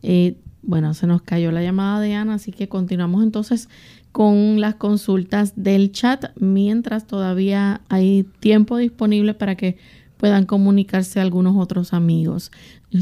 Eh, 0.03 0.35
bueno, 0.61 0.93
se 0.93 1.07
nos 1.07 1.23
cayó 1.23 1.51
la 1.51 1.63
llamada 1.63 1.99
de 1.99 2.13
Ana, 2.13 2.35
así 2.35 2.51
que 2.51 2.69
continuamos 2.69 3.23
entonces 3.23 3.67
con 4.11 4.61
las 4.61 4.75
consultas 4.75 5.53
del 5.55 5.91
chat 5.91 6.25
mientras 6.39 7.07
todavía 7.07 7.81
hay 7.89 8.27
tiempo 8.39 8.77
disponible 8.77 9.33
para 9.33 9.55
que 9.55 9.77
puedan 10.17 10.45
comunicarse 10.45 11.19
algunos 11.19 11.57
otros 11.57 11.91
amigos. 11.91 12.51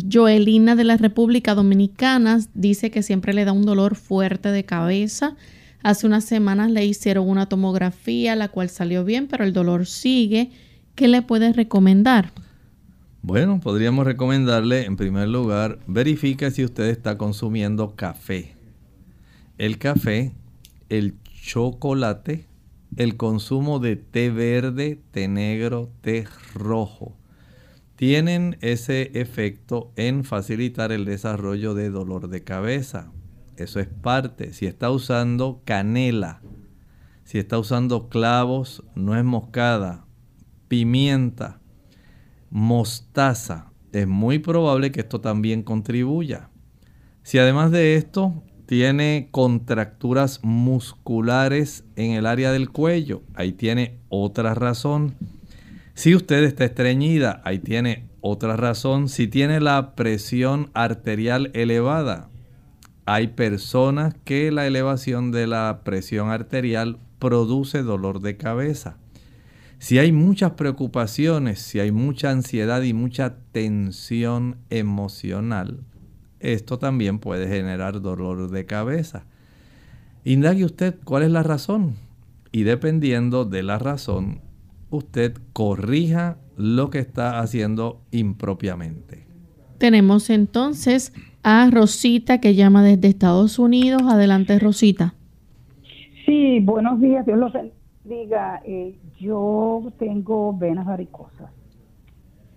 Joelina 0.10 0.78
de 0.78 0.86
la 0.86 0.96
República 0.96 1.54
Dominicana 1.54 2.40
dice 2.54 2.92
que 2.92 3.04
siempre 3.04 3.34
le 3.34 3.44
da 3.44 3.52
un 3.52 3.66
dolor 3.66 3.98
fuerte 3.98 4.54
de 4.54 4.64
cabeza. 4.64 5.36
Hace 5.84 6.08
unas 6.08 6.24
semanas 6.24 6.72
le 6.72 6.86
hicieron 6.86 7.28
una 7.28 7.48
tomografía, 7.48 8.38
la 8.38 8.48
cual 8.48 8.70
salió 8.70 9.04
bien, 9.04 9.28
pero 9.28 9.44
el 9.44 9.52
dolor 9.52 9.86
sigue 9.86 10.50
¿qué 10.96 11.08
le 11.08 11.22
puedes 11.22 11.56
recomendar? 11.56 12.32
Bueno, 13.22 13.60
podríamos 13.60 14.06
recomendarle 14.06 14.86
en 14.86 14.98
primer 14.98 15.30
lugar, 15.30 15.80
verifique 15.88 16.52
si 16.52 16.66
usted 16.66 16.86
está 16.86 17.18
consumiendo 17.18 17.96
café. 17.96 18.54
El 19.58 19.78
café, 19.78 20.34
el 20.90 21.16
chocolate, 21.24 22.48
el 22.98 23.16
consumo 23.16 23.80
de 23.80 23.96
té 23.96 24.30
verde, 24.30 25.00
té 25.12 25.28
negro, 25.28 25.90
té 26.02 26.28
rojo, 26.54 27.16
tienen 27.96 28.58
ese 28.62 29.12
efecto 29.14 29.92
en 29.96 30.26
facilitar 30.26 30.92
el 30.92 31.06
desarrollo 31.06 31.74
de 31.74 31.90
dolor 31.90 32.28
de 32.28 32.44
cabeza. 32.44 33.12
Eso 33.56 33.80
es 33.80 33.88
parte. 33.88 34.52
Si 34.52 34.66
está 34.66 34.90
usando 34.90 35.62
canela, 35.64 36.42
si 37.24 37.38
está 37.38 37.58
usando 37.58 38.10
clavos, 38.10 38.84
nuez 38.96 39.24
moscada, 39.24 40.06
pimienta, 40.74 41.60
mostaza, 42.50 43.72
es 43.92 44.08
muy 44.08 44.40
probable 44.40 44.92
que 44.92 45.02
esto 45.02 45.22
también 45.22 45.62
contribuya. 45.62 46.50
Si 47.22 47.38
además 47.38 47.70
de 47.70 47.96
esto 47.96 48.42
tiene 48.66 49.28
contracturas 49.30 50.40
musculares 50.42 51.86
en 51.96 52.14
el 52.14 52.26
área 52.26 52.52
del 52.52 52.72
cuello, 52.72 53.22
ahí 53.36 53.52
tiene 53.52 54.00
otra 54.10 54.56
razón. 54.56 55.14
Si 55.94 56.16
usted 56.16 56.44
está 56.44 56.66
estreñida, 56.66 57.44
ahí 57.46 57.60
tiene 57.60 58.08
otra 58.22 58.58
razón. 58.58 59.10
Si 59.10 59.28
tiene 59.28 59.60
la 59.62 59.94
presión 59.94 60.72
arterial 60.74 61.52
elevada, 61.54 62.30
hay 63.06 63.28
personas 63.28 64.16
que 64.26 64.52
la 64.52 64.66
elevación 64.66 65.32
de 65.32 65.46
la 65.46 65.82
presión 65.84 66.32
arterial 66.32 66.98
produce 67.20 67.84
dolor 67.84 68.22
de 68.22 68.38
cabeza. 68.38 68.98
Si 69.84 70.00
hay 70.00 70.14
muchas 70.14 70.52
preocupaciones, 70.52 71.60
si 71.60 71.82
hay 71.82 71.92
mucha 71.92 72.32
ansiedad 72.32 72.82
y 72.84 72.94
mucha 72.94 73.36
tensión 73.52 74.56
emocional, 74.70 75.82
esto 76.40 76.80
también 76.80 77.20
puede 77.20 77.50
generar 77.50 78.02
dolor 78.02 78.50
de 78.50 78.66
cabeza. 78.66 79.26
Indague 80.24 80.64
usted 80.64 80.96
cuál 81.04 81.24
es 81.24 81.32
la 81.32 81.44
razón 81.44 81.96
y 82.54 82.64
dependiendo 82.64 83.44
de 83.44 83.62
la 83.62 83.78
razón, 83.78 84.40
usted 84.90 85.34
corrija 85.52 86.38
lo 86.56 86.90
que 86.90 87.00
está 87.00 87.42
haciendo 87.42 88.00
impropiamente. 88.12 89.28
Tenemos 89.80 90.30
entonces 90.30 91.12
a 91.44 91.70
Rosita 91.70 92.40
que 92.40 92.56
llama 92.56 92.84
desde 92.84 93.10
Estados 93.10 93.60
Unidos. 93.60 94.02
Adelante, 94.04 94.58
Rosita. 94.60 95.14
Sí, 96.26 96.62
buenos 96.62 97.02
días, 97.02 97.26
Dios 97.26 97.38
los 97.38 97.52
diga, 98.04 98.62
eh, 98.66 98.96
yo 99.20 99.92
tengo 99.98 100.54
venas 100.54 100.86
varicosas 100.86 101.52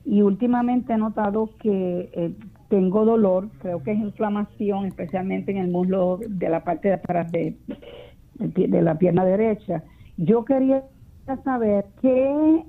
y 0.07 0.22
últimamente 0.22 0.92
he 0.92 0.97
notado 0.97 1.51
que 1.59 2.11
eh, 2.12 2.32
tengo 2.68 3.05
dolor, 3.05 3.49
creo 3.59 3.82
que 3.82 3.92
es 3.92 3.99
inflamación, 3.99 4.86
especialmente 4.86 5.51
en 5.51 5.59
el 5.59 5.68
muslo 5.68 6.20
de 6.28 6.49
la 6.49 6.62
parte 6.62 6.88
de 6.88 6.94
atrás 6.94 7.30
de, 7.32 7.57
de, 8.38 8.82
la 8.82 8.97
pierna 8.99 9.24
derecha. 9.24 9.82
Yo 10.16 10.44
quería 10.44 10.84
saber 11.44 11.86
qué, 12.01 12.64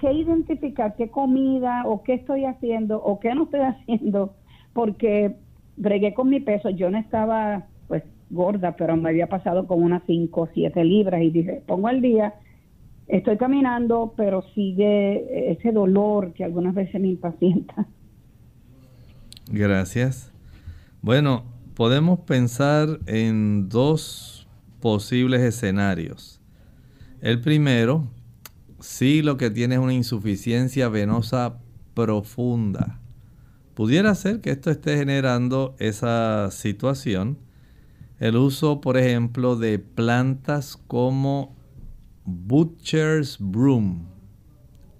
qué 0.00 0.12
identificar, 0.12 0.96
qué 0.96 1.10
comida 1.10 1.84
o 1.86 2.02
qué 2.02 2.14
estoy 2.14 2.44
haciendo 2.44 3.02
o 3.02 3.20
qué 3.20 3.34
no 3.34 3.44
estoy 3.44 3.60
haciendo, 3.60 4.34
porque 4.72 5.36
bregué 5.76 6.12
con 6.12 6.28
mi 6.28 6.40
peso, 6.40 6.70
yo 6.70 6.90
no 6.90 6.98
estaba 6.98 7.66
pues 7.66 7.77
gorda, 8.30 8.76
pero 8.76 8.96
me 8.96 9.10
había 9.10 9.28
pasado 9.28 9.66
con 9.66 9.82
unas 9.82 10.02
5 10.06 10.40
o 10.40 10.48
7 10.52 10.84
libras 10.84 11.22
y 11.22 11.30
dije, 11.30 11.62
pongo 11.66 11.88
el 11.88 12.00
día, 12.00 12.34
estoy 13.06 13.36
caminando, 13.36 14.14
pero 14.16 14.42
sigue 14.54 15.52
ese 15.52 15.72
dolor 15.72 16.32
que 16.32 16.44
algunas 16.44 16.74
veces 16.74 17.00
me 17.00 17.08
impacienta. 17.08 17.86
Gracias. 19.50 20.32
Bueno, 21.00 21.44
podemos 21.74 22.20
pensar 22.20 23.00
en 23.06 23.68
dos 23.68 24.46
posibles 24.80 25.40
escenarios. 25.40 26.40
El 27.20 27.40
primero, 27.40 28.08
si 28.80 29.22
lo 29.22 29.36
que 29.36 29.50
tiene 29.50 29.76
es 29.76 29.80
una 29.80 29.94
insuficiencia 29.94 30.88
venosa 30.88 31.58
profunda. 31.94 33.00
Pudiera 33.74 34.14
ser 34.14 34.40
que 34.40 34.50
esto 34.50 34.70
esté 34.70 34.96
generando 34.96 35.74
esa 35.78 36.50
situación 36.50 37.38
el 38.18 38.36
uso, 38.36 38.80
por 38.80 38.96
ejemplo, 38.96 39.56
de 39.56 39.78
plantas 39.78 40.76
como 40.86 41.56
Butcher's 42.24 43.38
Broom, 43.38 44.06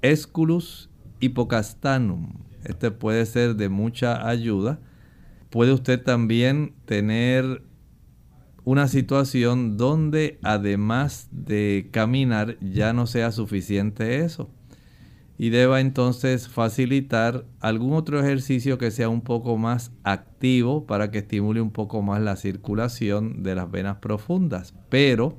Esculus 0.03 0.91
hippocastanum. 1.21 2.33
Este 2.65 2.91
puede 2.91 3.27
ser 3.27 3.57
de 3.57 3.69
mucha 3.69 4.29
ayuda 4.29 4.81
puede 5.51 5.73
usted 5.73 6.03
también 6.03 6.75
tener 6.85 7.63
una 8.65 8.89
situación 8.89 9.77
donde 9.77 10.39
además 10.43 11.29
de 11.31 11.89
caminar 11.91 12.59
ya 12.61 12.93
no 12.93 13.07
sea 13.07 13.33
suficiente 13.33 14.21
eso. 14.25 14.51
Y 15.39 15.51
deba 15.51 15.81
entonces 15.81 16.49
facilitar 16.49 17.45
algún 17.61 17.93
otro 17.93 18.19
ejercicio 18.19 18.77
que 18.77 18.91
sea 18.91 19.09
un 19.09 19.21
poco 19.21 19.57
más 19.57 19.93
activo 20.03 20.85
para 20.85 21.13
que 21.13 21.19
estimule 21.19 21.61
un 21.61 21.71
poco 21.71 22.03
más 22.03 22.21
la 22.21 22.35
circulación 22.35 23.45
de 23.45 23.55
las 23.55 23.71
venas 23.71 23.99
profundas. 23.99 24.75
Pero, 24.89 25.37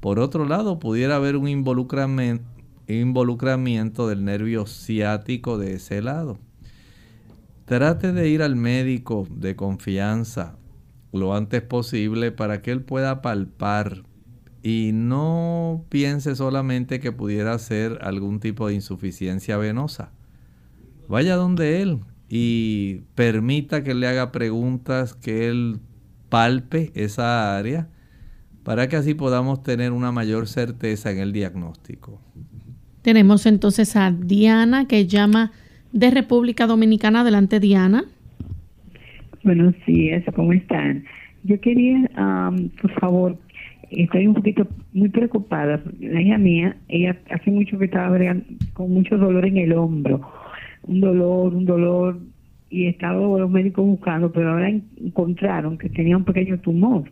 por 0.00 0.18
otro 0.18 0.46
lado, 0.46 0.78
pudiera 0.78 1.16
haber 1.16 1.36
un 1.36 1.46
involucramiento, 1.46 4.08
del 4.08 4.24
nervio 4.24 4.66
ciático 4.66 5.58
de 5.58 5.74
ese 5.74 6.00
lado. 6.00 6.38
Trate 7.66 8.14
de 8.14 8.30
ir 8.30 8.42
al 8.42 8.56
médico 8.56 9.28
de 9.30 9.54
confianza 9.54 10.56
lo 11.12 11.34
antes 11.34 11.62
posible 11.62 12.32
para 12.32 12.62
que 12.62 12.70
él 12.70 12.82
pueda 12.82 13.22
palpar 13.22 14.02
y 14.62 14.90
no 14.92 15.84
piense 15.88 16.34
solamente 16.34 17.00
que 17.00 17.12
pudiera 17.12 17.58
ser 17.58 17.98
algún 18.02 18.40
tipo 18.40 18.68
de 18.68 18.74
insuficiencia 18.74 19.56
venosa. 19.56 20.10
Vaya 21.08 21.36
donde 21.36 21.80
él 21.82 22.00
y 22.28 23.02
permita 23.14 23.82
que 23.82 23.94
le 23.94 24.06
haga 24.06 24.32
preguntas, 24.32 25.14
que 25.14 25.48
él 25.48 25.78
palpe 26.28 26.92
esa 26.94 27.56
área 27.56 27.88
para 28.62 28.88
que 28.88 28.96
así 28.96 29.14
podamos 29.14 29.62
tener 29.62 29.92
una 29.92 30.12
mayor 30.12 30.46
certeza 30.46 31.10
en 31.10 31.18
el 31.18 31.32
diagnóstico. 31.32 32.20
Tenemos 33.00 33.46
entonces 33.46 33.96
a 33.96 34.10
Diana 34.10 34.86
que 34.86 35.06
llama 35.06 35.52
de 35.92 36.10
República 36.10 36.66
Dominicana. 36.66 37.22
Adelante, 37.22 37.60
Diana. 37.60 38.04
Buenos 39.42 39.74
días, 39.86 40.22
¿cómo 40.34 40.52
están? 40.52 41.04
Yo 41.44 41.58
quería, 41.60 42.10
por 42.82 42.92
favor, 43.00 43.38
estoy 43.90 44.26
un 44.26 44.34
poquito 44.34 44.66
muy 44.92 45.08
preocupada. 45.08 45.82
La 46.00 46.20
hija 46.20 46.38
mía, 46.38 46.76
ella 46.88 47.16
hace 47.30 47.50
mucho 47.50 47.78
que 47.78 47.86
estaba 47.86 48.18
con 48.72 48.92
mucho 48.92 49.16
dolor 49.18 49.46
en 49.46 49.56
el 49.58 49.72
hombro, 49.72 50.20
un 50.84 51.00
dolor, 51.00 51.54
un 51.54 51.64
dolor, 51.64 52.18
y 52.70 52.86
estaba 52.86 53.18
los 53.38 53.50
médicos 53.50 53.84
buscando, 53.84 54.30
pero 54.30 54.50
ahora 54.50 54.68
encontraron 54.68 55.78
que 55.78 55.88
tenía 55.88 56.16
un 56.16 56.24
pequeño 56.24 56.58
tumor. 56.58 57.04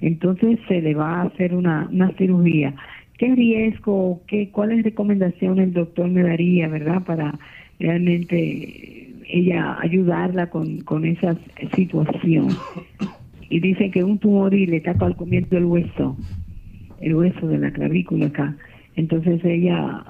Entonces 0.00 0.58
se 0.68 0.82
le 0.82 0.94
va 0.94 1.20
a 1.20 1.22
hacer 1.22 1.54
una, 1.54 1.88
una 1.90 2.10
cirugía. 2.12 2.74
¿Qué 3.18 3.34
riesgo, 3.34 4.20
qué, 4.26 4.50
cuáles 4.50 4.82
recomendaciones 4.82 5.68
el 5.68 5.72
doctor 5.72 6.08
me 6.08 6.22
daría, 6.22 6.68
verdad, 6.68 7.02
para 7.04 7.38
realmente 7.78 9.14
ella 9.28 9.78
ayudarla 9.80 10.50
con, 10.50 10.80
con 10.80 11.04
esa 11.04 11.36
situación. 11.74 12.48
Y 13.48 13.60
dice 13.60 13.90
que 13.90 14.02
un 14.02 14.18
tumor 14.18 14.54
y 14.54 14.66
le 14.66 14.78
está 14.78 14.94
comiendo 14.94 15.56
el 15.56 15.64
hueso, 15.64 16.16
el 17.00 17.14
hueso 17.14 17.46
de 17.46 17.58
la 17.58 17.72
clavícula 17.72 18.26
acá. 18.26 18.56
Entonces 18.96 19.44
ella, 19.44 20.04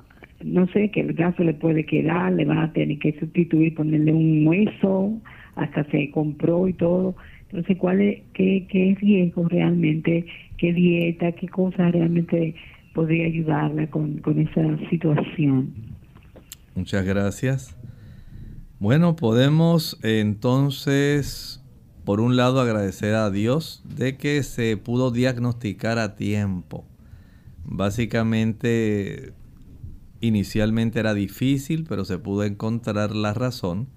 no 0.44 0.66
sé, 0.68 0.90
que 0.90 1.00
el 1.00 1.12
brazo 1.12 1.44
le 1.44 1.54
puede 1.54 1.84
quedar, 1.84 2.32
le 2.32 2.44
van 2.44 2.58
a 2.58 2.72
tener 2.72 2.98
que 2.98 3.18
sustituir, 3.18 3.74
ponerle 3.74 4.12
un 4.12 4.46
hueso, 4.46 5.20
hasta 5.56 5.84
se 5.90 6.10
compró 6.10 6.68
y 6.68 6.72
todo. 6.72 7.16
Entonces, 7.50 7.76
¿cuál 7.78 8.00
es, 8.00 8.22
qué, 8.32 8.66
qué 8.68 8.96
riesgo 9.00 9.48
realmente, 9.48 10.26
qué 10.58 10.72
dieta, 10.72 11.32
qué 11.32 11.48
cosas 11.48 11.92
realmente 11.92 12.54
podría 12.92 13.26
ayudarla 13.26 13.88
con, 13.88 14.18
con 14.18 14.40
esa 14.40 14.78
situación? 14.90 15.72
Muchas 16.74 17.04
gracias. 17.04 17.76
Bueno, 18.78 19.16
podemos 19.16 19.98
entonces, 20.02 21.64
por 22.06 22.20
un 22.20 22.36
lado, 22.36 22.60
agradecer 22.60 23.16
a 23.16 23.32
Dios 23.32 23.82
de 23.84 24.16
que 24.16 24.44
se 24.44 24.76
pudo 24.76 25.10
diagnosticar 25.10 25.98
a 25.98 26.14
tiempo. 26.14 26.84
Básicamente, 27.64 29.32
inicialmente 30.20 31.00
era 31.00 31.14
difícil, 31.14 31.84
pero 31.88 32.04
se 32.04 32.18
pudo 32.18 32.44
encontrar 32.44 33.16
la 33.16 33.34
razón. 33.34 33.88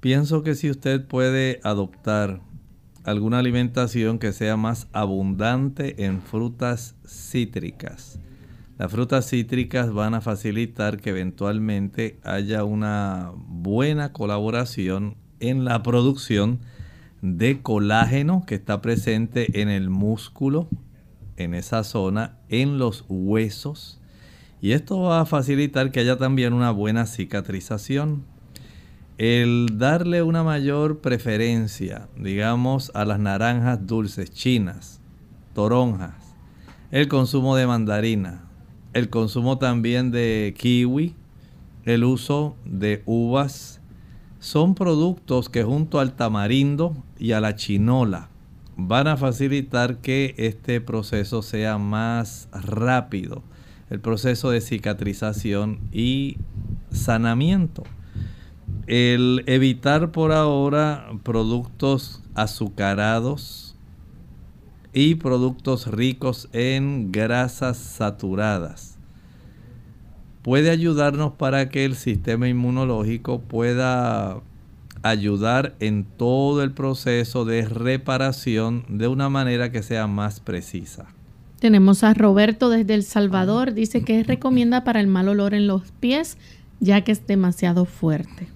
Pienso 0.00 0.42
que 0.42 0.54
si 0.54 0.68
usted 0.68 1.06
puede 1.06 1.60
adoptar 1.64 2.42
alguna 3.04 3.38
alimentación 3.38 4.18
que 4.18 4.34
sea 4.34 4.58
más 4.58 4.88
abundante 4.92 6.04
en 6.04 6.20
frutas 6.20 6.94
cítricas, 7.06 8.20
las 8.76 8.92
frutas 8.92 9.26
cítricas 9.30 9.90
van 9.94 10.12
a 10.12 10.20
facilitar 10.20 11.00
que 11.00 11.08
eventualmente 11.08 12.18
haya 12.22 12.64
una 12.64 13.32
buena 13.34 14.12
colaboración 14.12 15.16
en 15.40 15.64
la 15.64 15.82
producción 15.82 16.60
de 17.24 17.62
colágeno 17.62 18.44
que 18.46 18.54
está 18.54 18.82
presente 18.82 19.62
en 19.62 19.70
el 19.70 19.88
músculo, 19.88 20.68
en 21.38 21.54
esa 21.54 21.82
zona, 21.82 22.36
en 22.50 22.76
los 22.76 23.06
huesos. 23.08 23.98
Y 24.60 24.72
esto 24.72 25.00
va 25.00 25.22
a 25.22 25.24
facilitar 25.24 25.90
que 25.90 26.00
haya 26.00 26.18
también 26.18 26.52
una 26.52 26.70
buena 26.70 27.06
cicatrización. 27.06 28.24
El 29.16 29.78
darle 29.78 30.22
una 30.22 30.42
mayor 30.42 30.98
preferencia, 30.98 32.08
digamos, 32.14 32.92
a 32.94 33.06
las 33.06 33.18
naranjas 33.18 33.86
dulces 33.86 34.30
chinas, 34.30 35.00
toronjas, 35.54 36.36
el 36.90 37.08
consumo 37.08 37.56
de 37.56 37.66
mandarina, 37.66 38.44
el 38.92 39.08
consumo 39.08 39.56
también 39.56 40.10
de 40.10 40.54
kiwi, 40.58 41.14
el 41.86 42.04
uso 42.04 42.54
de 42.66 43.02
uvas, 43.06 43.80
son 44.40 44.74
productos 44.74 45.48
que 45.48 45.62
junto 45.62 46.00
al 46.00 46.16
tamarindo 46.16 46.94
y 47.18 47.32
a 47.32 47.40
la 47.40 47.54
chinola 47.56 48.28
van 48.76 49.06
a 49.06 49.16
facilitar 49.16 49.98
que 49.98 50.34
este 50.36 50.80
proceso 50.80 51.42
sea 51.42 51.78
más 51.78 52.48
rápido, 52.52 53.42
el 53.90 54.00
proceso 54.00 54.50
de 54.50 54.60
cicatrización 54.60 55.80
y 55.92 56.38
sanamiento. 56.90 57.84
El 58.86 59.44
evitar 59.46 60.10
por 60.10 60.32
ahora 60.32 61.08
productos 61.22 62.22
azucarados, 62.34 63.74
y 64.94 65.16
productos 65.16 65.88
ricos 65.88 66.48
en 66.52 67.10
grasas 67.10 67.76
saturadas. 67.76 68.96
Puede 70.42 70.70
ayudarnos 70.70 71.32
para 71.32 71.68
que 71.68 71.84
el 71.84 71.96
sistema 71.96 72.48
inmunológico 72.48 73.40
pueda 73.40 74.40
ayudar 75.04 75.76
en 75.78 76.04
todo 76.04 76.64
el 76.64 76.72
proceso 76.72 77.44
de 77.44 77.62
reparación 77.66 78.84
de 78.88 79.06
una 79.06 79.28
manera 79.28 79.70
que 79.70 79.82
sea 79.82 80.06
más 80.06 80.40
precisa. 80.40 81.06
Tenemos 81.60 82.02
a 82.02 82.14
Roberto 82.14 82.70
desde 82.70 82.94
El 82.94 83.04
Salvador. 83.04 83.74
Dice 83.74 84.02
que 84.02 84.24
recomienda 84.24 84.82
para 84.82 85.00
el 85.00 85.06
mal 85.06 85.28
olor 85.28 85.54
en 85.54 85.66
los 85.66 85.92
pies, 85.92 86.36
ya 86.80 87.02
que 87.02 87.12
es 87.12 87.26
demasiado 87.26 87.84
fuerte. 87.84 88.48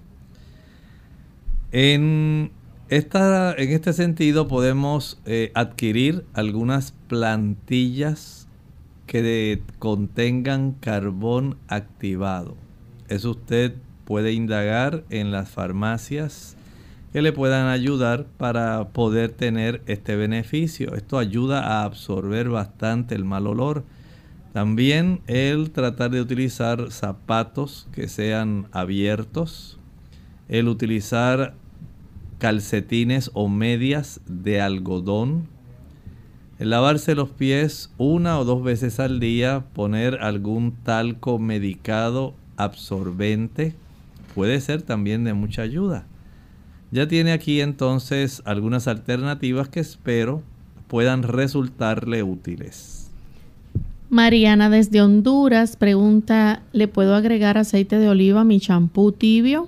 En 1.71 2.51
en 2.89 3.71
este 3.71 3.93
sentido 3.93 4.47
podemos 4.47 5.19
eh, 5.25 5.51
adquirir 5.53 6.25
algunas 6.33 6.93
plantillas 7.07 8.47
que 9.05 9.61
contengan 9.77 10.71
carbón 10.73 11.57
activado. 11.67 12.55
Eso 13.07 13.31
usted 13.31 13.75
puede 14.09 14.33
indagar 14.33 15.03
en 15.11 15.29
las 15.29 15.49
farmacias 15.49 16.57
que 17.13 17.21
le 17.21 17.31
puedan 17.31 17.67
ayudar 17.67 18.25
para 18.39 18.87
poder 18.89 19.29
tener 19.29 19.83
este 19.85 20.15
beneficio. 20.15 20.95
Esto 20.95 21.19
ayuda 21.19 21.61
a 21.61 21.83
absorber 21.83 22.49
bastante 22.49 23.13
el 23.13 23.23
mal 23.23 23.45
olor. 23.45 23.83
También 24.51 25.21
el 25.27 25.69
tratar 25.69 26.09
de 26.09 26.21
utilizar 26.21 26.89
zapatos 26.89 27.87
que 27.91 28.07
sean 28.07 28.65
abiertos, 28.71 29.77
el 30.47 30.69
utilizar 30.69 31.53
calcetines 32.39 33.29
o 33.35 33.47
medias 33.47 34.21
de 34.25 34.59
algodón. 34.59 35.47
lavarse 36.57 37.13
los 37.13 37.29
pies 37.29 37.91
una 37.99 38.39
o 38.39 38.43
dos 38.43 38.63
veces 38.63 38.99
al 38.99 39.19
día, 39.19 39.65
poner 39.75 40.15
algún 40.23 40.71
talco 40.83 41.37
medicado 41.37 42.33
absorbente, 42.57 43.75
puede 44.35 44.61
ser 44.61 44.81
también 44.81 45.23
de 45.23 45.33
mucha 45.33 45.61
ayuda. 45.61 46.05
Ya 46.91 47.07
tiene 47.07 47.31
aquí 47.31 47.61
entonces 47.61 48.41
algunas 48.45 48.87
alternativas 48.87 49.69
que 49.69 49.79
espero 49.79 50.41
puedan 50.87 51.23
resultarle 51.23 52.23
útiles. 52.23 53.11
Mariana 54.09 54.71
desde 54.71 55.01
Honduras 55.01 55.75
pregunta, 55.75 56.63
¿le 56.73 56.87
puedo 56.87 57.13
agregar 57.13 57.59
aceite 57.59 57.99
de 57.99 58.09
oliva 58.09 58.41
a 58.41 58.43
mi 58.43 58.59
champú 58.59 59.11
tibio? 59.11 59.67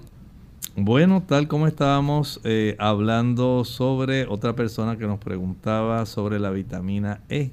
Bueno, 0.75 1.21
tal 1.27 1.47
como 1.47 1.67
estábamos 1.67 2.39
eh, 2.43 2.75
hablando 2.79 3.65
sobre 3.65 4.25
otra 4.25 4.55
persona 4.55 4.97
que 4.97 5.05
nos 5.05 5.19
preguntaba 5.19 6.07
sobre 6.07 6.39
la 6.39 6.49
vitamina 6.49 7.21
E. 7.29 7.51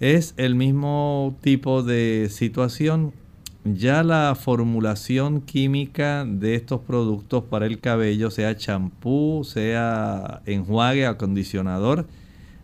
Es 0.00 0.34
el 0.36 0.56
mismo 0.56 1.36
tipo 1.42 1.84
de 1.84 2.28
situación. 2.30 3.12
Ya 3.64 4.02
la 4.02 4.34
formulación 4.34 5.40
química 5.40 6.26
de 6.26 6.54
estos 6.54 6.80
productos 6.80 7.44
para 7.44 7.66
el 7.66 7.80
cabello, 7.80 8.30
sea 8.30 8.56
champú, 8.56 9.42
sea 9.44 10.42
enjuague, 10.44 11.06
acondicionador, 11.06 12.06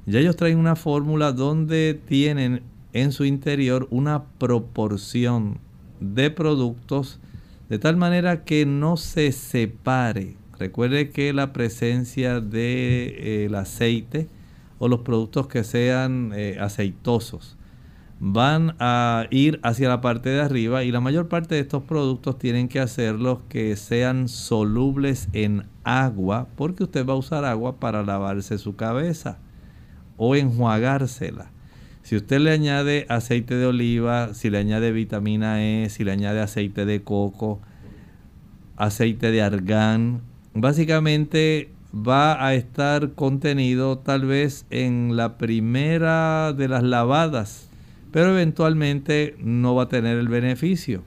ya 0.07 0.21
ellos 0.21 0.37
traen 0.37 0.59
una 0.59 0.77
fórmula 0.77 1.33
donde 1.33 1.99
tienen 2.07 2.63
en 2.93 3.13
su 3.13 3.25
interior 3.25 3.89
una 3.91 4.25
proporción 4.39 5.59
de 6.01 6.31
productos 6.31 7.19
de 7.69 7.79
tal 7.79 7.97
manera 7.97 8.45
que 8.45 8.67
no 8.67 8.97
se 8.97 9.33
separe. 9.33 10.37
Recuerde 10.59 11.11
que 11.11 11.33
la 11.33 11.53
presencia 11.53 12.41
del 12.41 12.51
de, 12.51 13.45
eh, 13.47 13.57
aceite 13.57 14.29
o 14.79 14.89
los 14.89 15.01
productos 15.01 15.47
que 15.47 15.65
sean 15.65 16.33
eh, 16.35 16.59
aceitosos 16.61 17.57
van 18.21 18.77
a 18.79 19.27
ir 19.31 19.59
hacia 19.63 19.89
la 19.89 20.03
parte 20.03 20.29
de 20.29 20.43
arriba 20.43 20.85
y 20.85 20.93
la 20.93 21.01
mayor 21.01 21.29
parte 21.29 21.55
de 21.55 21.63
estos 21.63 21.83
productos 21.85 22.39
tienen 22.39 22.69
que 22.69 22.79
hacerlos 22.79 23.39
que 23.49 23.75
sean 23.77 24.29
solubles 24.29 25.29
en 25.33 25.65
agua 25.85 26.47
porque 26.55 26.85
usted 26.85 27.07
va 27.07 27.15
a 27.15 27.17
usar 27.17 27.47
agua 27.47 27.81
para 27.81 28.03
lavarse 28.03 28.59
su 28.59 28.77
cabeza 28.77 29.39
o 30.19 30.37
enjuagársela. 30.37 31.51
Si 32.03 32.15
usted 32.15 32.41
le 32.41 32.51
añade 32.51 33.07
aceite 33.09 33.55
de 33.55 33.65
oliva, 33.65 34.35
si 34.35 34.51
le 34.51 34.59
añade 34.59 34.93
vitamina 34.93 35.65
E, 35.65 35.89
si 35.89 36.05
le 36.05 36.13
añade 36.13 36.41
aceite 36.41 36.85
de 36.85 37.03
coco, 37.03 37.61
aceite 38.77 39.31
de 39.31 39.41
argán, 39.41 40.21
básicamente 40.53 41.71
va 41.95 42.45
a 42.45 42.55
estar 42.55 43.13
contenido 43.13 43.99
tal 43.99 44.27
vez 44.27 44.67
en 44.69 45.17
la 45.17 45.39
primera 45.39 46.53
de 46.53 46.69
las 46.69 46.83
lavadas, 46.83 47.70
pero 48.13 48.31
eventualmente 48.31 49.37
no 49.39 49.75
va 49.75 49.85
a 49.85 49.89
tener 49.89 50.19
el 50.19 50.29
beneficio 50.29 51.03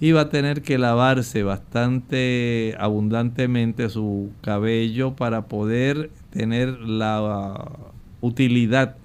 y 0.00 0.12
va 0.12 0.22
a 0.22 0.28
tener 0.28 0.62
que 0.62 0.78
lavarse 0.78 1.42
bastante 1.42 2.74
abundantemente 2.78 3.88
su 3.88 4.30
cabello 4.42 5.16
para 5.16 5.46
poder 5.46 6.10
tener 6.30 6.80
la 6.80 7.70
utilidad 8.20 8.96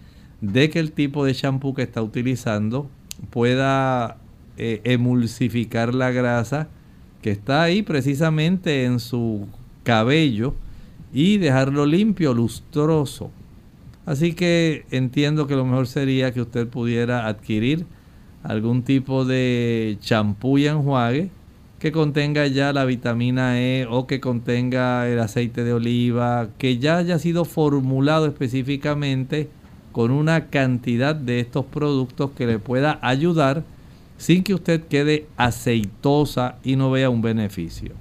de 0.42 0.70
que 0.70 0.80
el 0.80 0.92
tipo 0.92 1.24
de 1.24 1.34
shampoo 1.34 1.74
que 1.74 1.84
está 1.84 2.02
utilizando 2.02 2.90
pueda 3.30 4.18
eh, 4.58 4.82
emulsificar 4.84 5.96
la 5.96 6.12
grasa 6.12 6.68
que 7.22 7.32
está 7.32 7.64
ahí 7.64 7.84
precisamente 7.84 8.84
en 8.84 9.00
su 9.00 9.48
cabello 9.84 10.56
y 11.14 11.38
dejarlo 11.38 11.86
limpio, 11.86 12.34
lustroso. 12.34 13.32
Así 14.06 14.34
que 14.34 14.86
entiendo 14.92 15.48
que 15.48 15.56
lo 15.56 15.66
mejor 15.66 15.88
sería 15.88 16.32
que 16.32 16.42
usted 16.42 16.68
pudiera 16.68 17.28
adquirir 17.28 17.86
algún 18.44 18.84
tipo 18.84 19.26
de 19.26 19.98
champú 20.02 20.58
y 20.58 20.68
enjuague 20.68 21.30
que 21.82 21.92
contenga 21.92 22.46
ya 22.46 22.74
la 22.74 22.86
vitamina 22.86 23.60
E 23.60 23.88
o 23.90 24.06
que 24.06 24.20
contenga 24.20 25.10
el 25.10 25.20
aceite 25.20 25.64
de 25.64 25.74
oliva, 25.74 26.50
que 26.60 26.78
ya 26.78 26.98
haya 26.98 27.18
sido 27.18 27.44
formulado 27.44 28.28
específicamente 28.28 29.50
con 29.92 30.12
una 30.12 30.46
cantidad 30.48 31.16
de 31.16 31.40
estos 31.40 31.66
productos 31.66 32.32
que 32.38 32.46
le 32.46 32.60
pueda 32.60 33.00
ayudar 33.02 33.64
sin 34.18 34.44
que 34.44 34.54
usted 34.54 34.84
quede 34.84 35.26
aceitosa 35.38 36.58
y 36.64 36.76
no 36.76 36.92
vea 36.92 37.10
un 37.10 37.24
beneficio. 37.24 37.94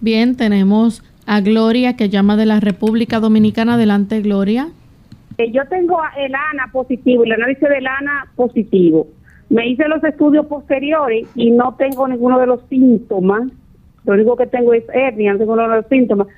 Bien, 0.00 0.34
tenemos 0.34 1.02
a 1.26 1.42
Gloria 1.42 1.96
que 1.96 2.08
llama 2.08 2.38
de 2.38 2.46
la 2.46 2.60
República 2.60 3.20
Dominicana. 3.20 3.74
Adelante, 3.74 4.22
Gloria. 4.22 4.70
Eh, 5.42 5.50
yo 5.50 5.66
tengo 5.66 5.98
el 6.16 6.34
ANA 6.34 6.70
positivo, 6.72 7.24
el 7.24 7.32
análisis 7.32 7.68
del 7.68 7.86
ANA 7.86 8.30
positivo. 8.36 9.08
Me 9.48 9.68
hice 9.68 9.88
los 9.88 10.02
estudios 10.04 10.46
posteriores 10.46 11.26
y 11.34 11.50
no 11.50 11.74
tengo 11.74 12.06
ninguno 12.06 12.38
de 12.38 12.46
los 12.46 12.60
síntomas. 12.68 13.50
Lo 14.04 14.14
único 14.14 14.36
que 14.36 14.46
tengo 14.46 14.72
es 14.72 14.84
hernia, 14.92 15.32
no 15.32 15.38
tengo 15.38 15.56
ninguno 15.56 15.74
de 15.74 15.82
los 15.82 15.88
síntomas. 15.88 16.28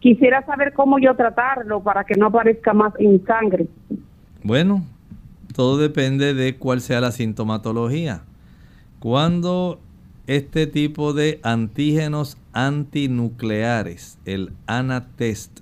Quisiera 0.00 0.44
saber 0.46 0.72
cómo 0.72 0.98
yo 0.98 1.14
tratarlo 1.14 1.82
para 1.82 2.04
que 2.04 2.14
no 2.14 2.26
aparezca 2.26 2.72
más 2.72 2.94
en 2.98 3.24
sangre. 3.26 3.66
Bueno, 4.42 4.82
todo 5.54 5.76
depende 5.78 6.32
de 6.32 6.56
cuál 6.56 6.80
sea 6.80 7.00
la 7.00 7.12
sintomatología. 7.12 8.22
Cuando 8.98 9.78
este 10.26 10.66
tipo 10.66 11.12
de 11.12 11.38
antígenos 11.42 12.38
antinucleares, 12.54 14.18
el 14.24 14.52
ANA-test, 14.66 15.60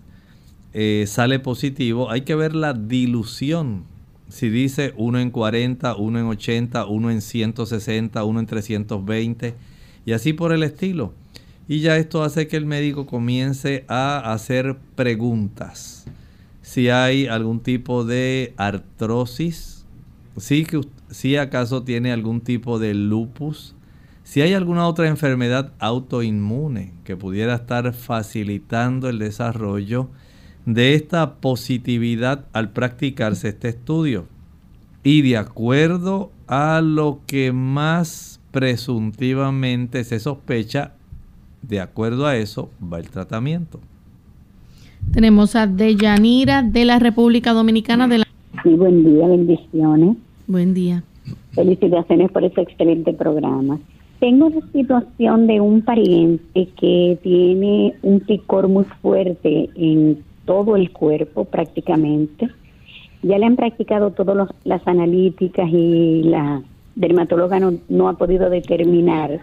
eh, 0.74 1.04
sale 1.06 1.38
positivo, 1.38 2.10
hay 2.10 2.22
que 2.22 2.34
ver 2.34 2.54
la 2.54 2.72
dilución 2.72 3.84
si 4.32 4.48
dice 4.48 4.94
1 4.96 5.18
en 5.18 5.30
40, 5.30 5.94
1 5.94 6.18
en 6.18 6.24
80, 6.24 6.86
1 6.86 7.10
en 7.10 7.20
160, 7.20 8.24
1 8.24 8.40
en 8.40 8.46
320 8.46 9.54
y 10.06 10.12
así 10.12 10.32
por 10.32 10.52
el 10.52 10.62
estilo. 10.62 11.12
Y 11.68 11.80
ya 11.80 11.98
esto 11.98 12.24
hace 12.24 12.48
que 12.48 12.56
el 12.56 12.64
médico 12.64 13.06
comience 13.06 13.84
a 13.88 14.32
hacer 14.32 14.78
preguntas. 14.96 16.06
Si 16.62 16.88
hay 16.88 17.26
algún 17.26 17.60
tipo 17.60 18.04
de 18.04 18.54
artrosis, 18.56 19.84
si, 20.38 20.66
si 21.10 21.36
acaso 21.36 21.82
tiene 21.82 22.10
algún 22.10 22.40
tipo 22.40 22.78
de 22.78 22.94
lupus, 22.94 23.74
si 24.24 24.40
hay 24.40 24.54
alguna 24.54 24.86
otra 24.86 25.08
enfermedad 25.08 25.72
autoinmune 25.78 26.94
que 27.04 27.18
pudiera 27.18 27.56
estar 27.56 27.92
facilitando 27.92 29.10
el 29.10 29.18
desarrollo 29.18 30.08
de 30.66 30.94
esta 30.94 31.34
positividad 31.36 32.46
al 32.52 32.70
practicarse 32.70 33.48
este 33.48 33.68
estudio. 33.68 34.26
Y 35.02 35.22
de 35.22 35.36
acuerdo 35.36 36.30
a 36.46 36.80
lo 36.80 37.20
que 37.26 37.52
más 37.52 38.40
presuntivamente 38.52 40.04
se 40.04 40.20
sospecha, 40.20 40.92
de 41.62 41.80
acuerdo 41.80 42.26
a 42.26 42.36
eso 42.36 42.70
va 42.80 42.98
el 42.98 43.10
tratamiento. 43.10 43.80
Tenemos 45.12 45.56
a 45.56 45.66
Deyanira 45.66 46.62
de 46.62 46.84
la 46.84 46.98
República 46.98 47.52
Dominicana. 47.52 48.06
De 48.06 48.18
la... 48.18 48.24
Sí, 48.62 48.70
buen 48.70 49.04
día, 49.04 49.26
bendiciones. 49.26 50.16
Buen 50.46 50.74
día. 50.74 51.02
Felicitaciones 51.52 52.30
por 52.30 52.44
ese 52.44 52.60
excelente 52.60 53.12
programa. 53.12 53.78
Tengo 54.20 54.50
la 54.50 54.60
situación 54.72 55.48
de 55.48 55.60
un 55.60 55.82
pariente 55.82 56.68
que 56.78 57.18
tiene 57.22 57.94
un 58.02 58.20
picor 58.20 58.68
muy 58.68 58.84
fuerte 59.00 59.68
en 59.74 60.22
todo 60.44 60.76
el 60.76 60.90
cuerpo 60.90 61.44
prácticamente. 61.44 62.48
Ya 63.22 63.38
le 63.38 63.46
han 63.46 63.56
practicado 63.56 64.10
todas 64.10 64.48
las 64.64 64.86
analíticas 64.86 65.68
y 65.70 66.22
la 66.24 66.62
dermatóloga 66.94 67.60
no, 67.88 68.08
ha 68.08 68.14
podido 68.14 68.50
determinar 68.50 69.40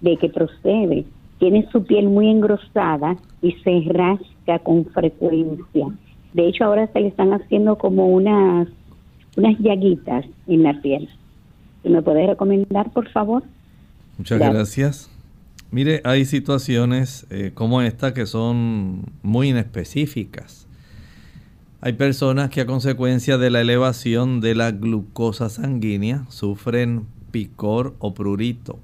de 0.00 0.16
qué 0.16 0.28
procede. 0.28 1.04
Tiene 1.38 1.68
su 1.70 1.84
piel 1.84 2.08
muy 2.08 2.30
engrosada 2.30 3.16
y 3.42 3.52
se 3.64 3.82
rasca 3.86 4.58
con 4.60 4.86
frecuencia. 4.86 5.86
De 6.32 6.48
hecho, 6.48 6.64
ahora 6.64 6.86
se 6.92 7.00
le 7.00 7.08
están 7.08 7.32
haciendo 7.32 7.76
como 7.76 8.08
unas, 8.08 8.68
unas 9.36 9.58
llaguitas 9.58 10.24
en 10.46 10.62
la 10.62 10.80
piel. 10.80 11.08
¿Me 11.84 12.02
puedes 12.02 12.26
recomendar, 12.26 12.90
por 12.92 13.08
favor? 13.08 13.42
Muchas 14.18 14.38
gracias. 14.38 15.09
Mire, 15.72 16.00
hay 16.04 16.24
situaciones 16.24 17.26
eh, 17.30 17.52
como 17.54 17.80
esta 17.80 18.12
que 18.12 18.26
son 18.26 19.12
muy 19.22 19.50
inespecíficas. 19.50 20.66
Hay 21.80 21.92
personas 21.92 22.50
que 22.50 22.60
a 22.60 22.66
consecuencia 22.66 23.38
de 23.38 23.50
la 23.50 23.60
elevación 23.60 24.40
de 24.40 24.56
la 24.56 24.72
glucosa 24.72 25.48
sanguínea 25.48 26.26
sufren 26.28 27.06
picor 27.30 27.94
o 28.00 28.14
prurito. 28.14 28.80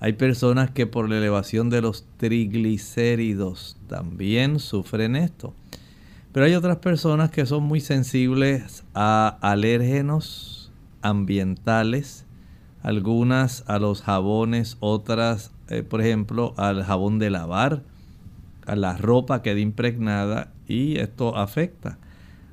Hay 0.00 0.12
personas 0.12 0.70
que 0.70 0.86
por 0.86 1.08
la 1.08 1.16
elevación 1.16 1.70
de 1.70 1.80
los 1.80 2.04
triglicéridos 2.18 3.78
también 3.88 4.60
sufren 4.60 5.16
esto. 5.16 5.54
Pero 6.32 6.44
hay 6.44 6.54
otras 6.54 6.76
personas 6.76 7.30
que 7.30 7.46
son 7.46 7.64
muy 7.64 7.80
sensibles 7.80 8.84
a 8.94 9.38
alérgenos 9.40 10.70
ambientales, 11.00 12.26
algunas 12.82 13.64
a 13.66 13.78
los 13.78 14.02
jabones, 14.02 14.76
otras 14.78 15.52
eh, 15.68 15.82
por 15.82 16.00
ejemplo, 16.00 16.54
al 16.56 16.82
jabón 16.84 17.18
de 17.18 17.30
lavar, 17.30 17.82
a 18.66 18.76
la 18.76 18.96
ropa 18.96 19.42
queda 19.42 19.60
impregnada 19.60 20.52
y 20.66 20.98
esto 20.98 21.36
afecta. 21.36 21.98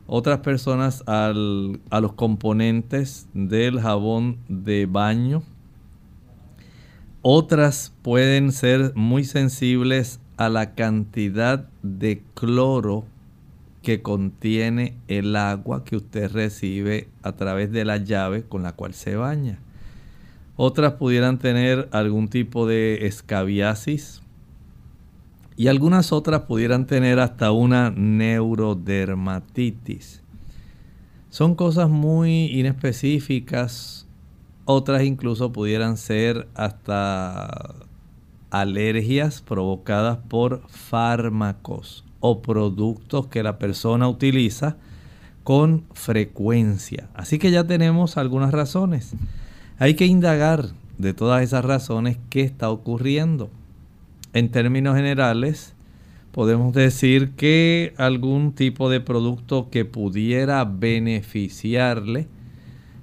Otras 0.07 0.39
personas 0.39 1.03
a 1.07 1.34
los 1.34 2.13
componentes 2.13 3.28
del 3.34 3.82
jabón 3.82 4.38
de 4.47 4.86
baño. 4.86 5.43
Otras 7.22 7.91
pueden 8.03 8.51
ser 8.51 8.93
muy 8.95 9.24
sensibles 9.24 10.20
a 10.38 10.49
la 10.49 10.76
cantidad 10.76 11.68
de 11.82 12.22
cloro 12.36 13.05
que 13.82 14.01
contiene 14.01 14.97
el 15.07 15.36
agua 15.36 15.84
que 15.84 15.95
usted 15.95 16.32
recibe 16.32 17.07
a 17.24 17.34
través 17.34 17.72
de 17.72 17.86
la 17.86 17.97
llave 17.97 18.43
con 18.43 18.63
la 18.63 18.74
cual 18.74 18.93
se 18.93 19.16
baña. 19.16 19.59
Otras 20.58 20.93
pudieran 20.93 21.38
tener 21.38 21.89
algún 21.91 22.30
tipo 22.30 22.66
de 22.66 23.08
escabiasis. 23.08 24.22
Y 25.58 25.68
algunas 25.68 26.12
otras 26.12 26.41
pudieran 26.43 26.86
tener 26.86 27.20
hasta 27.20 27.51
una 27.51 27.91
neurodermatitis. 27.91 30.22
Son 31.30 31.56
cosas 31.56 31.89
muy 31.89 32.45
inespecíficas 32.45 34.06
Otras 34.68 35.03
incluso 35.03 35.51
pudieran 35.51 35.95
ser 35.95 36.47
hasta 36.56 37.76
alergias 38.49 39.41
provocadas 39.41 40.18
por 40.18 40.64
fármacos 40.70 42.03
o 42.20 42.41
productos 42.41 43.28
que 43.28 43.43
la 43.43 43.60
persona 43.60 44.08
utiliza 44.08 44.78
con 45.43 45.86
frecuencia. 45.93 47.10
Así 47.14 47.38
que 47.38 47.51
ya 47.51 47.66
tenemos 47.66 48.18
algunas 48.18 48.51
razones. 48.51 49.14
Hay 49.78 49.95
que 49.95 50.05
indagar 50.05 50.69
de 50.97 51.13
todas 51.13 51.43
esas 51.43 51.65
razones 51.65 52.17
qué 52.30 52.41
está 52.41 52.69
ocurriendo. 52.69 53.49
En 54.32 54.49
términos 54.49 54.95
generales, 54.95 55.73
podemos 56.32 56.73
decir 56.73 57.32
que 57.32 57.93
algún 57.97 58.53
tipo 58.53 58.89
de 58.89 59.01
producto 59.01 59.69
que 59.69 59.84
pudiera 59.84 60.63
beneficiarle, 60.63 62.28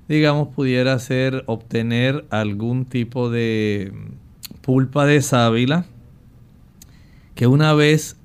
digamos, 0.09 0.49
pudiera 0.49 0.99
ser 0.99 1.45
obtener 1.47 2.25
algún 2.31 2.87
tipo 2.87 3.29
de 3.29 3.93
pulpa 4.63 5.05
de 5.05 5.21
sábila 5.21 5.85
que 7.35 7.47
una 7.47 7.75
vez 7.75 8.17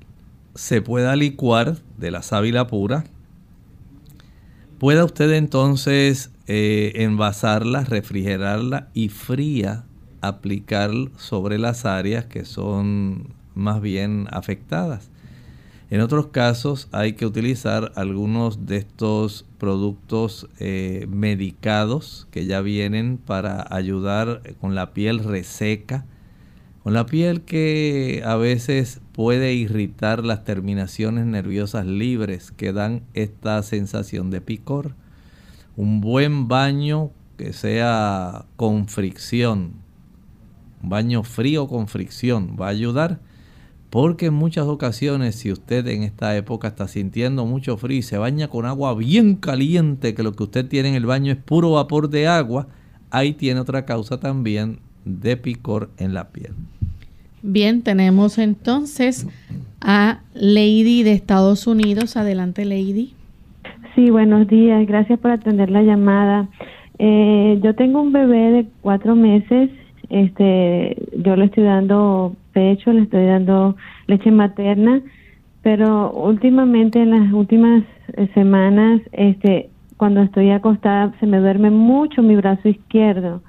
se 0.56 0.82
pueda 0.82 1.18
licuar 1.18 1.78
de 1.98 2.12
la 2.12 2.22
sábila 2.22 2.68
pura, 2.68 3.04
pueda 4.80 5.04
usted 5.04 5.34
entonces 5.34 6.32
eh, 6.48 6.94
envasarla, 6.96 7.84
refrigerarla 7.84 8.90
y 8.94 9.10
fría 9.10 9.86
aplicar 10.22 10.92
sobre 11.18 11.58
las 11.58 11.86
áreas 11.86 12.26
que 12.26 12.46
son 12.46 13.34
más 13.54 13.82
bien 13.82 14.28
afectadas. 14.32 15.10
En 15.90 16.02
otros 16.02 16.28
casos 16.28 16.90
hay 16.92 17.14
que 17.14 17.26
utilizar 17.26 17.94
algunos 17.96 18.66
de 18.66 18.78
estos 18.78 19.46
productos 19.58 20.50
eh, 20.60 21.08
medicados 21.10 22.28
que 22.30 22.46
ya 22.46 22.60
vienen 22.60 23.18
para 23.18 23.66
ayudar 23.70 24.42
con 24.60 24.76
la 24.76 24.94
piel 24.94 25.24
reseca, 25.24 26.06
con 26.84 26.94
la 26.94 27.06
piel 27.06 27.42
que 27.42 28.22
a 28.26 28.36
veces 28.36 29.00
puede 29.14 29.54
irritar 29.54 30.26
las 30.26 30.44
terminaciones 30.44 31.26
nerviosas 31.26 31.86
libres 31.86 32.52
que 32.52 32.74
dan 32.74 33.04
esta 33.14 33.64
sensación 33.64 34.30
de 34.30 34.42
picor. 34.42 34.94
Un 35.78 36.02
buen 36.02 36.48
baño 36.48 37.12
que 37.38 37.54
sea 37.54 38.46
con 38.56 38.88
fricción, 38.88 39.74
un 40.84 40.90
baño 40.90 41.24
frío 41.24 41.68
con 41.68 41.88
fricción 41.88 42.58
va 42.60 42.66
a 42.66 42.72
ayudar 42.72 43.20
porque 43.90 44.26
en 44.26 44.34
muchas 44.34 44.68
ocasiones 44.68 45.36
si 45.36 45.52
usted 45.52 45.88
en 45.88 46.04
esta 46.04 46.36
época 46.36 46.68
está 46.68 46.88
sintiendo 46.88 47.46
mucho 47.46 47.78
frío 47.78 48.00
y 48.00 48.02
se 48.02 48.18
baña 48.18 48.50
con 48.50 48.66
agua 48.66 48.94
bien 48.96 49.36
caliente, 49.36 50.14
que 50.14 50.24
lo 50.24 50.34
que 50.34 50.44
usted 50.44 50.68
tiene 50.68 50.90
en 50.90 50.96
el 50.96 51.06
baño 51.06 51.32
es 51.32 51.38
puro 51.38 51.72
vapor 51.72 52.10
de 52.10 52.28
agua, 52.28 52.68
ahí 53.12 53.34
tiene 53.34 53.60
otra 53.60 53.86
causa 53.86 54.20
también 54.20 54.80
de 55.06 55.38
picor 55.38 55.90
en 55.98 56.14
la 56.14 56.30
piel. 56.30 56.54
Bien, 57.44 57.82
tenemos 57.82 58.40
entonces 58.40 59.26
a 59.80 60.22
Lady 60.34 61.04
de 61.04 61.14
Estados 61.14 61.66
Unidos. 61.66 62.18
Adelante, 62.18 62.66
Lady. 62.66 63.14
Sí, 63.98 64.12
buenos 64.12 64.48
días. 64.48 64.86
Gracias 64.86 65.18
por 65.18 65.32
atender 65.32 65.72
la 65.72 65.82
llamada. 65.82 66.48
Eh, 67.00 67.60
yo 67.64 67.74
tengo 67.74 68.00
un 68.00 68.12
bebé 68.12 68.52
de 68.52 68.68
cuatro 68.82 69.16
meses. 69.16 69.72
Este, 70.10 70.96
yo 71.18 71.36
le 71.36 71.46
estoy 71.46 71.64
dando 71.64 72.36
pecho, 72.54 72.94
le 72.94 73.02
estoy 73.02 73.26
dando 73.26 73.76
leche 74.06 74.30
materna, 74.30 75.02
pero 75.64 76.12
últimamente 76.12 77.02
en 77.02 77.10
las 77.10 77.34
últimas 77.34 77.84
eh, 78.14 78.30
semanas, 78.36 79.02
este, 79.14 79.72
cuando 79.98 80.22
estoy 80.22 80.52
acostada, 80.52 81.12
se 81.20 81.26
me 81.26 81.40
duerme 81.40 81.72
mucho 81.72 82.22
mi 82.22 82.36
brazo 82.36 82.70
izquierdo 82.70 83.42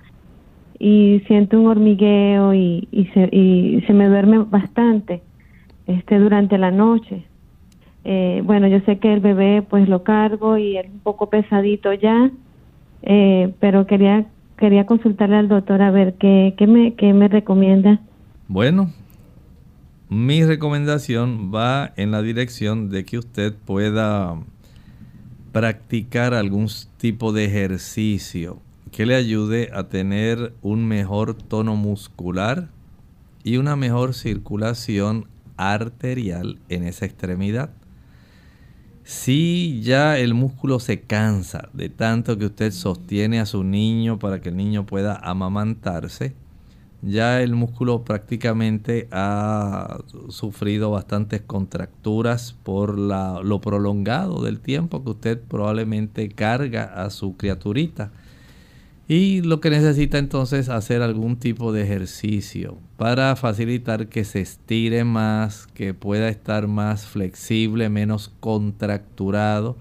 y 0.79 1.23
siento 1.27 1.61
un 1.61 1.67
hormigueo 1.67 2.55
y, 2.55 2.89
se, 3.13 3.29
y 3.37 3.83
se 3.87 3.93
me 3.93 4.09
duerme 4.09 4.39
bastante 4.39 5.21
este 5.87 6.19
durante 6.19 6.57
la 6.57 6.71
noche. 6.71 7.27
Eh, 8.11 8.41
bueno, 8.43 8.69
yo 8.69 8.81
sé 8.87 8.99
que 8.99 9.13
el 9.13 9.21
bebé 9.21 9.61
pues 9.61 9.87
lo 9.87 10.03
cargo 10.03 10.57
y 10.57 10.79
es 10.79 10.87
un 10.91 11.01
poco 11.01 11.29
pesadito 11.29 11.93
ya, 11.93 12.31
eh, 13.03 13.53
pero 13.61 13.87
quería 13.87 14.25
quería 14.57 14.87
consultarle 14.87 15.37
al 15.37 15.49
doctor 15.49 15.83
a 15.83 15.91
ver 15.91 16.15
qué, 16.15 16.55
qué, 16.57 16.67
me, 16.67 16.95
qué 16.95 17.13
me 17.13 17.29
recomienda. 17.29 18.01
Bueno, 18.49 18.91
mi 20.09 20.43
recomendación 20.43 21.53
va 21.55 21.93
en 21.97 22.11
la 22.11 22.23
dirección 22.23 22.89
de 22.89 23.05
que 23.05 23.19
usted 23.19 23.55
pueda 23.67 24.37
practicar 25.53 26.33
algún 26.33 26.69
tipo 26.97 27.35
de 27.35 27.45
ejercicio 27.45 28.59
que 28.91 29.05
le 29.05 29.17
ayude 29.17 29.69
a 29.75 29.85
tener 29.85 30.55
un 30.63 30.89
mejor 30.89 31.35
tono 31.35 31.77
muscular 31.77 32.69
y 33.45 33.59
una 33.59 33.77
mejor 33.77 34.15
circulación 34.15 35.27
arterial 35.59 36.59
en 36.71 36.85
esa 36.85 37.05
extremidad. 37.05 37.69
Si 39.09 39.81
ya 39.83 40.19
el 40.19 40.35
músculo 40.35 40.81
se 40.81 41.01
cansa 41.01 41.71
de 41.73 41.89
tanto 41.89 42.37
que 42.37 42.45
usted 42.45 42.73
sostiene 42.73 43.41
a 43.41 43.47
su 43.47 43.65
niño 43.65 44.19
para 44.19 44.43
que 44.43 44.51
el 44.51 44.57
niño 44.59 44.85
pueda 44.85 45.17
amamantarse, 45.17 46.35
ya 47.01 47.41
el 47.41 47.55
músculo 47.55 48.05
prácticamente 48.05 49.09
ha 49.11 50.01
sufrido 50.29 50.91
bastantes 50.91 51.41
contracturas 51.41 52.55
por 52.63 52.99
lo 52.99 53.61
prolongado 53.63 54.43
del 54.43 54.61
tiempo 54.61 55.03
que 55.03 55.11
usted 55.13 55.41
probablemente 55.41 56.29
carga 56.29 56.85
a 56.85 57.09
su 57.09 57.35
criaturita. 57.39 58.11
Y 59.09 59.41
lo 59.41 59.63
que 59.63 59.71
necesita 59.71 60.19
entonces 60.19 60.67
es 60.67 60.69
hacer 60.69 61.01
algún 61.01 61.39
tipo 61.39 61.73
de 61.73 61.83
ejercicio 61.83 62.77
para 62.99 63.37
facilitar 63.37 64.09
que 64.09 64.25
se 64.25 64.41
estire 64.41 65.05
más, 65.05 65.69
que 65.69 65.95
pueda 65.95 66.29
estar 66.29 66.67
más 66.67 67.07
flexible, 67.07 67.89
menos 67.89 68.33
contracturado 68.41 69.79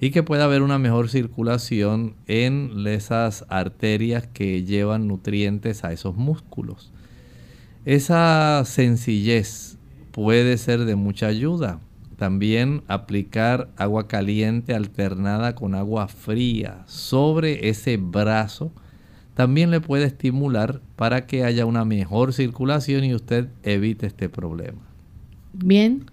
y 0.00 0.10
que 0.10 0.24
pueda 0.24 0.44
haber 0.44 0.62
una 0.62 0.80
mejor 0.80 1.08
circulación 1.08 2.16
en 2.26 2.72
esas 2.88 3.46
arterias 3.48 4.26
que 4.26 4.64
llevan 4.64 5.06
nutrientes 5.06 5.84
a 5.84 5.92
esos 5.92 6.16
músculos. 6.16 6.90
Esa 7.84 8.64
sencillez 8.64 9.78
puede 10.10 10.58
ser 10.58 10.84
de 10.84 10.96
mucha 10.96 11.28
ayuda. 11.28 11.78
También 12.16 12.82
aplicar 12.88 13.68
agua 13.76 14.08
caliente 14.08 14.74
alternada 14.74 15.54
con 15.54 15.76
agua 15.76 16.08
fría 16.08 16.82
sobre 16.86 17.68
ese 17.68 17.98
brazo 17.98 18.72
también 19.38 19.70
le 19.70 19.80
puede 19.80 20.04
estimular 20.04 20.80
para 20.96 21.26
que 21.26 21.44
haya 21.44 21.64
una 21.64 21.84
mejor 21.84 22.32
circulación 22.32 23.04
y 23.04 23.14
usted 23.14 23.46
evite 23.62 24.08
este 24.08 24.28
problema. 24.28 24.80
Bien, 25.52 26.06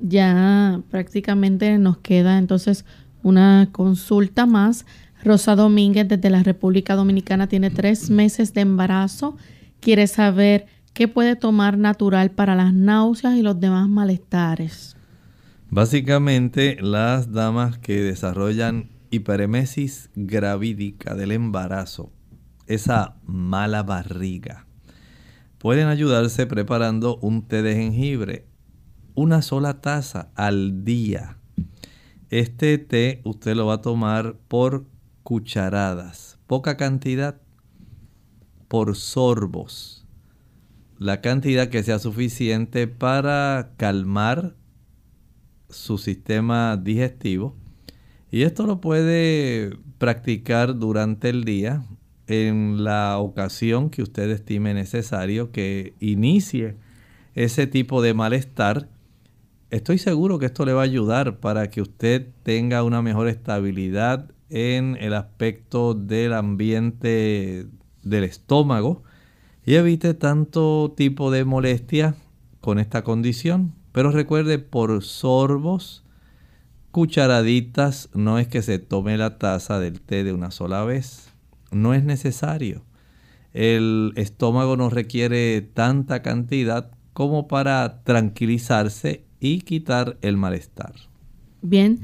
ya 0.00 0.80
prácticamente 0.90 1.78
nos 1.78 1.98
queda 1.98 2.38
entonces 2.38 2.84
una 3.22 3.68
consulta 3.70 4.46
más. 4.46 4.84
Rosa 5.22 5.54
Domínguez 5.54 6.08
desde 6.08 6.28
la 6.28 6.42
República 6.42 6.96
Dominicana 6.96 7.46
tiene 7.46 7.70
tres 7.70 8.10
meses 8.10 8.52
de 8.52 8.62
embarazo. 8.62 9.36
Quiere 9.78 10.08
saber 10.08 10.66
qué 10.92 11.06
puede 11.06 11.36
tomar 11.36 11.78
natural 11.78 12.32
para 12.32 12.56
las 12.56 12.74
náuseas 12.74 13.36
y 13.36 13.42
los 13.42 13.60
demás 13.60 13.88
malestares. 13.88 14.96
Básicamente, 15.70 16.78
las 16.80 17.30
damas 17.30 17.78
que 17.78 18.00
desarrollan 18.00 18.88
hiperemesis 19.10 20.10
gravídica 20.16 21.14
del 21.14 21.30
embarazo, 21.30 22.10
esa 22.66 23.16
mala 23.24 23.82
barriga, 23.82 24.66
pueden 25.58 25.88
ayudarse 25.88 26.46
preparando 26.46 27.16
un 27.18 27.46
té 27.46 27.62
de 27.62 27.74
jengibre, 27.74 28.46
una 29.14 29.42
sola 29.42 29.80
taza 29.80 30.30
al 30.34 30.84
día. 30.84 31.38
Este 32.30 32.78
té 32.78 33.20
usted 33.24 33.54
lo 33.54 33.66
va 33.66 33.74
a 33.74 33.82
tomar 33.82 34.36
por 34.48 34.86
cucharadas, 35.22 36.38
poca 36.46 36.76
cantidad, 36.76 37.40
por 38.68 38.96
sorbos, 38.96 40.06
la 40.98 41.20
cantidad 41.20 41.68
que 41.68 41.82
sea 41.82 41.98
suficiente 41.98 42.86
para 42.86 43.72
calmar 43.76 44.56
su 45.68 45.98
sistema 45.98 46.76
digestivo. 46.76 47.56
Y 48.30 48.42
esto 48.42 48.66
lo 48.66 48.80
puede 48.80 49.78
practicar 49.98 50.78
durante 50.78 51.28
el 51.28 51.44
día 51.44 51.84
en 52.26 52.84
la 52.84 53.18
ocasión 53.18 53.90
que 53.90 54.02
usted 54.02 54.30
estime 54.30 54.74
necesario 54.74 55.52
que 55.52 55.94
inicie 56.00 56.76
ese 57.34 57.66
tipo 57.66 58.02
de 58.02 58.14
malestar. 58.14 58.88
Estoy 59.70 59.98
seguro 59.98 60.38
que 60.38 60.46
esto 60.46 60.64
le 60.64 60.72
va 60.72 60.80
a 60.80 60.84
ayudar 60.84 61.38
para 61.38 61.70
que 61.70 61.82
usted 61.82 62.28
tenga 62.42 62.82
una 62.82 63.02
mejor 63.02 63.28
estabilidad 63.28 64.30
en 64.48 64.96
el 65.00 65.14
aspecto 65.14 65.94
del 65.94 66.32
ambiente 66.32 67.66
del 68.02 68.24
estómago 68.24 69.02
y 69.64 69.74
evite 69.74 70.14
tanto 70.14 70.94
tipo 70.96 71.30
de 71.30 71.44
molestia 71.44 72.14
con 72.60 72.78
esta 72.78 73.02
condición. 73.02 73.74
Pero 73.92 74.10
recuerde, 74.10 74.58
por 74.58 75.02
sorbos, 75.02 76.04
cucharaditas, 76.92 78.08
no 78.14 78.38
es 78.38 78.46
que 78.46 78.62
se 78.62 78.78
tome 78.78 79.16
la 79.16 79.38
taza 79.38 79.80
del 79.80 80.00
té 80.00 80.22
de 80.22 80.32
una 80.32 80.50
sola 80.50 80.84
vez. 80.84 81.25
No 81.82 81.94
es 81.94 82.04
necesario. 82.04 82.84
El 83.52 84.12
estómago 84.16 84.76
no 84.76 84.90
requiere 84.90 85.62
tanta 85.62 86.22
cantidad 86.22 86.90
como 87.12 87.48
para 87.48 88.02
tranquilizarse 88.02 89.24
y 89.40 89.60
quitar 89.60 90.18
el 90.20 90.36
malestar. 90.36 90.92
Bien, 91.62 92.00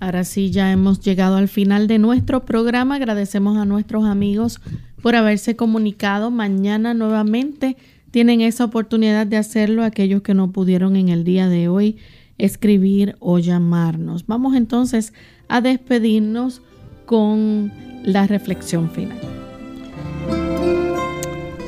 ahora 0.00 0.24
sí 0.24 0.50
ya 0.50 0.72
hemos 0.72 1.00
llegado 1.00 1.36
al 1.36 1.48
final 1.48 1.86
de 1.88 1.98
nuestro 1.98 2.44
programa. 2.44 2.94
Agradecemos 2.96 3.58
a 3.58 3.66
nuestros 3.66 4.04
amigos 4.04 4.60
por 5.02 5.16
haberse 5.16 5.56
comunicado. 5.56 6.30
Mañana 6.30 6.94
nuevamente 6.94 7.76
tienen 8.10 8.40
esa 8.40 8.64
oportunidad 8.64 9.26
de 9.26 9.36
hacerlo 9.36 9.84
aquellos 9.84 10.22
que 10.22 10.34
no 10.34 10.52
pudieron 10.52 10.96
en 10.96 11.10
el 11.10 11.24
día 11.24 11.48
de 11.48 11.68
hoy 11.68 11.98
escribir 12.38 13.16
o 13.20 13.38
llamarnos. 13.38 14.26
Vamos 14.26 14.56
entonces 14.56 15.12
a 15.48 15.60
despedirnos 15.60 16.62
con 17.06 17.72
la 18.04 18.26
reflexión 18.26 18.90
final. 18.90 19.20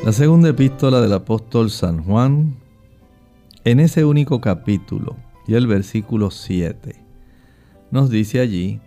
La 0.05 0.13
segunda 0.13 0.51
epístola 0.51 1.01
del 1.01 1.13
apóstol 1.13 1.71
San 1.71 2.03
Juan, 2.05 2.57
en 3.65 3.81
ese 3.81 4.05
único 4.05 4.41
capítulo 4.41 5.17
y 5.47 5.55
el 5.55 5.67
versículo 5.67 6.31
7, 6.31 6.95
nos 7.91 8.11
dice 8.11 8.41
allí, 8.41 8.81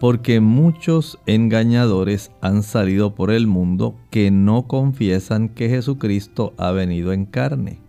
porque 0.00 0.40
muchos 0.40 1.18
engañadores 1.26 2.30
han 2.40 2.62
salido 2.62 3.14
por 3.14 3.30
el 3.30 3.46
mundo 3.46 3.96
que 4.10 4.30
no 4.30 4.66
confiesan 4.66 5.48
que 5.48 5.68
Jesucristo 5.68 6.54
ha 6.56 6.70
venido 6.70 7.12
en 7.12 7.26
carne. 7.26 7.80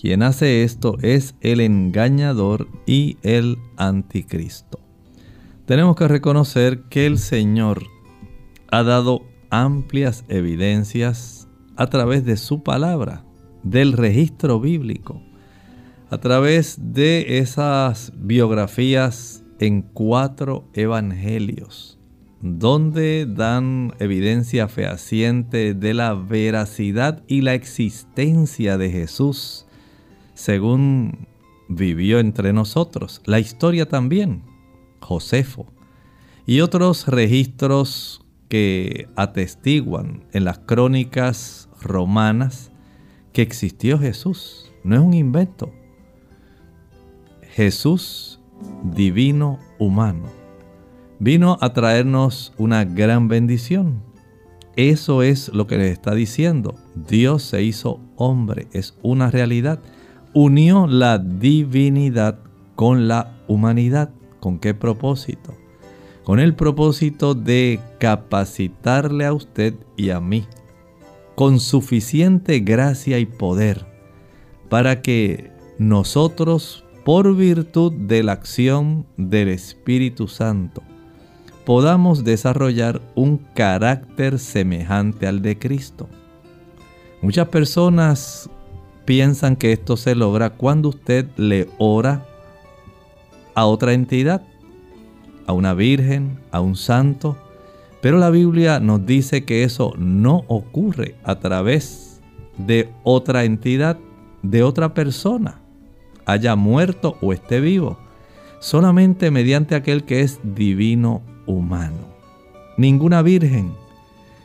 Quien 0.00 0.22
hace 0.22 0.62
esto 0.62 0.96
es 1.02 1.34
el 1.40 1.60
engañador 1.60 2.68
y 2.86 3.18
el 3.22 3.58
anticristo. 3.76 4.87
Tenemos 5.68 5.96
que 5.96 6.08
reconocer 6.08 6.84
que 6.84 7.04
el 7.04 7.18
Señor 7.18 7.82
ha 8.70 8.82
dado 8.82 9.26
amplias 9.50 10.24
evidencias 10.28 11.46
a 11.76 11.88
través 11.88 12.24
de 12.24 12.38
su 12.38 12.62
palabra, 12.62 13.26
del 13.64 13.92
registro 13.92 14.60
bíblico, 14.60 15.20
a 16.08 16.16
través 16.16 16.94
de 16.94 17.36
esas 17.36 18.14
biografías 18.16 19.44
en 19.58 19.82
cuatro 19.82 20.64
evangelios, 20.72 21.98
donde 22.40 23.26
dan 23.26 23.92
evidencia 23.98 24.68
fehaciente 24.68 25.74
de 25.74 25.92
la 25.92 26.14
veracidad 26.14 27.22
y 27.26 27.42
la 27.42 27.52
existencia 27.52 28.78
de 28.78 28.90
Jesús, 28.90 29.66
según 30.32 31.28
vivió 31.68 32.20
entre 32.20 32.54
nosotros. 32.54 33.20
La 33.26 33.38
historia 33.38 33.86
también, 33.86 34.47
Josefo, 35.08 35.72
y 36.44 36.60
otros 36.60 37.08
registros 37.08 38.22
que 38.50 39.08
atestiguan 39.16 40.24
en 40.32 40.44
las 40.44 40.58
crónicas 40.58 41.70
romanas 41.80 42.70
que 43.32 43.40
existió 43.40 43.98
Jesús. 43.98 44.70
No 44.84 44.96
es 44.96 45.00
un 45.00 45.14
invento. 45.14 45.72
Jesús 47.54 48.38
divino 48.82 49.58
humano 49.78 50.26
vino 51.18 51.56
a 51.62 51.72
traernos 51.72 52.52
una 52.58 52.84
gran 52.84 53.28
bendición. 53.28 54.02
Eso 54.76 55.22
es 55.22 55.48
lo 55.54 55.66
que 55.66 55.78
les 55.78 55.90
está 55.90 56.14
diciendo. 56.14 56.74
Dios 56.94 57.42
se 57.44 57.62
hizo 57.62 57.98
hombre, 58.16 58.68
es 58.72 58.94
una 59.02 59.30
realidad. 59.30 59.80
Unió 60.34 60.86
la 60.86 61.18
divinidad 61.18 62.40
con 62.76 63.08
la 63.08 63.38
humanidad. 63.48 64.10
¿Con 64.40 64.58
qué 64.58 64.74
propósito? 64.74 65.54
Con 66.24 66.40
el 66.40 66.54
propósito 66.54 67.34
de 67.34 67.80
capacitarle 67.98 69.24
a 69.24 69.32
usted 69.32 69.74
y 69.96 70.10
a 70.10 70.20
mí 70.20 70.46
con 71.38 71.60
suficiente 71.60 72.58
gracia 72.58 73.20
y 73.20 73.24
poder 73.24 73.86
para 74.68 75.02
que 75.02 75.52
nosotros, 75.78 76.84
por 77.04 77.36
virtud 77.36 77.92
de 77.92 78.24
la 78.24 78.32
acción 78.32 79.06
del 79.16 79.46
Espíritu 79.46 80.26
Santo, 80.26 80.82
podamos 81.64 82.24
desarrollar 82.24 83.00
un 83.14 83.38
carácter 83.54 84.40
semejante 84.40 85.28
al 85.28 85.40
de 85.40 85.56
Cristo. 85.60 86.08
Muchas 87.22 87.46
personas 87.46 88.50
piensan 89.04 89.54
que 89.54 89.72
esto 89.72 89.96
se 89.96 90.16
logra 90.16 90.50
cuando 90.50 90.88
usted 90.88 91.28
le 91.36 91.68
ora 91.78 92.26
a 93.58 93.66
otra 93.66 93.92
entidad, 93.92 94.42
a 95.48 95.52
una 95.52 95.74
virgen, 95.74 96.38
a 96.52 96.60
un 96.60 96.76
santo, 96.76 97.36
pero 98.00 98.16
la 98.16 98.30
Biblia 98.30 98.78
nos 98.78 99.04
dice 99.04 99.44
que 99.44 99.64
eso 99.64 99.94
no 99.98 100.44
ocurre 100.46 101.16
a 101.24 101.40
través 101.40 102.20
de 102.56 102.88
otra 103.02 103.42
entidad, 103.42 103.98
de 104.44 104.62
otra 104.62 104.94
persona, 104.94 105.60
haya 106.24 106.54
muerto 106.54 107.18
o 107.20 107.32
esté 107.32 107.58
vivo, 107.58 107.98
solamente 108.60 109.32
mediante 109.32 109.74
aquel 109.74 110.04
que 110.04 110.20
es 110.20 110.38
divino 110.44 111.22
humano. 111.44 112.14
Ninguna 112.76 113.22
virgen, 113.22 113.72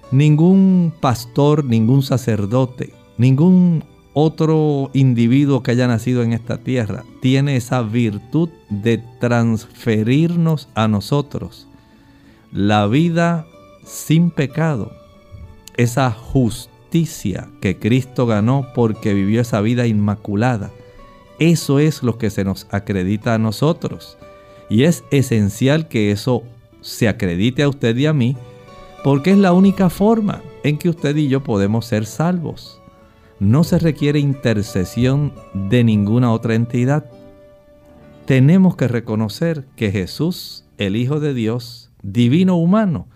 ningún 0.09 0.91
pastor, 0.99 1.64
ningún 1.66 2.01
sacerdote, 2.01 2.93
ningún 3.20 3.84
otro 4.14 4.91
individuo 4.93 5.64
que 5.64 5.72
haya 5.72 5.88
nacido 5.88 6.24
en 6.24 6.34
esta 6.34 6.57
tierra 6.57 7.03
tiene 7.22 7.55
esa 7.55 7.82
virtud 7.82 8.49
de 8.70 9.03
transferirnos 9.20 10.70
a 10.76 10.88
nosotros 10.88 11.68
la 12.53 12.86
vida 12.86 13.47
sin 13.84 14.30
pecado, 14.30 14.91
esa 15.76 16.11
justicia 16.11 17.49
que 17.61 17.80
Cristo 17.80 18.28
ganó 18.28 18.68
porque 18.76 19.14
vivió 19.14 19.41
esa 19.41 19.59
vida 19.59 19.88
inmaculada. 19.88 20.70
Eso 21.39 21.80
es 21.80 22.03
lo 22.03 22.20
que 22.20 22.30
se 22.30 22.43
nos 22.43 22.68
acredita 22.70 23.34
a 23.34 23.39
nosotros. 23.39 24.20
Y 24.70 24.84
es 24.84 25.03
esencial 25.09 25.88
que 25.88 26.11
eso 26.11 26.43
se 26.82 27.07
acredite 27.07 27.64
a 27.64 27.70
usted 27.70 27.97
y 27.97 28.05
a 28.05 28.14
mí, 28.14 28.38
porque 29.03 29.32
es 29.32 29.38
la 29.38 29.51
única 29.51 29.89
forma 29.89 30.43
en 30.64 30.78
que 30.78 30.89
usted 30.89 31.16
y 31.16 31.28
yo 31.28 31.43
podemos 31.43 31.88
ser 31.88 32.05
salvos. 32.05 32.83
No 33.40 33.64
se 33.64 33.80
requiere 33.80 34.20
intercesión 34.20 35.34
de 35.54 35.84
ninguna 35.84 36.32
otra 36.32 36.56
entidad. 36.56 37.06
Tenemos 38.26 38.76
que 38.76 38.88
reconocer 38.88 39.66
que 39.76 39.92
Jesús, 39.92 40.66
el 40.78 40.96
Hijo 40.96 41.20
de 41.20 41.34
Dios, 41.34 41.92
divino 42.02 42.56
humano, 42.58 43.08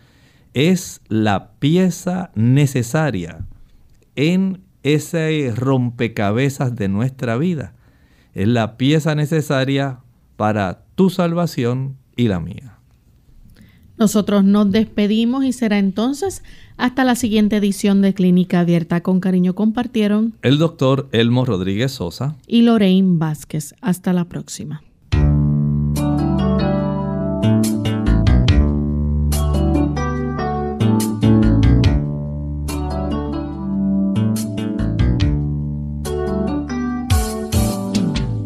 es 0.54 1.02
la 1.08 1.52
pieza 1.60 2.32
necesaria 2.36 3.46
en 4.16 4.64
ese 4.84 5.54
rompecabezas 5.56 6.76
de 6.76 6.88
nuestra 6.88 7.38
vida. 7.38 7.74
Es 8.34 8.48
la 8.48 8.78
pieza 8.78 9.16
necesaria 9.16 10.00
para 10.36 10.84
tu 10.96 11.10
salvación 11.10 11.98
y 12.16 12.28
la 12.28 12.40
mía. 12.40 12.77
Nosotros 13.98 14.44
nos 14.44 14.72
despedimos 14.72 15.44
y 15.44 15.54
será 15.54 15.80
entonces 15.80 16.44
hasta 16.78 17.04
la 17.04 17.16
siguiente 17.16 17.58
edición 17.58 18.02
de 18.02 18.14
Clínica 18.14 18.60
Abierta. 18.60 19.02
Con 19.02 19.20
cariño 19.20 19.56
compartieron 19.56 20.36
el 20.44 20.60
doctor 20.60 21.10
Elmo 21.12 21.46
Rodríguez 21.46 21.94
Sosa 21.94 22.38
y 22.46 22.62
Lorraine 22.62 23.18
Vázquez. 23.18 23.74
Hasta 23.82 24.14
la 24.14 24.26
próxima. 24.26 24.84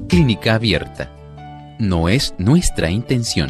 Clínica 0.07 0.55
Abierta. 0.55 1.11
No 1.77 2.07
es 2.07 2.35
nuestra 2.37 2.91
intención 2.91 3.49